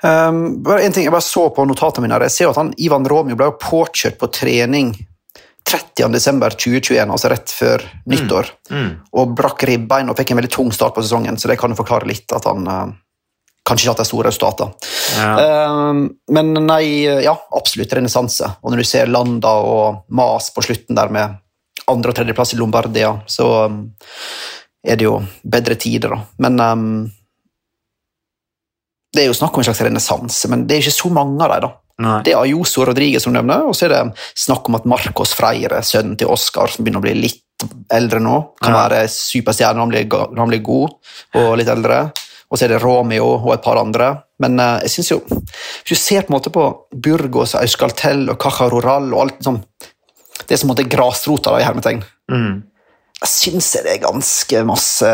Um, 0.04 0.60
bare 0.66 0.84
en 0.84 0.92
ting, 0.92 1.06
Jeg 1.06 1.14
bare 1.14 1.24
så 1.24 1.46
på 1.54 1.64
notatene 1.64 2.04
mine. 2.04 2.18
Jeg 2.26 2.34
ser 2.34 2.50
at 2.50 2.60
han, 2.60 2.74
Ivan 2.76 3.06
Romeo 3.08 3.38
ble 3.40 3.54
påkjørt 3.60 4.18
på 4.20 4.28
trening 4.36 4.92
30.12.2021, 5.70 7.10
altså 7.10 7.30
rett 7.32 7.50
før 7.50 7.84
nyttår, 8.10 8.50
Mm. 8.70 8.90
og 9.12 9.32
brakk 9.36 9.62
ribbein 9.68 10.10
og 10.10 10.16
fikk 10.18 10.30
en 10.30 10.38
veldig 10.40 10.50
tung 10.52 10.72
start 10.72 10.94
på 10.94 11.02
sesongen, 11.02 11.38
så 11.38 11.48
det 11.48 11.58
kan 11.58 11.70
jo 11.72 11.78
forklare 11.78 12.06
litt 12.08 12.32
at 12.36 12.44
han 12.44 12.66
uh, 12.68 12.92
kanskje 13.64 13.86
ikke 13.86 13.94
hatt 13.94 14.02
de 14.02 14.08
store 14.10 14.28
resultatene. 14.28 14.74
Ja. 15.16 15.88
Um, 15.90 16.02
men 16.36 16.52
nei, 16.66 17.04
ja, 17.24 17.32
absolutt 17.56 17.92
renessanse. 17.96 18.50
Og 18.62 18.70
når 18.74 18.82
du 18.82 18.84
ser 18.84 19.06
Landa 19.08 19.54
og 19.64 20.04
Mas 20.12 20.50
på 20.52 20.64
slutten 20.66 20.94
der 20.98 21.08
med 21.08 21.38
andre- 21.88 22.12
og 22.12 22.16
tredjeplass 22.16 22.54
i 22.54 22.60
Lombardia, 22.60 23.14
så 23.26 23.66
um, 23.70 23.94
er 24.84 24.96
det 25.00 25.08
jo 25.08 25.22
bedre 25.42 25.78
tider, 25.80 26.12
da. 26.12 26.20
Men 26.44 26.60
um, 26.60 27.10
det 29.14 29.22
er 29.22 29.30
jo 29.30 29.36
snakk 29.38 29.54
om 29.54 29.62
en 29.62 29.68
slags 29.70 29.80
renessanse, 29.86 30.48
men 30.50 30.66
det 30.66 30.76
er 30.76 30.84
ikke 30.84 30.98
så 31.00 31.10
mange 31.14 31.40
av 31.44 31.54
dem, 31.54 31.68
da. 31.68 31.72
Nei. 32.02 32.22
Det 32.26 32.32
er 32.34 32.40
Ayoso 32.42 32.84
Rodriguez 32.88 33.22
som 33.22 33.32
nevner, 33.36 33.68
og 33.68 33.76
så 33.78 33.86
er 33.86 33.92
det 33.94 34.02
snakk 34.34 34.66
om 34.68 34.74
at 34.80 34.86
Marcos 34.90 35.34
Freire, 35.36 35.78
sønnen 35.86 36.16
til 36.18 36.26
Oscar, 36.34 36.66
som 36.72 36.82
begynner 36.84 36.98
å 36.98 37.06
bli 37.06 37.14
litt 37.14 37.40
eldre 37.94 38.18
nå, 38.20 38.34
kan 38.60 38.74
Ja. 38.74 38.88
være 38.88 39.04
superstjerne 39.08 39.78
når 39.78 39.84
han 39.84 39.92
blir 39.92 40.38
han 40.40 40.48
blir 40.50 40.62
god 40.62 40.90
og 41.38 41.56
litt 41.60 41.68
eldre. 41.70 42.00
Og 42.50 42.58
så 42.58 42.64
er 42.66 42.74
det 42.74 42.82
Romeo 42.82 43.28
og 43.38 43.52
et 43.54 43.62
par 43.62 43.78
andre. 43.80 44.10
Men 44.38 44.58
uh, 44.60 44.80
jeg 44.82 44.90
synes 44.90 45.10
jo 45.10 45.20
Hvis 45.86 45.88
du 45.88 45.94
ser 45.94 46.22
på 46.26 46.32
en 46.32 46.36
måte 46.36 46.50
på 46.50 46.64
Burgos, 46.92 47.54
Euskaltel 47.54 48.28
og 48.30 48.38
Caja 48.42 48.68
Rural 48.68 49.12
og 49.14 49.20
alt 49.22 49.42
sånn 49.46 49.60
Det 50.42 50.52
er 50.52 50.56
som 50.58 50.68
på 50.68 50.74
en 50.74 50.76
måte 50.76 50.88
grasrota 50.90 51.54
i 51.60 51.64
hermetegn. 51.64 52.02
Mm. 52.30 52.62
Jeg 53.22 53.30
syns 53.30 53.68
det 53.78 53.92
er 53.92 54.00
ganske 54.02 54.60
masse 54.66 55.10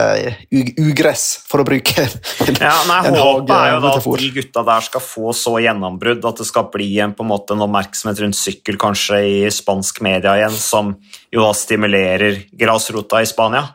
ugress, 0.81 1.25
for 1.47 1.63
å 1.63 1.67
bruke 1.69 2.01
en, 2.01 2.15
Ja, 2.57 2.73
nei, 2.89 3.01
en 3.11 3.19
Håpet 3.21 3.53
er 3.55 3.75
jo 3.75 3.83
da 3.85 3.93
at 3.99 4.07
de 4.23 4.31
gutta 4.35 4.65
der 4.67 4.87
skal 4.87 5.05
få 5.05 5.35
så 5.37 5.53
gjennombrudd 5.63 6.25
at 6.27 6.41
det 6.41 6.47
skal 6.49 6.71
bli 6.73 6.89
en, 7.05 7.13
på 7.15 7.23
en, 7.27 7.31
måte, 7.31 7.55
en 7.55 7.67
oppmerksomhet 7.67 8.23
rundt 8.25 8.39
sykkel 8.41 8.81
kanskje 8.81 9.21
i 9.21 9.37
spansk 9.53 10.01
media 10.07 10.39
igjen, 10.41 10.57
som 10.57 10.95
jo 11.31 11.45
da 11.45 11.53
stimulerer 11.55 12.41
grasrota 12.59 13.21
i 13.23 13.29
Spania. 13.29 13.67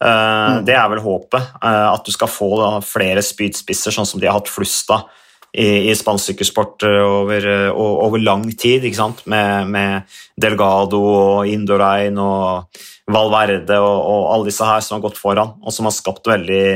Eh, 0.00 0.60
Det 0.68 0.76
er 0.76 0.92
vel 0.92 1.02
håpet, 1.04 1.56
uh, 1.64 1.88
at 1.94 2.04
du 2.04 2.12
skal 2.14 2.30
få 2.30 2.52
da, 2.60 2.68
flere 2.84 3.24
spydspisser, 3.24 3.96
sånn 3.96 4.08
som 4.08 4.20
de 4.20 4.28
har 4.28 4.38
hatt 4.38 4.52
flust 4.52 4.92
av 4.94 5.08
i, 5.52 5.90
i 5.90 5.94
spansk 5.96 6.30
sykkelsport 6.30 6.86
eh, 6.86 7.02
over, 7.04 7.46
eh, 7.46 7.68
over 7.74 8.22
lang 8.22 8.46
tid? 8.52 8.86
Med, 9.24 9.70
med 9.70 10.18
Delgado 10.40 11.00
og 11.00 11.50
Indorein 11.50 12.18
og 12.22 12.82
Valverde 13.10 13.80
og, 13.82 13.96
og 13.98 14.26
alle 14.34 14.50
disse 14.50 14.66
her 14.66 14.82
som 14.84 14.98
har 14.98 15.06
gått 15.08 15.18
foran, 15.18 15.56
og 15.62 15.74
som 15.74 15.88
har 15.88 15.96
skapt 15.96 16.30
veldig 16.30 16.66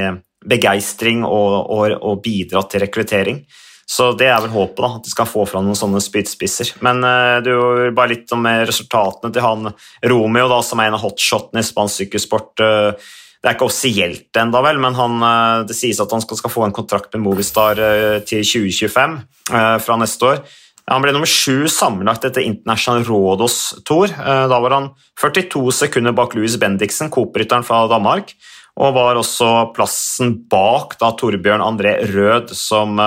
begeistring 0.45 1.23
og, 1.25 1.71
og, 1.73 1.95
og 2.01 2.25
bidratt 2.25 2.75
til 2.75 2.85
rekruttering. 2.85 3.45
Så 3.85 4.15
det 4.17 4.31
er 4.33 4.41
vel 4.41 4.53
håpet, 4.55 4.81
da, 4.81 4.89
at 4.97 5.05
de 5.05 5.13
skal 5.13 5.29
få 5.29 5.45
fram 5.49 5.67
noen 5.67 5.77
sånne 5.77 6.01
spydspisser. 6.03 6.75
Men 6.85 7.05
eh, 7.05 7.41
du, 7.45 7.53
bare 7.97 8.15
litt 8.15 8.33
om 8.35 8.49
resultatene 8.65 9.33
til 9.35 9.45
han 9.45 9.69
Romeo, 10.09 10.49
da, 10.51 10.63
som 10.65 10.81
er 10.81 10.91
en 10.91 10.97
av 10.99 11.05
hotshotene 11.05 11.61
i 11.61 11.69
spansk 11.69 12.05
sykkelsport. 12.05 12.65
eh, 12.65 13.13
det 13.44 13.50
er 13.50 13.59
ikke 13.59 13.66
offisielt 13.68 14.38
ennå, 14.40 14.61
vel, 14.64 14.78
men 14.80 14.94
han, 14.96 15.18
eh, 15.20 15.62
det 15.68 15.74
sies 15.76 15.98
at 16.00 16.12
han 16.16 16.22
skal, 16.24 16.38
skal 16.40 16.52
få 16.52 16.62
en 16.64 16.72
kontrakt 16.72 17.12
med 17.12 17.26
Movistar 17.26 17.76
eh, 17.76 18.22
til 18.24 18.40
2025 18.40 19.18
eh, 19.52 19.74
fra 19.85 19.96
neste 20.00 20.30
år. 20.30 20.40
Han 20.88 21.04
ble 21.04 21.12
nummer 21.12 21.28
sju 21.28 21.68
sammenlagt 21.68 22.24
etter 22.24 22.44
International 22.44 23.04
Rådos 23.04 23.59
Tour. 23.88 24.12
Da 24.12 24.59
var 24.61 24.74
han 24.74 24.88
42 25.20 25.62
sekunder 25.72 26.12
bak 26.16 26.35
Louis 26.37 26.57
Bendiksen, 26.61 27.09
Coop-rytteren 27.12 27.64
fra 27.64 27.87
Danmark, 27.88 28.35
og 28.76 28.92
var 28.96 29.16
også 29.16 29.48
plassen 29.76 30.35
bak 30.52 30.98
da 31.00 31.09
Torbjørn 31.16 31.64
André 31.64 31.94
Rød, 32.11 32.52
som 32.52 33.00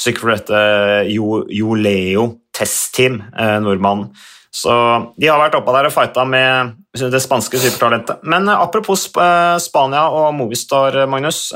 sykler 0.00 0.38
dette 0.38 0.62
Jo- 1.12 1.44
Joleo 1.52 2.24
Testteam, 2.56 3.20
Team, 3.20 3.66
nordmannen. 3.68 4.14
Så 4.48 4.72
de 5.20 5.28
har 5.28 5.44
vært 5.44 5.60
oppe 5.60 5.76
der 5.76 5.90
og 5.90 5.96
fighta 5.98 6.24
med 6.24 6.79
det 6.98 7.20
spanske 7.20 7.58
supertalentet. 7.58 8.22
Men 8.22 8.48
eh, 8.48 8.60
apropos 8.60 9.06
eh, 9.16 9.56
Spania 9.62 10.08
og 10.10 10.34
Movistar, 10.34 11.02
eh, 11.02 11.08
Magnus. 11.08 11.50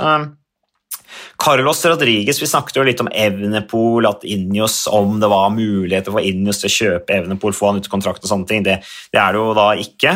Carlos 1.38 1.84
Rodriguez, 1.84 2.40
vi 2.42 2.46
snakket 2.46 2.78
jo 2.78 2.84
litt 2.86 3.00
om 3.02 3.10
Evnepol, 3.10 4.06
at 4.08 4.24
Injos, 4.26 4.84
om 4.90 5.18
det 5.22 5.28
var 5.30 5.52
muligheter 5.54 6.14
for 6.14 6.24
Injos 6.24 6.62
til 6.62 6.70
å 6.70 6.74
kjøpe 6.74 7.14
Evnepol, 7.18 7.54
få 7.54 7.70
han 7.70 7.78
ut 7.78 7.86
i 7.86 7.92
kontrakt 7.92 8.24
og 8.24 8.30
sånne 8.30 8.48
ting. 8.48 8.64
Det, 8.66 8.80
det 9.14 9.20
er 9.20 9.34
det 9.34 9.42
jo 9.42 9.52
da 9.54 9.66
ikke. 9.78 10.14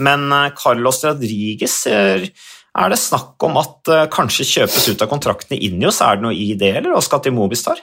Men 0.00 0.24
Carlos 0.56 1.02
Rodriguez, 1.04 1.74
er, 1.90 2.24
er 2.28 2.92
det 2.92 3.00
snakk 3.00 3.44
om 3.48 3.58
at 3.60 3.92
kanskje 4.12 4.48
kjøpes 4.48 4.88
ut 4.92 5.04
av 5.04 5.10
kontrakten 5.12 5.58
i 5.58 5.66
Injos? 5.68 6.00
Er 6.04 6.20
det 6.20 6.28
noe 6.28 6.36
i 6.36 6.52
det, 6.56 6.74
eller? 6.80 6.94
Og 6.96 7.04
skal 7.04 7.24
til 7.24 7.36
Movistar? 7.36 7.82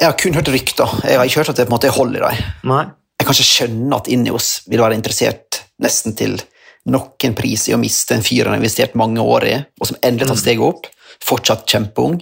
Jeg 0.00 0.08
har 0.08 0.18
kun 0.18 0.38
hørt 0.38 0.50
rykter. 0.50 0.98
Jeg 1.04 1.20
har 1.20 1.30
ikke 1.30 1.42
hørt 1.44 1.52
at 1.52 1.60
det 1.60 1.68
på 1.68 1.74
en 1.74 1.76
måte 1.76 1.94
holder 1.94 2.26
i 2.30 2.40
dem. 2.40 2.94
Jeg 3.20 3.28
kan 3.28 3.36
ikke 3.36 3.44
skjønne 3.44 3.96
at 4.00 4.06
Ineos 4.08 4.46
vil 4.72 4.80
være 4.80 4.96
interessert 4.96 5.49
nesten 5.82 6.16
til 6.16 6.38
noen 6.90 7.34
pris 7.36 7.66
i 7.68 7.74
å 7.76 7.80
miste 7.80 8.16
en 8.16 8.24
fyr 8.24 8.46
han 8.46 8.54
har 8.54 8.62
investert 8.62 8.96
mange 8.98 9.20
år 9.20 9.46
i, 9.48 9.56
og 9.80 9.90
som 9.90 9.98
endelig 10.00 10.28
tar 10.28 10.34
tatt 10.34 10.42
steget 10.44 10.64
opp, 10.64 10.88
fortsatt 11.24 11.66
kjempeung. 11.68 12.16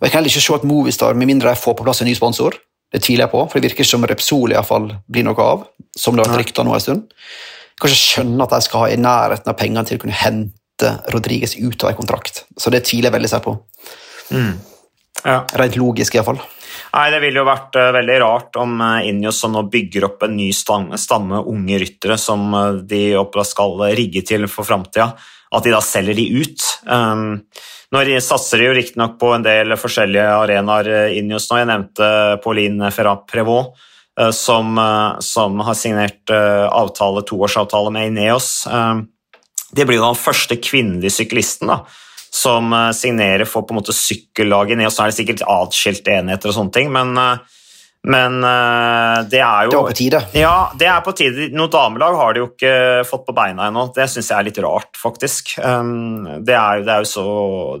Og 0.00 0.06
Jeg 0.06 0.10
kan 0.10 0.18
heller 0.20 0.32
ikke 0.32 0.42
se 0.42 0.56
at 0.56 0.66
Movistar, 0.66 1.14
med 1.14 1.30
mindre 1.30 1.52
jeg 1.52 1.62
får 1.62 1.76
på 1.78 1.86
plass 1.86 2.02
en 2.02 2.08
ny 2.10 2.16
sponsor, 2.18 2.56
det 2.90 3.04
tviler 3.04 3.26
jeg 3.26 3.32
på, 3.34 3.44
for 3.46 3.60
det 3.60 3.70
virker 3.70 3.86
som 3.86 4.06
Repsol 4.08 4.50
i 4.50 4.56
hvert 4.56 4.66
fall 4.66 4.88
blir 5.06 5.26
noe 5.26 5.44
av, 5.44 5.66
som 5.96 6.16
det 6.16 6.24
har 6.24 6.32
vært 6.32 6.46
rykta 6.46 6.64
nå 6.66 6.74
en 6.74 6.82
stund. 6.82 7.12
Jeg 7.12 7.82
kan 7.82 7.92
ikke 7.92 8.00
skjønne 8.00 8.46
at 8.46 8.54
de 8.56 8.64
skal 8.66 8.82
ha 8.82 8.88
i 8.90 8.98
nærheten 9.00 9.52
av 9.52 9.58
pengene 9.60 9.86
til 9.86 10.00
å 10.00 10.02
kunne 10.02 10.16
hente 10.16 10.90
Rodriguez 11.14 11.54
ut 11.60 11.84
av 11.84 11.92
en 11.92 12.00
kontrakt, 12.00 12.44
så 12.58 12.72
det 12.74 12.82
tviler 12.88 13.10
jeg 13.10 13.18
veldig 13.18 13.30
sterkt 13.30 13.46
på. 13.46 13.54
Ja. 15.20 15.42
Rent 15.60 15.78
logisk, 15.78 16.16
iallfall. 16.16 16.40
Nei, 16.90 17.10
Det 17.14 17.20
ville 17.22 17.40
jo 17.40 17.48
vært 17.48 17.76
uh, 17.78 17.90
veldig 17.94 18.16
rart 18.22 18.56
om 18.60 18.80
Injos 19.06 19.40
som 19.42 19.54
nå 19.54 19.64
bygger 19.70 20.08
opp 20.08 20.24
en 20.26 20.34
ny 20.38 20.50
stamme, 20.56 20.98
stamme 20.98 21.42
unge 21.50 21.78
ryttere 21.82 22.16
som 22.18 22.48
uh, 22.54 22.80
de 22.82 23.14
skal 23.46 23.76
rigge 23.94 24.24
til 24.26 24.48
for 24.50 24.66
framtida, 24.66 25.12
at 25.50 25.66
de 25.66 25.74
da 25.74 25.82
selger 25.84 26.18
de 26.18 26.26
ut. 26.40 26.66
Um, 26.86 27.44
nå 27.90 28.02
satser 28.22 28.60
de 28.60 28.68
jo 28.68 28.74
riktignok 28.74 29.16
på 29.18 29.32
en 29.34 29.46
del 29.46 29.74
forskjellige 29.78 30.26
arenaer 30.42 31.14
Ineos 31.18 31.48
nå. 31.50 31.58
Jeg 31.58 31.70
nevnte 31.70 32.10
Pauline 32.44 32.90
Ferrat 32.94 33.24
Prevot. 33.30 33.74
som, 34.36 34.76
som, 35.22 35.60
har 35.64 35.74
signert 35.74 36.30
avtale, 36.30 37.22
toårsavtale 37.26 37.90
med 37.94 38.10
Ineos. 38.10 38.66
Um, 38.70 39.08
det 39.74 39.86
blir 39.86 40.00
jo 40.00 40.06
den 40.08 40.18
første 40.18 40.58
kvinnelige 40.58 41.14
syklisten 41.20 41.70
da, 41.70 41.82
som 42.30 42.72
eh, 42.72 42.90
signerer 42.96 43.48
for 43.48 43.66
på 43.66 43.74
en 43.74 43.80
måte 43.80 43.96
sykkellaget 43.96 44.78
ned, 44.78 44.90
og 44.90 44.94
så 44.94 45.04
er 45.04 45.12
det 45.12 45.18
sikkert 45.18 45.46
atskilte 45.50 46.14
enheter 46.14 46.52
og 46.52 46.56
sånne 46.56 46.76
ting, 46.76 46.92
men, 46.94 47.16
eh, 47.18 47.58
men 48.08 48.38
uh, 48.40 49.20
det 49.28 49.42
er 49.44 49.66
jo 49.66 49.72
Det 49.74 49.76
var 49.76 49.90
på 49.90 49.96
tide. 49.98 50.20
Ja, 50.32 50.54
det 50.80 50.86
er 50.88 51.02
på 51.04 51.12
tide. 51.16 51.50
Noe 51.52 51.68
damelag 51.68 52.16
har 52.16 52.32
de 52.32 52.40
jo 52.40 52.46
ikke 52.48 52.72
fått 53.04 53.26
på 53.26 53.34
beina 53.36 53.66
ennå. 53.68 53.90
Det 53.92 54.06
syns 54.08 54.30
jeg 54.32 54.38
er 54.38 54.46
litt 54.48 54.60
rart, 54.64 54.96
faktisk. 54.96 55.52
Um, 55.60 56.24
det 56.46 56.56
er, 56.56 56.80
det 56.86 56.94
er 56.94 57.04
jo 57.04 57.10
så 57.10 57.26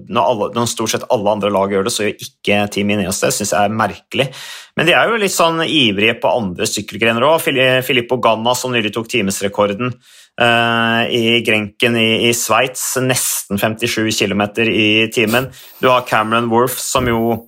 når, 0.04 0.20
alle, 0.20 0.50
når, 0.58 0.68
stort 0.74 0.92
sett 0.92 1.08
alle 1.08 1.32
andre 1.32 1.52
lag 1.54 1.72
gjør 1.72 1.88
det, 1.88 1.94
så 1.94 2.04
gjør 2.04 2.28
ikke 2.28 2.60
Team 2.76 2.92
Ineos 2.92 3.22
det. 3.24 3.32
syns 3.38 3.54
jeg 3.56 3.64
er 3.64 3.80
merkelig. 3.80 4.28
Men 4.76 4.90
de 4.90 4.96
er 4.98 5.08
jo 5.08 5.24
litt 5.24 5.34
sånn 5.34 5.64
ivrige 5.64 6.18
på 6.20 6.36
andre 6.36 6.68
sykkelgrener 6.68 7.24
òg. 7.24 7.48
Filippo 7.86 8.20
Ganna, 8.20 8.52
som 8.58 8.76
nylig 8.76 8.92
tok 8.92 9.08
timesrekorden 9.08 9.94
uh, 9.96 11.02
i 11.08 11.40
Grenken 11.48 11.96
i, 11.96 12.10
i 12.28 12.34
Sveits, 12.36 12.90
nesten 13.00 13.56
57 13.56 14.12
km 14.20 14.50
i 14.68 15.08
timen. 15.16 15.48
Du 15.80 15.88
har 15.88 16.04
Cameron 16.04 16.52
Worth, 16.52 16.76
som 16.76 17.08
jo 17.08 17.38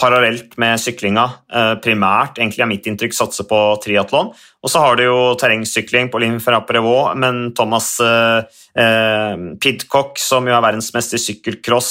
parallelt 0.00 0.56
med 0.60 0.80
syklinga 0.80 1.26
uh, 1.52 1.74
primært 1.84 2.40
egentlig 2.40 2.64
er 2.64 2.70
mitt 2.70 2.88
inntrykk 2.88 3.14
satser 3.16 3.46
på 3.48 3.58
triatlon. 3.84 4.32
Og 4.64 4.72
så 4.72 4.82
har 4.82 4.96
du 4.96 5.04
jo 5.04 5.18
terrengsykling 5.40 6.08
på 6.12 6.20
Lim 6.22 6.38
Ferrapprevaux, 6.42 7.14
men 7.16 7.54
Thomas 7.56 7.94
eh, 8.04 9.46
Pidcock, 9.56 10.20
som 10.20 10.44
jo 10.44 10.52
er 10.52 10.60
verdensmester 10.60 11.16
i 11.16 11.22
sykkelcross, 11.22 11.88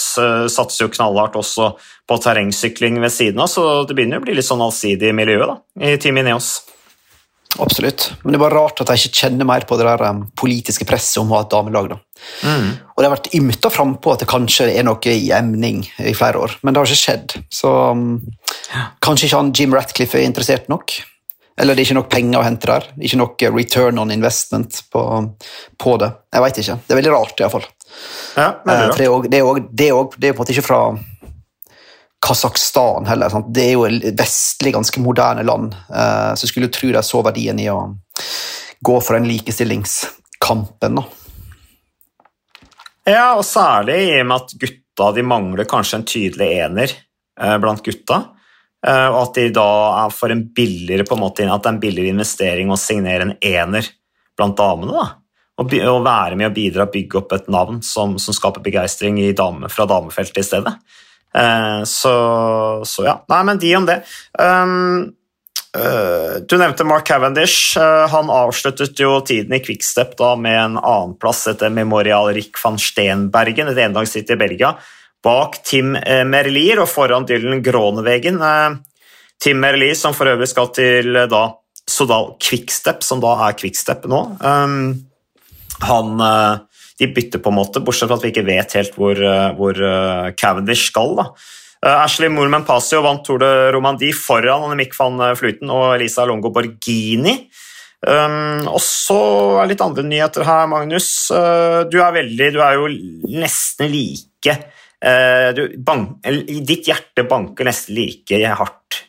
satser 0.53 0.86
jo 0.86 0.91
knallhardt 0.93 1.39
også 1.39 1.72
på 2.05 2.20
terrengsykling 2.22 3.01
ved 3.01 3.16
siden 3.16 3.41
av, 3.41 3.49
så 3.49 3.64
det 3.89 3.97
begynner 3.97 4.22
å 4.22 4.28
bli 4.28 4.38
litt 4.38 4.45
sånn 4.45 4.62
allsidig 4.62 5.16
miljø 5.18 5.41
da, 5.49 5.57
i 5.82 5.95
Team 5.97 6.22
Ineos. 6.22 6.60
Absolutt. 7.58 8.12
Men 8.22 8.34
det 8.34 8.38
er 8.38 8.43
bare 8.43 8.60
rart 8.60 8.82
at 8.84 8.91
jeg 8.93 9.10
ikke 9.10 9.24
kjenner 9.24 9.47
mer 9.50 9.66
på 9.68 9.78
det 9.80 9.88
der 9.88 10.04
um, 10.06 10.22
politiske 10.38 10.86
presset 10.88 11.18
om 11.22 11.32
å 11.32 11.39
ha 11.39 11.45
et 11.45 11.52
damelag. 11.52 11.89
da. 11.89 11.97
Mm. 12.45 12.68
Og 12.93 13.02
det 13.02 13.08
har 13.08 13.16
vært 13.16 13.32
ymta 13.39 13.72
frampå 13.74 14.14
at 14.14 14.22
det 14.22 14.30
kanskje 14.30 14.68
er 14.70 14.86
noe 14.86 15.16
i 15.16 15.32
emning 15.34 15.82
i 16.06 16.14
flere 16.18 16.43
år, 16.45 16.60
men 16.62 16.76
det 16.76 16.82
har 16.82 16.91
ikke 16.91 17.02
skjedd. 17.02 17.38
Så 17.50 17.72
um, 17.97 18.20
kanskje 19.02 19.30
ikke 19.30 19.41
han 19.41 19.54
Jim 19.58 19.74
Ratcliffe 19.74 20.22
er 20.22 20.30
interessert 20.30 20.70
nok. 20.70 21.00
Eller 21.60 21.76
det 21.76 21.82
er 21.82 21.89
ikke 21.89 21.97
nok 21.97 22.12
penger 22.14 22.39
å 22.39 22.45
hente 22.45 22.70
der. 22.70 22.86
Ikke 23.02 23.20
nok 23.20 23.41
uh, 23.41 23.52
return 23.58 24.00
on 24.00 24.14
investment 24.14 24.84
på, 24.93 25.04
på 25.82 25.97
det. 26.00 26.14
Jeg 26.36 26.45
veit 26.45 26.62
ikke. 26.64 26.80
Det 26.86 26.95
er 26.95 27.02
veldig 27.02 27.16
rart, 27.18 27.41
iallfall. 27.41 27.66
Ja, 28.38 28.52
det, 28.62 28.76
er 28.76 28.86
også, 28.86 29.26
det, 29.26 29.39
er 29.39 29.47
også, 29.50 29.64
det, 29.74 29.88
er 29.89 29.97
også, 29.97 30.22
det 30.22 30.30
er 30.30 30.38
på 30.38 30.38
en 30.38 30.45
måte 30.45 30.54
ikke 30.54 30.70
fra 30.70 30.84
Kasakhstan 32.20 33.07
heller. 33.07 33.32
Sant? 33.32 33.51
Det 33.55 33.65
er 33.65 33.78
jo 33.78 33.86
et 33.88 34.09
vestlig, 34.20 34.74
ganske 34.76 35.01
moderne 35.03 35.45
land, 35.47 35.74
eh, 35.74 36.32
så 36.36 36.45
jeg 36.45 36.53
skulle 36.53 36.72
tro 36.74 36.91
de 36.95 37.03
så 37.05 37.24
verdien 37.26 37.59
i 37.61 37.70
å 37.72 37.80
gå 38.86 38.97
for 39.03 39.15
den 39.15 39.30
likestillingskampen. 39.30 40.99
Da. 40.99 41.05
Ja, 43.09 43.30
og 43.38 43.45
særlig 43.47 44.01
i 44.09 44.17
og 44.20 44.28
med 44.30 44.43
at 44.43 44.57
gutta 44.59 45.13
de 45.15 45.24
mangler 45.26 45.70
kanskje 45.70 46.01
en 46.01 46.09
tydelig 46.09 46.49
ener 46.59 46.91
eh, 46.91 47.55
blant 47.61 47.84
gutta. 47.86 48.22
Eh, 48.88 49.07
og 49.09 49.22
at 49.24 49.39
de 49.39 49.47
da 49.55 49.70
er 50.05 50.13
for 50.15 50.32
en 50.32 50.45
billigere 50.55 51.07
på 51.07 51.17
en 51.17 51.24
måte, 51.24 51.47
at 51.47 51.63
det 51.63 51.72
er 51.72 51.76
en 51.76 51.82
billigere 51.82 52.13
investering 52.13 52.72
å 52.72 52.80
signere 52.80 53.28
en 53.28 53.36
ener 53.39 53.89
blant 54.38 54.59
damene. 54.59 54.95
da. 54.95 55.07
Og, 55.59 55.74
og 55.76 56.05
være 56.05 56.38
med 56.39 56.47
å 56.47 56.55
bidra 56.55 56.86
og 56.88 56.93
bygge 56.93 57.20
opp 57.20 57.34
et 57.36 57.49
navn 57.51 57.82
som, 57.84 58.15
som 58.22 58.36
skaper 58.36 58.63
begeistring 58.63 59.20
fra 59.67 59.88
damefeltet 59.89 60.39
i 60.39 60.47
stedet. 60.47 60.72
Eh, 61.36 61.84
så, 61.84 62.15
så, 62.86 63.05
ja. 63.05 63.15
Nei, 63.30 63.43
men 63.43 63.61
de 63.61 63.75
om 63.77 63.88
det. 63.88 64.01
Um, 64.39 65.13
uh, 65.77 66.39
du 66.41 66.57
nevnte 66.57 66.88
Mark 66.88 67.07
Cavendish. 67.07 67.77
Uh, 67.77 68.07
han 68.09 68.32
avsluttet 68.34 68.99
jo 68.99 69.19
tiden 69.25 69.53
i 69.53 69.61
Quickstep 69.63 70.15
da 70.19 70.34
med 70.39 70.57
en 70.57 70.80
annenplass 70.80 71.45
etter 71.51 71.73
Memorial 71.73 72.32
Rick 72.36 72.59
van 72.63 72.80
Steenbergen, 72.82 73.69
et 73.71 73.84
endagsritt 73.86 74.32
i 74.34 74.39
Belgia, 74.39 74.73
bak 75.25 75.61
Tim 75.67 75.97
Merlier 76.32 76.80
og 76.80 76.89
foran 76.89 77.27
Dylan 77.27 77.63
Gronewegen. 77.63 78.39
Tim 79.39 79.59
Merlier, 79.59 79.97
som 79.99 80.15
for 80.15 80.32
øvrig 80.32 80.47
skal 80.51 80.69
til 80.75 81.17
da 81.32 81.43
Sodal 81.89 82.34
Quickstep, 82.39 83.03
som 83.03 83.19
da 83.23 83.34
er 83.49 83.57
Quickstep 83.59 84.07
nå. 84.07 84.21
Um, 84.39 84.93
han 85.84 86.23
de 87.00 87.08
bytter 87.16 87.39
på 87.39 87.52
en 87.52 87.58
måte, 87.60 87.82
bortsett 87.84 88.10
fra 88.10 88.18
at 88.20 88.26
vi 88.26 88.34
ikke 88.34 88.47
vet 88.47 88.76
helt 88.76 88.97
hvor, 89.00 89.16
eh, 89.16 89.47
hvor 89.56 89.80
eh, 89.80 90.30
Cavendish 90.39 90.91
skal. 90.91 91.16
da. 91.20 91.30
Uh, 91.80 91.95
Ashley 92.04 92.28
Moorman 92.28 92.66
Pasio 92.68 93.00
vant 93.06 93.24
Tour 93.24 93.39
de 93.39 93.50
Romandie 93.72 94.12
foran 94.12 94.66
Annemic 94.68 94.97
van 94.97 95.22
Fluten 95.39 95.70
og 95.72 95.93
Elisa 95.93 96.26
Longo 96.28 96.52
Borghini. 96.52 97.38
Um, 98.00 98.68
og 98.68 98.80
så 98.84 99.20
er 99.62 99.72
litt 99.72 99.84
andre 99.84 100.04
nyheter 100.08 100.43
her, 100.47 100.68
Magnus. 100.72 101.08
Uh, 101.32 101.88
du 101.91 101.97
er 102.00 102.14
veldig 102.16 102.45
Du 102.56 102.60
er 102.64 102.76
jo 102.78 102.91
nesten 103.32 103.91
like 103.91 104.56
uh, 104.56 105.50
du, 105.56 105.64
bank, 105.84 106.20
Ditt 106.68 106.88
hjerte 106.88 107.24
banker 107.28 107.68
nesten 107.68 107.95
like 108.00 108.43
hardt 108.43 109.06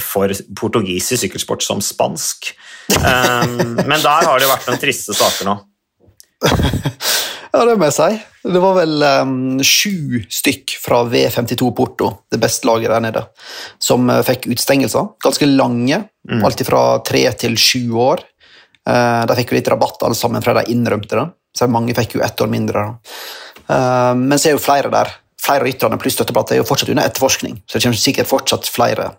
for 0.00 0.32
portugisisk 0.56 1.26
sykkelsport 1.26 1.60
som 1.60 1.82
spansk. 1.84 2.48
Um, 2.96 3.76
men 3.76 4.00
der 4.00 4.24
har 4.24 4.40
det 4.40 4.48
vært 4.48 4.70
noen 4.70 4.80
triste 4.80 5.12
saker 5.12 5.50
nå. 5.50 5.58
ja, 7.52 7.64
det 7.64 7.76
må 7.78 7.88
jeg 7.88 7.96
si. 7.96 8.08
Det 8.48 8.62
var 8.62 8.76
vel 8.78 9.02
um, 9.02 9.36
sju 9.64 10.22
stykk 10.32 10.76
fra 10.80 11.02
V52 11.10 11.70
Porto, 11.76 12.10
det 12.30 12.40
beste 12.42 12.68
laget 12.68 12.92
der 12.92 13.04
nede, 13.04 13.24
som 13.82 14.08
uh, 14.10 14.22
fikk 14.26 14.48
utstengelser. 14.54 15.12
Ganske 15.24 15.48
lange, 15.50 16.02
mm. 16.30 16.42
alt 16.46 16.64
fra 16.68 16.82
tre 17.06 17.24
til 17.40 17.58
sju 17.60 17.98
år. 17.98 18.24
Uh, 18.88 19.24
de 19.28 19.38
fikk 19.40 19.52
jo 19.52 19.58
litt 19.58 19.70
rabatt 19.72 20.04
alle 20.06 20.16
sammen 20.16 20.44
fra 20.44 20.56
de 20.60 20.68
innrømte 20.72 21.18
det, 21.18 21.28
så 21.58 21.68
mange 21.70 21.96
fikk 21.96 22.16
jo 22.16 22.24
ett 22.24 22.40
år 22.40 22.52
mindre. 22.52 22.90
Uh, 23.68 24.14
men 24.16 24.38
så 24.38 24.52
er 24.52 24.56
jo 24.56 24.64
flere 24.64 24.92
der. 24.94 25.10
Flere 25.38 25.62
av 25.62 25.68
rytterne 25.68 25.98
pluss 26.00 26.16
støtteplater 26.18 26.56
er 26.56 26.62
jo 26.62 26.68
fortsatt 26.68 26.90
under 26.92 27.06
etterforskning. 27.06 27.60
så 27.66 27.78
det 27.78 27.84
kommer 27.84 28.00
sikkert 28.00 28.30
fortsatt 28.30 28.70
flere. 28.70 29.12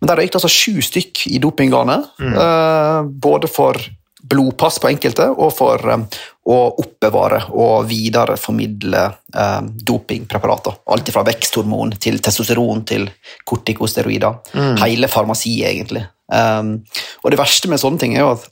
Men 0.00 0.10
der 0.10 0.18
røykte 0.18 0.40
altså 0.40 0.50
sju 0.50 0.82
stykk 0.82 1.26
i 1.30 1.38
dopinggarnet, 1.42 2.08
mm. 2.18 3.12
både 3.22 3.48
for 3.48 3.78
blodpass 4.22 4.80
på 4.82 4.90
enkelte, 4.90 5.28
og 5.30 5.52
for 5.54 5.82
um, 5.88 6.04
å 6.42 6.56
oppbevare 6.82 7.38
og 7.54 7.84
videreformidle 7.86 9.02
eh, 9.06 9.60
dopingpreparater. 9.86 10.80
Alt 10.90 11.12
fra 11.14 11.22
veksthormon 11.26 11.94
til 12.02 12.18
testosteron 12.24 12.82
til 12.88 13.06
kortikosteroider. 13.48 14.40
Mm. 14.56 14.72
Hele 14.82 15.10
farmasiet, 15.10 15.68
egentlig. 15.70 16.02
Um, 16.32 16.80
og 17.22 17.30
det 17.32 17.38
verste 17.38 17.68
med 17.70 17.80
sånne 17.82 18.00
ting 18.00 18.16
er 18.16 18.24
jo 18.24 18.32
at 18.34 18.48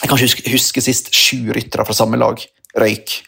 jeg 0.00 0.10
kan 0.10 0.18
ikke 0.18 0.54
huske, 0.56 0.82
sist 0.82 1.12
sju 1.14 1.52
ryttere 1.54 1.84
fra 1.86 1.94
samme 1.96 2.18
lag 2.18 2.40
røyk. 2.80 3.20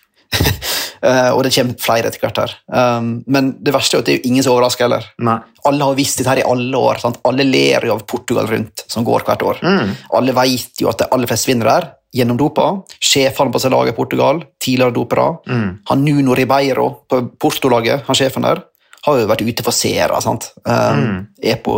Uh, 0.99 1.30
og 1.37 1.45
det 1.47 1.53
kommer 1.55 1.78
flere 1.80 2.11
etter 2.11 2.24
hvert 2.24 2.41
her. 2.43 2.57
Um, 2.66 3.20
men 3.30 3.53
det 3.62 3.74
verste 3.76 4.01
er 4.01 4.03
at 4.03 4.11
det 4.11 4.16
er 4.16 4.26
ingen 4.26 4.43
som 4.43 4.57
overrasker 4.57 4.89
heller. 4.89 5.07
Nei. 5.22 5.39
Alle 5.70 5.87
har 5.87 5.99
visst 5.99 6.18
dette 6.18 6.32
her 6.32 6.43
i 6.43 6.49
alle 6.49 6.80
år. 6.80 6.99
Sant? 7.05 7.20
Alle 7.28 7.47
ler 7.47 7.87
jo 7.87 7.95
av 7.95 8.03
Portugal 8.11 8.51
rundt, 8.51 8.82
som 8.91 9.07
går 9.07 9.28
hvert 9.28 9.47
år. 9.47 9.62
Mm. 9.62 9.95
Alle 10.18 10.34
vet 10.43 10.82
jo 10.82 10.91
at 10.91 11.05
de 11.05 11.09
aller 11.14 11.30
fleste 11.30 11.53
vinner 11.53 11.70
der, 11.70 11.89
gjennomdopa. 12.17 12.69
Sjefene 13.03 13.53
på 13.53 13.61
laget 13.73 13.95
i 13.95 13.97
Portugal, 13.97 14.43
tidligere 14.62 14.95
dopere. 14.97 15.27
Mm. 15.49 15.69
Han 15.91 16.05
Nuno 16.05 16.35
Ribeiro 16.35 16.89
på 17.09 17.23
Porto-laget, 17.39 18.07
han 18.07 18.19
sjefen 18.19 18.47
der, 18.47 18.62
har 19.07 19.21
jo 19.21 19.29
vært 19.31 19.45
ute 19.47 19.67
for 19.67 19.75
seere. 19.75 20.21
sant? 20.25 20.51
Um, 20.64 21.03
mm. 21.03 21.21
EPO. 21.53 21.77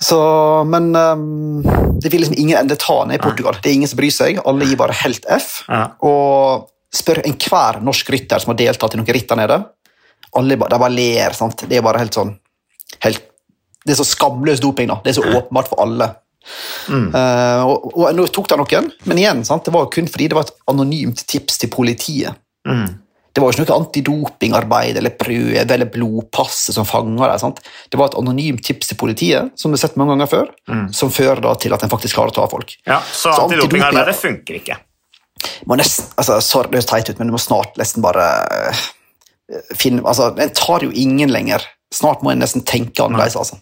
Så, 0.00 0.18
men 0.66 0.90
um, 0.96 1.62
det 2.02 2.10
vil 2.10 2.24
liksom 2.24 2.38
ingen 2.38 2.58
ende 2.58 2.76
ta 2.76 3.04
ned 3.06 3.20
i 3.20 3.22
Portugal. 3.22 3.56
Det 3.62 3.70
er 3.70 3.78
ingen 3.78 3.90
som 3.90 4.00
bryr 4.00 4.14
seg. 4.14 4.40
Alle 4.48 4.66
gir 4.66 4.80
bare 4.80 4.96
helt 5.04 5.26
F. 5.30 5.62
Ja. 5.68 5.84
Og 6.04 6.68
spør 6.94 7.22
enhver 7.28 7.80
norsk 7.84 8.10
rytter 8.10 8.42
som 8.42 8.52
har 8.54 8.60
deltatt 8.60 8.96
i 8.96 9.00
noen 9.00 9.14
ritt 9.14 9.28
der 9.30 9.40
nede. 9.40 9.58
Alle 10.36 10.56
de 10.56 10.68
bare 10.68 10.90
ler. 10.92 11.36
sant? 11.36 11.64
Det 11.68 11.78
er 11.78 11.84
bare 11.84 12.02
helt 12.02 12.16
sånn 12.16 12.34
helt, 13.04 13.22
Det 13.84 13.94
er 13.94 14.00
så 14.00 14.04
skamløs 14.08 14.60
doping. 14.60 14.88
da. 14.88 15.00
Det 15.04 15.12
er 15.12 15.20
så 15.20 15.36
åpenbart 15.38 15.70
for 15.70 15.80
alle. 15.84 16.10
Mm. 16.88 17.10
Uh, 17.12 17.64
og, 17.68 17.90
og, 17.92 18.06
nå 18.16 18.24
tok 18.32 18.48
det 18.50 18.58
noen, 18.60 18.88
men 19.10 19.20
igjen, 19.20 19.44
sant? 19.46 19.66
det 19.66 19.74
var 19.74 19.90
kun 19.92 20.08
fordi 20.08 20.30
det 20.30 20.38
var 20.38 20.48
et 20.48 20.56
anonymt 20.70 21.22
tips 21.28 21.60
til 21.62 21.72
politiet. 21.72 22.38
Mm. 22.68 22.88
Det 23.28 23.42
var 23.42 23.52
jo 23.52 23.62
ikke 23.62 23.68
noe 23.68 23.82
antidopingarbeid 23.84 24.98
eller 24.98 25.14
prøve 25.14 25.62
eller 25.62 25.90
blodpasse 25.92 26.72
som 26.74 26.86
fanga 26.88 27.28
dem. 27.30 27.54
Det 27.92 28.00
var 28.00 28.10
et 28.10 28.18
anonymt 28.18 28.64
tips 28.66 28.90
til 28.90 28.98
politiet 28.98 29.52
som 29.60 29.70
vi 29.70 29.78
har 29.78 29.84
sett 29.84 29.98
mange 30.00 30.16
ganger 30.16 30.30
før, 30.32 30.52
mm. 30.66 30.86
som 30.96 31.12
fører 31.14 31.44
da 31.44 31.54
til 31.60 31.76
at 31.76 31.84
en 31.84 31.92
faktisk 31.92 32.18
klarer 32.18 32.34
å 32.34 32.38
ta 32.40 32.48
folk. 32.50 32.74
Ja, 32.88 32.98
Så, 33.12 33.30
så 33.30 33.46
antidopingarbeidet 33.46 34.16
funker 34.18 34.58
ikke? 34.58 34.80
må 35.70 35.76
nesten, 35.78 36.08
altså, 36.18 36.40
Sorry, 36.42 36.72
det 36.72 36.80
høres 36.80 36.88
teit 36.90 37.12
ut, 37.12 37.18
men 37.20 37.30
du 37.30 37.36
må 37.36 37.38
snart 37.38 37.76
nesten 37.78 38.02
bare 38.02 38.24
finne 39.78 40.02
altså, 40.02 40.32
En 40.34 40.50
tar 40.56 40.82
jo 40.82 40.90
ingen 40.90 41.30
lenger 41.30 41.62
snart 41.94 42.24
må 42.24 42.32
en 42.32 42.42
nesten 42.42 42.64
tenke 42.68 43.04
annerledes. 43.04 43.36
altså. 43.36 43.56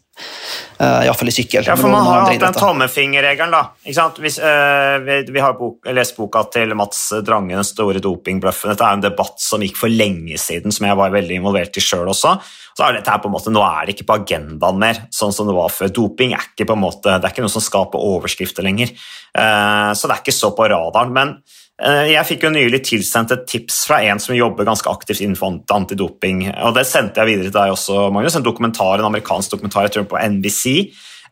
Uh, 0.76 1.06
Iallfall 1.06 1.30
i 1.30 1.34
sykkel. 1.34 1.64
Ja, 1.64 1.76
for 1.76 1.92
Man 1.92 2.04
har 2.04 2.26
hatt 2.26 2.40
den 2.40 2.56
tommefingerregelen. 2.56 3.52
da. 3.52 3.62
ikke 3.84 3.96
sant? 3.96 4.20
Hvis, 4.20 4.38
uh, 4.42 4.96
vi, 5.04 5.22
vi 5.32 5.42
har 5.42 5.56
bok, 5.58 5.88
lest 5.96 6.16
boka 6.18 6.44
til 6.52 6.74
Mats 6.76 7.08
Drange, 7.24 7.54
den 7.54 7.66
store 7.66 8.02
dopingbløffen. 8.04 8.72
Dette 8.72 8.84
er 8.84 8.98
en 8.98 9.04
debatt 9.04 9.40
som 9.42 9.64
gikk 9.64 9.80
for 9.80 9.92
lenge 9.92 10.38
siden, 10.40 10.74
som 10.74 10.88
jeg 10.88 11.00
var 11.00 11.14
veldig 11.14 11.40
involvert 11.40 11.76
i 11.76 11.84
sjøl 11.84 12.12
også. 12.12 12.36
Så 12.76 12.84
er 12.84 12.98
dette 12.98 13.12
her 13.12 13.22
på 13.24 13.30
en 13.30 13.32
måte, 13.32 13.52
Nå 13.52 13.62
er 13.64 13.86
det 13.86 13.96
ikke 13.96 14.08
på 14.10 14.18
agendaen 14.20 14.80
mer, 14.80 14.98
sånn 15.14 15.32
som 15.32 15.48
det 15.48 15.56
var 15.56 15.72
før. 15.72 15.92
Doping 15.96 16.34
er 16.36 16.50
ikke 16.50 16.68
på 16.68 16.76
en 16.76 16.84
måte, 16.84 17.08
det 17.08 17.24
er 17.24 17.32
ikke 17.32 17.44
noe 17.46 17.54
som 17.56 17.64
skaper 17.64 18.04
overskrifter 18.04 18.66
lenger. 18.66 18.92
Uh, 19.32 19.96
så 19.96 20.04
det 20.04 20.18
er 20.18 20.24
ikke 20.24 20.36
så 20.36 20.52
på 20.56 20.68
radaren. 20.68 21.14
Men 21.16 21.32
eh, 21.40 21.64
jeg 21.76 22.24
fikk 22.24 22.46
jo 22.46 22.50
nylig 22.54 22.78
tilsendt 22.88 23.34
et 23.34 23.42
tips 23.50 23.82
fra 23.84 23.98
en 24.08 24.20
som 24.22 24.32
jobber 24.32 24.64
ganske 24.64 24.88
aktivt 24.88 25.20
innenfor 25.20 25.58
antidoping. 25.76 26.46
og 26.64 26.72
Det 26.72 26.86
sendte 26.88 27.20
jeg 27.20 27.28
videre 27.28 27.50
til 27.50 27.58
deg 27.58 27.74
også, 27.74 28.06
Magnus. 28.14 28.36
En 28.38 28.46
dokumentar, 28.46 28.96
en 28.96 29.10
amerikansk 29.10 29.52
dokumentar 29.52 29.84
jeg 29.84 29.92
tror 29.98 30.06
på 30.08 30.22
NBC. 30.38 30.64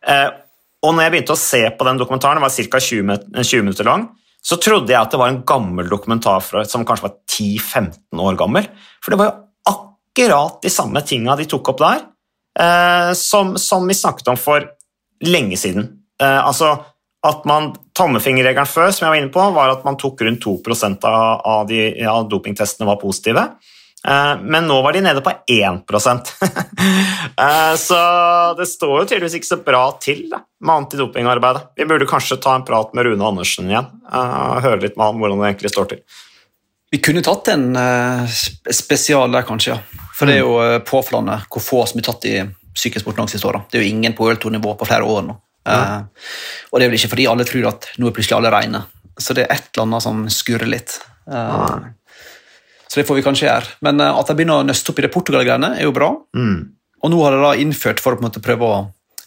Eh, 0.05 0.27
og 0.85 0.93
når 0.93 1.07
jeg 1.07 1.13
begynte 1.15 1.33
å 1.33 1.41
se 1.41 1.63
på 1.73 1.87
den 1.87 1.99
dokumentaren, 2.01 2.37
den 2.37 2.45
var 2.45 2.53
ca. 2.53 2.81
20, 2.87 3.17
20 3.41 3.65
minutter 3.65 3.87
lang, 3.87 4.05
så 4.45 4.59
trodde 4.61 4.93
jeg 4.93 5.01
at 5.01 5.13
det 5.13 5.17
var 5.17 5.33
en 5.33 5.41
gammel 5.47 5.89
dokumentar 5.89 6.43
fra, 6.45 6.61
som 6.69 6.85
kanskje 6.85 7.07
var 7.07 7.15
10-15 7.25 8.21
år 8.21 8.37
gammel. 8.37 8.67
For 9.01 9.13
det 9.13 9.21
var 9.21 9.31
jo 9.31 9.73
akkurat 9.73 10.59
de 10.61 10.73
samme 10.73 11.01
tinga 11.07 11.37
de 11.39 11.47
tok 11.49 11.73
opp 11.73 11.81
der, 11.81 12.03
eh, 12.61 13.11
som, 13.17 13.55
som 13.57 13.87
vi 13.89 13.97
snakket 13.97 14.29
om 14.29 14.37
for 14.37 14.67
lenge 15.25 15.57
siden. 15.57 15.89
Eh, 16.21 16.41
altså 16.45 16.75
at 17.25 17.45
man, 17.49 17.71
Tommefingerregelen 17.97 18.69
før 18.69 18.91
som 18.93 19.05
jeg 19.05 19.13
var 19.13 19.21
inne 19.21 19.33
på, 19.33 19.45
var 19.55 19.71
at 19.73 19.85
man 19.87 19.97
tok 19.97 20.21
rundt 20.27 20.43
2 20.43 20.55
av, 21.07 21.41
av 21.45 21.63
de 21.69 21.79
ja, 22.01 22.15
dopingtestene 22.29 22.87
var 22.89 22.99
positive. 23.01 23.47
Eh, 24.07 24.35
Men 24.41 24.67
nå 24.67 24.81
var 24.85 24.93
de 24.93 25.01
nede 25.01 25.23
på 25.25 25.33
1 25.47 25.81
Eh, 27.35 27.75
Så 27.75 27.97
det 28.57 28.67
står 28.69 28.99
jo 28.99 29.07
tydeligvis 29.07 29.39
ikke 29.39 29.49
så 29.49 29.57
bra 29.65 29.81
til 30.01 30.27
med 30.29 30.75
antidopingarbeidet. 30.75 31.71
Vi 31.75 31.87
burde 31.89 32.07
kanskje 32.07 32.37
ta 32.41 32.53
en 32.55 32.65
prat 32.67 32.93
med 32.93 33.05
Rune 33.05 33.25
Andersen 33.25 33.67
igjen 33.71 33.89
eh, 34.11 34.37
og 34.55 34.61
høre 34.63 34.83
litt 34.85 34.95
med 34.95 35.09
han 35.09 35.19
hvordan 35.19 35.41
det 35.41 35.49
egentlig 35.49 35.73
står 35.73 35.89
til. 35.91 36.03
Vi 36.93 37.01
kunne 37.03 37.25
tatt 37.25 37.49
en 37.51 37.73
spesial 38.71 39.33
der, 39.33 39.43
kanskje. 39.43 39.73
ja. 39.73 40.03
For 40.15 40.29
det 40.29 40.37
er 40.37 40.45
jo 40.45 40.83
påfallende 40.87 41.41
hvor 41.51 41.63
få 41.63 41.81
som 41.89 41.99
er 41.99 42.05
tatt 42.07 42.27
i 42.29 42.35
sykkelsport 42.77 43.17
langs 43.19 43.35
historien. 43.35 43.65
Det 43.71 43.79
er 43.79 43.83
jo 43.83 43.89
ingen 43.97 44.15
på 44.15 44.29
øltonivå 44.31 44.77
på 44.79 44.87
flere 44.87 45.03
år 45.03 45.25
nå. 45.25 45.35
Eh, 45.65 46.29
og 46.71 46.79
det 46.79 46.85
er 46.85 46.91
vel 46.91 46.99
ikke 46.99 47.13
fordi 47.15 47.27
alle 47.31 47.47
tror 47.47 47.69
at 47.71 47.89
nå 47.97 48.09
er 48.09 48.15
plutselig 48.15 48.37
alle 48.37 48.53
reine. 48.53 48.83
Så 49.17 49.35
det 49.35 49.45
er 49.45 49.55
et 49.55 49.69
eller 49.73 49.87
annet 49.87 50.05
som 50.05 50.25
skurrer 50.31 50.69
litt. 50.69 50.97
Uh, 51.25 51.87
så 52.85 52.99
det 52.99 53.05
får 53.07 53.19
vi 53.19 53.23
kanskje 53.25 53.47
gjøre. 53.47 53.77
Men 53.87 54.03
uh, 54.03 54.11
at 54.19 54.29
de 54.29 54.35
begynner 54.37 54.61
å 54.61 54.67
nøste 54.67 54.91
opp 54.91 54.99
i 54.99 55.05
det 55.05 55.13
Portugal-greiene, 55.13 55.71
er 55.79 55.87
jo 55.87 55.95
bra. 55.95 56.11
Mm. 56.35 56.57
Og 57.05 57.13
nå 57.13 57.21
har 57.23 57.35
de 57.35 57.39
da 57.43 57.53
innført, 57.61 58.03
for 58.03 58.13
å 58.13 58.19
på 58.19 58.25
en 58.25 58.27
måte 58.27 58.43
prøve 58.43 58.67
å 58.67 58.83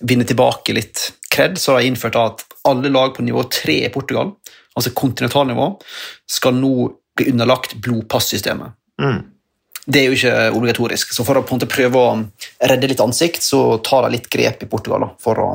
vinne 0.08 0.26
tilbake 0.28 0.76
litt 0.76 1.08
kred, 1.32 1.58
så 1.58 1.74
har 1.74 1.82
de 1.82 1.90
innført 1.90 2.18
at 2.20 2.44
alle 2.68 2.92
lag 2.92 3.14
på 3.16 3.24
nivå 3.24 3.42
3 3.50 3.80
i 3.86 3.90
Portugal, 3.94 4.34
altså 4.76 4.92
kontinentalnivå, 4.94 5.72
skal 6.28 6.54
nå 6.58 6.90
bli 7.18 7.32
underlagt 7.32 7.74
blodpassystemet. 7.82 8.76
Mm. 9.02 9.18
Det 9.88 10.00
er 10.02 10.10
jo 10.10 10.16
ikke 10.18 10.34
obligatorisk, 10.58 11.14
så 11.16 11.24
for 11.24 11.40
å 11.40 11.42
på 11.46 11.54
en 11.54 11.60
måte 11.62 11.70
prøve 11.70 12.00
å 12.02 12.08
redde 12.68 12.90
litt 12.90 13.00
ansikt, 13.00 13.42
så 13.42 13.78
tar 13.84 14.04
de 14.04 14.18
litt 14.18 14.28
grep 14.30 14.62
i 14.62 14.68
Portugal 14.68 15.06
da, 15.06 15.10
for 15.22 15.40
å 15.40 15.48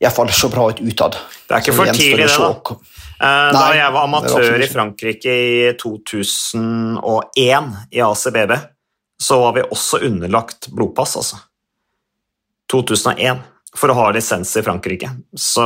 i 0.00 0.10
faller 0.10 0.32
så 0.32 0.48
bra 0.48 0.68
ut 0.70 0.80
utad. 0.80 1.16
Det 1.48 1.54
er 1.54 1.62
ikke 1.62 1.76
for 1.76 1.90
tidlig, 1.94 2.26
det, 2.26 2.36
da. 2.38 2.50
Uh, 2.54 3.24
Nei, 3.24 3.52
Da 3.54 3.64
jeg 3.78 3.94
var 3.94 4.08
amatør 4.08 4.62
i. 4.64 4.68
Frankrike 4.68 5.34
i 5.34 5.72
2001 5.80 7.68
i 7.94 8.02
ACBB, 8.04 8.54
så 9.22 9.38
var 9.40 9.54
vi 9.56 9.66
også 9.68 10.02
underlagt 10.04 10.68
blodpass, 10.74 11.16
altså. 11.20 11.40
2001, 12.72 13.44
for 13.76 13.92
å 13.92 13.98
ha 13.98 14.10
lisens 14.14 14.50
i 14.58 14.64
Frankrike. 14.66 15.10
Så 15.38 15.64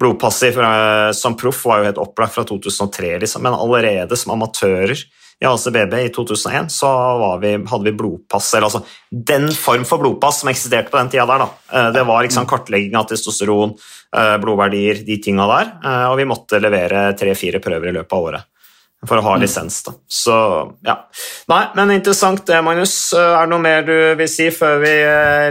blodpasset 0.00 0.56
som 1.16 1.36
proff 1.38 1.64
var 1.68 1.80
jo 1.80 1.88
helt 1.90 2.00
opplagt 2.02 2.36
fra 2.36 2.44
2003, 2.48 3.18
liksom. 3.22 3.44
men 3.46 3.56
allerede 3.56 4.16
som 4.18 4.34
amatører 4.36 4.98
i 5.42 5.46
ACBB 5.48 5.94
i 5.98 6.08
2001 6.14 6.70
så 6.70 6.86
var 7.18 7.38
vi, 7.42 7.56
hadde 7.66 7.84
vi 7.84 7.92
blodpass, 7.98 8.52
eller 8.54 8.68
altså 8.68 8.82
den 9.10 9.48
form 9.58 9.84
for 9.88 9.98
blodpass 9.98 10.38
som 10.40 10.50
eksisterte 10.52 10.92
på 10.92 11.00
den 11.00 11.10
tida 11.10 11.26
der. 11.26 11.42
da. 11.42 11.48
Eh, 11.72 11.90
Det 11.96 12.04
var 12.06 12.22
liksom 12.22 12.46
kartlegging 12.46 12.94
av 12.96 13.08
testosteron, 13.10 13.74
eh, 14.16 14.36
blodverdier, 14.38 15.02
de 15.06 15.18
tinga 15.18 15.48
der, 15.50 15.72
eh, 15.82 16.06
og 16.12 16.16
vi 16.20 16.28
måtte 16.30 16.62
levere 16.62 17.12
tre-fire 17.18 17.58
prøver 17.58 17.88
i 17.90 17.96
løpet 17.98 18.12
av 18.12 18.28
året 18.28 18.44
for 19.04 19.18
å 19.18 19.22
ha 19.22 19.34
lisens. 19.36 19.82
da. 19.82 19.92
Så 20.06 20.36
ja. 20.86 20.94
Nei, 21.50 21.64
men 21.74 21.90
interessant 21.90 22.46
det, 22.46 22.62
Magnus. 22.62 23.12
Er 23.12 23.40
det 23.40 23.50
noe 23.50 23.58
mer 23.58 23.82
du 23.82 24.14
vil 24.14 24.28
si 24.30 24.46
før 24.54 24.78
vi 24.78 24.94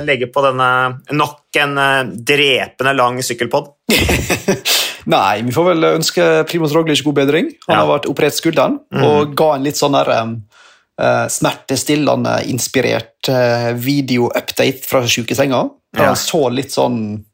legger 0.07 0.31
på 0.31 0.45
denne 0.45 1.01
nok 1.11 1.59
en 1.59 1.75
drepende 2.15 2.95
lang 2.95 3.19
sykkelpod? 3.19 3.73
Nei, 5.09 5.41
vi 5.47 5.53
får 5.55 5.65
vel 5.71 5.87
ønske 5.95 6.25
Primoz 6.49 6.73
Roglic 6.75 7.01
god 7.05 7.15
bedring. 7.21 7.51
Han 7.67 7.75
Ja. 7.77 7.81
har 7.85 7.99
vært 7.99 8.09
operert 8.11 8.37
skulderen 8.37 8.79
og 9.01 9.35
ga 9.35 9.55
en 9.55 9.63
litt 9.65 9.79
sånn 9.79 9.97
der 9.97 10.11
eh, 10.11 11.27
smertestillende 11.33 12.43
inspirert 12.51 13.29
uh, 13.29 13.71
video-update 13.73 14.85
fra 14.85 15.01
sjukesenga. 15.07 15.63
Ja. 15.97 16.05
han 16.11 16.15
så 16.19 16.45
litt 16.53 16.71
sånn 16.71 17.25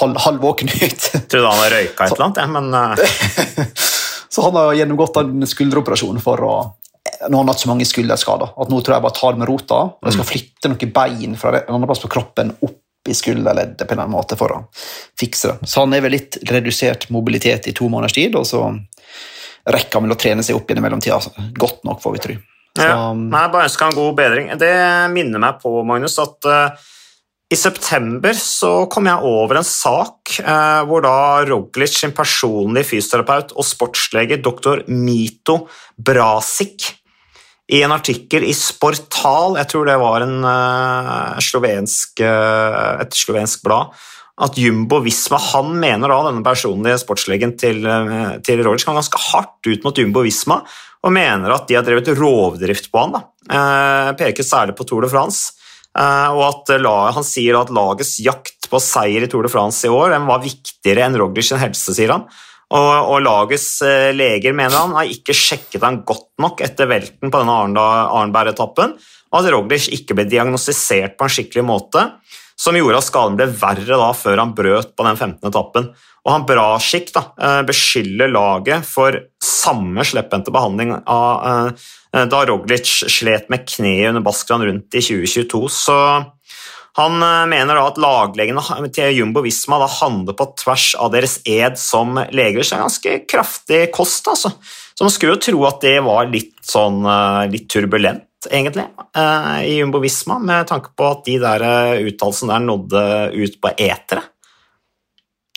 halv, 0.00 0.16
halvvåken 0.22 0.68
ut. 0.70 1.06
Trodde 1.28 1.48
han 1.50 1.58
hadde 1.64 1.74
røyka 1.74 2.06
et 2.06 2.12
eller 2.14 2.28
annet, 2.28 2.50
men 2.54 2.74
uh... 2.74 3.64
Så 4.28 4.44
han 4.44 4.54
har 4.54 4.74
gjennomgått 4.76 5.16
en 5.18 5.46
skulderoperasjon 5.48 6.20
for 6.22 6.44
å 6.46 6.52
Nå 7.28 7.32
har 7.34 7.40
han 7.40 7.48
hatt 7.48 7.62
så 7.62 7.70
mange 7.70 7.86
skulderskader 7.88 8.50
at 8.60 8.68
nå 8.70 8.78
tror 8.84 8.94
jeg 8.98 9.02
bare 9.02 9.16
tar 9.16 9.32
det 9.32 9.40
med 9.40 9.48
rota. 9.48 9.78
og 9.96 10.04
Jeg 10.06 10.12
skal 10.18 10.26
flytte 10.28 10.68
noen 10.70 10.90
bein 10.92 11.36
fra 11.40 11.54
en 11.56 11.72
annen 11.74 11.88
plass 11.88 12.02
på 12.04 12.10
kroppen 12.12 12.52
opp 12.62 12.76
i 13.08 13.14
skulderleddet 13.14 13.84
på 13.84 13.94
en 13.94 13.98
eller 13.98 14.08
annen 14.08 14.16
måte 14.16 14.36
for 14.38 14.54
å 14.54 14.60
fikse 15.20 15.52
det. 15.54 15.68
Så 15.70 15.84
han 15.84 15.94
er 15.96 16.04
vel 16.04 16.16
litt 16.16 16.40
redusert 16.50 17.08
mobilitet 17.14 17.70
i 17.70 17.74
to 17.76 17.88
måneders 17.88 18.16
tid, 18.16 18.36
og 18.36 18.46
så 18.48 18.66
rekker 19.68 19.98
han 19.98 20.08
vel 20.08 20.16
å 20.16 20.20
trene 20.20 20.44
seg 20.44 20.58
opp 20.58 20.68
igjen 20.68 20.82
i 20.82 20.86
mellomtida. 20.86 21.18
Godt 21.56 21.84
nok, 21.88 22.02
får 22.04 22.16
vi 22.16 22.22
tro. 22.26 22.38
Ja. 22.78 22.92
Jeg 23.10 23.52
bare 23.54 23.66
ønsker 23.66 23.88
han 23.88 23.96
god 23.96 24.14
bedring. 24.18 24.52
Det 24.60 24.74
minner 25.14 25.42
meg 25.42 25.58
på, 25.62 25.72
Magnus, 25.86 26.18
at 26.22 26.48
eh, 26.48 26.86
i 27.48 27.56
september 27.56 28.36
så 28.36 28.72
kom 28.92 29.08
jeg 29.08 29.24
over 29.24 29.58
en 29.60 29.66
sak 29.66 30.34
eh, 30.42 30.80
hvor 30.88 31.02
da 31.04 31.16
Roglic 31.48 31.96
sin 31.96 32.12
personlige 32.16 32.90
fysioterapeut 32.90 33.54
og 33.56 33.66
sportslege 33.66 34.36
dr. 34.44 34.84
Mito 34.92 35.62
Brasic 35.96 36.90
i 37.68 37.82
en 37.84 37.92
artikkel 37.92 38.46
i 38.48 38.54
Sportal, 38.56 39.58
jeg 39.60 39.68
tror 39.68 39.88
det 39.88 39.96
var 40.00 40.24
en, 40.24 40.38
uh, 40.40 41.40
slovensk, 41.44 42.22
uh, 42.24 42.96
et 43.04 43.16
slovensk 43.16 43.64
blad, 43.66 43.92
at 44.40 44.56
Jumbo 44.56 45.02
Visma 45.04 45.40
han 45.50 45.74
mener 45.76 46.08
da 46.08 46.20
denne 46.28 46.46
personlige 46.46 47.02
sportslegen 47.02 47.56
til, 47.60 47.82
uh, 47.84 48.38
til 48.44 48.62
Roglic 48.64 48.86
kan 48.88 48.96
ganske 48.96 49.20
hardt 49.28 49.68
ut 49.68 49.84
mot 49.84 50.00
Jumbo 50.00 50.24
Visma 50.24 50.62
og 51.04 51.14
mener 51.14 51.52
at 51.54 51.68
de 51.68 51.76
har 51.76 51.84
drevet 51.84 52.08
rovdrift 52.16 52.88
på 52.90 53.04
han. 53.04 53.14
da. 53.14 54.14
Peker 54.18 54.42
særlig 54.42 54.74
på 54.74 54.82
Tour 54.88 55.04
de 55.06 55.10
France. 55.12 55.52
Og 55.94 56.40
at 56.42 56.72
Han 57.14 57.24
sier 57.24 57.54
at 57.54 57.70
lagets 57.70 58.16
jakt 58.18 58.66
på 58.66 58.80
seier 58.82 59.22
i 59.22 59.28
Tour 59.30 59.46
de 59.46 59.52
France 59.52 59.86
i 59.86 59.92
år 59.94 60.10
den 60.16 60.26
var 60.26 60.42
viktigere 60.42 61.06
enn 61.06 61.14
Roglic 61.14 61.46
sin 61.52 61.62
helse, 61.62 61.94
sier 61.94 62.10
han. 62.16 62.26
Og, 62.68 63.12
og 63.14 63.22
lagets 63.24 63.80
eh, 63.86 64.10
leger 64.12 64.52
mener 64.52 64.76
han 64.76 64.96
har 64.98 65.08
ikke 65.08 65.36
sjekket 65.36 65.84
han 65.86 66.02
godt 66.08 66.28
nok 66.42 66.60
etter 66.66 66.90
velten 66.90 67.32
på 67.32 67.40
denne 67.40 67.84
Arnberg-etappen, 68.20 68.92
og 69.28 69.38
at 69.38 69.48
Roglic 69.54 69.88
ikke 69.92 70.16
ble 70.18 70.26
diagnostisert 70.28 71.16
på 71.16 71.24
en 71.24 71.32
skikkelig 71.32 71.64
måte, 71.64 72.04
som 72.58 72.76
gjorde 72.76 73.00
at 73.00 73.06
skaden 73.06 73.38
ble 73.38 73.46
verre 73.56 74.00
da 74.00 74.10
før 74.16 74.42
han 74.42 74.52
brøt 74.56 74.92
på 74.98 75.06
den 75.06 75.16
15. 75.16 75.48
etappen. 75.48 75.90
Og 76.26 76.32
han 76.34 76.44
Brasjik 76.44 77.12
da, 77.14 77.22
eh, 77.40 77.62
beskylder 77.64 78.28
laget 78.28 78.84
for 78.84 79.16
samme 79.40 80.04
slepphendte 80.04 80.52
behandling 80.52 80.92
av, 81.06 81.72
eh, 82.12 82.24
da 82.28 82.44
Roglic 82.44 83.08
slet 83.08 83.48
med 83.48 83.64
kneet 83.64 84.10
under 84.10 84.26
Baskeland 84.26 84.64
rundt 84.68 84.92
i 84.92 85.00
2022. 85.00 85.68
Så 85.72 85.96
han 86.98 87.22
eh, 87.22 87.46
mener 87.46 87.78
da 87.78 87.84
at 87.86 87.98
laglegene 88.02 88.90
til 88.94 89.20
Jumbo 89.20 89.42
Visma 89.44 89.78
da 89.78 89.86
handler 90.00 90.34
på 90.38 90.48
tvers 90.58 90.90
av 90.98 91.12
deres 91.14 91.38
ed 91.46 91.78
som 91.78 92.18
leger. 92.18 92.64
Så 92.64 92.74
det 92.74 92.78
er 92.78 92.86
ganske 92.86 93.18
kraftig 93.30 93.82
kost, 93.94 94.26
altså. 94.30 94.50
Så 94.98 95.06
man 95.06 95.14
skulle 95.14 95.36
jo 95.36 95.44
tro 95.46 95.66
at 95.68 95.78
det 95.84 95.98
var 96.02 96.26
litt 96.32 96.56
sånn 96.66 97.04
eh, 97.06 97.44
litt 97.52 97.68
turbulent, 97.70 98.26
egentlig, 98.50 98.88
eh, 99.14 99.54
i 99.68 99.76
Jumbo 99.78 100.02
Visma, 100.02 100.40
med 100.42 100.66
tanke 100.72 100.90
på 100.98 101.06
at 101.06 101.22
de 101.28 101.38
der 101.42 101.66
uttalelsene 102.02 102.56
der 102.56 102.66
nådde 102.66 103.04
ut 103.38 103.60
på 103.62 103.74
eteret. 103.76 104.34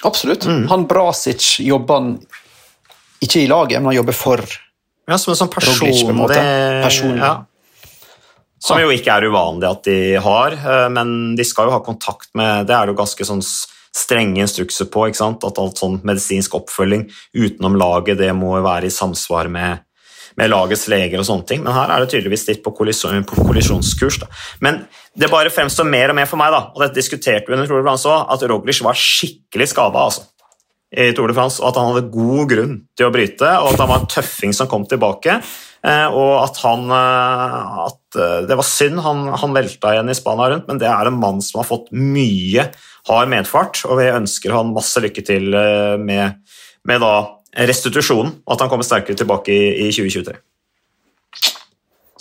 absolutt. 0.03 0.45
Mm. 0.45 0.67
Han 0.69 0.85
Brasic 0.89 1.59
jobber 1.61 1.99
han 1.99 2.13
ikke 3.21 3.43
i 3.43 3.49
laget, 3.49 3.79
men 3.79 3.91
han 3.91 4.01
jobber 4.01 4.17
for 4.17 4.45
Ja, 5.09 5.17
som 5.17 5.33
en 5.33 5.37
sånn 5.37 5.49
Roglic, 5.51 6.03
på 6.05 6.13
en 6.13 6.19
måte. 6.21 6.41
Personlig. 6.85 7.19
Ja. 7.19 7.33
Som 8.61 8.77
jo 8.77 8.91
ikke 8.93 9.13
er 9.13 9.25
uvanlig 9.31 9.65
at 9.69 9.85
de 9.87 9.99
har, 10.21 10.53
eh, 10.53 10.87
men 10.93 11.35
de 11.37 11.45
skal 11.47 11.69
jo 11.69 11.75
ha 11.75 11.83
kontakt 11.83 12.29
med 12.37 12.67
Det 12.69 12.75
er 12.75 12.85
det 12.85 12.93
jo 12.93 13.01
ganske 13.01 13.25
sånn 13.25 13.41
strenge 13.91 14.39
instrukser 14.39 14.87
på, 14.87 15.07
at 15.09 15.59
alt 15.59 15.79
sånn 15.81 15.99
medisinsk 16.07 16.53
oppfølging 16.55 17.09
utenom 17.35 17.75
laget 17.75 18.21
det 18.21 18.29
må 18.37 18.53
være 18.63 18.87
i 18.87 18.93
samsvar 18.93 19.49
med, 19.51 19.81
med 20.39 20.51
lagets 20.51 20.85
leger 20.87 21.19
og 21.19 21.27
sånne 21.27 21.47
ting, 21.49 21.63
men 21.65 21.75
her 21.75 21.91
er 21.91 21.99
det 21.99 22.13
tydeligvis 22.13 22.47
litt 22.47 22.61
på, 22.63 22.71
kollisjon, 22.77 23.25
på 23.27 23.43
kollisjonskurs. 23.43 24.21
Da. 24.23 24.29
Men 24.63 24.85
det 25.11 25.27
bare 25.33 25.51
fremstår 25.51 25.89
mer 25.91 26.13
og 26.13 26.21
mer 26.21 26.29
for 26.29 26.39
meg, 26.39 26.53
da, 26.55 26.69
og 26.71 26.85
dette 26.85 27.01
diskuterte 27.01 27.51
vi 27.51 27.57
under 27.57 27.67
Tour 27.67 27.81
de 27.81 27.87
France 27.89 28.07
òg, 28.07 28.31
at 28.31 28.45
Roglic 28.47 28.79
var 28.85 29.01
skikkelig 29.01 29.67
skada 29.73 30.05
altså, 30.05 30.23
i 30.91 31.11
Tour 31.17 31.31
de 31.31 31.35
France, 31.35 31.59
og 31.59 31.73
at 31.73 31.81
han 31.81 31.91
hadde 31.91 32.13
god 32.15 32.47
grunn 32.53 32.79
til 32.95 33.09
å 33.09 33.11
bryte, 33.11 33.51
og 33.59 33.73
at 33.73 33.83
han 33.83 33.91
var 33.91 34.05
en 34.05 34.09
tøffing 34.15 34.55
som 34.55 34.71
kom 34.71 34.87
tilbake. 34.87 35.41
Eh, 35.81 36.13
og 36.13 36.35
at, 36.43 36.59
han, 36.61 36.85
eh, 36.93 37.69
at 37.87 38.19
eh, 38.21 38.37
det 38.45 38.57
var 38.59 38.67
synd 38.67 39.01
han, 39.01 39.25
han 39.41 39.55
velta 39.55 39.95
igjen 39.95 40.13
i 40.13 40.17
Spania 40.17 40.51
rundt, 40.53 40.67
men 40.69 40.81
det 40.81 40.89
er 40.91 41.09
en 41.09 41.17
mann 41.17 41.41
som 41.41 41.63
har 41.63 41.69
fått 41.69 41.89
mye 41.95 42.67
hard 43.09 43.31
medfart, 43.33 43.81
og 43.89 43.97
vi 43.97 44.11
ønsker 44.13 44.53
han 44.53 44.75
masse 44.75 45.01
lykke 45.01 45.25
til 45.25 45.49
med, 46.05 46.37
med 46.85 47.01
da 47.01 47.15
restitusjonen, 47.65 48.35
og 48.45 48.53
at 48.53 48.63
han 48.63 48.69
kommer 48.71 48.85
sterkere 48.85 49.17
tilbake 49.17 49.55
i, 49.55 49.87
i 49.87 49.89
2023. 49.89 50.37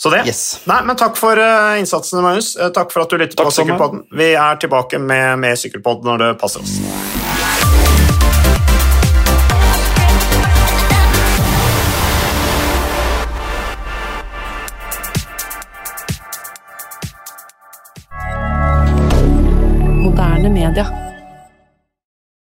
Så 0.01 0.09
det. 0.09 0.25
Yes. 0.25 0.43
Nei, 0.65 0.81
men 0.89 0.97
takk 0.97 1.21
for 1.21 1.37
innsatsen, 1.77 2.23
Magnus. 2.25 2.55
Takk 2.73 2.89
for 2.95 3.05
at 3.05 3.13
du 3.13 3.21
lyttet 3.21 3.37
på 3.37 3.53
Sykkelpodden. 3.53 4.07
Vi 4.17 4.33
er 4.33 4.57
tilbake 4.65 5.05
med, 5.05 5.37
med 5.45 5.61
Sykkelpodden 5.61 6.09
når 6.09 6.25
det 6.25 6.35
passer 6.41 6.65
oss. 6.65 6.79
Media. 20.61 21.10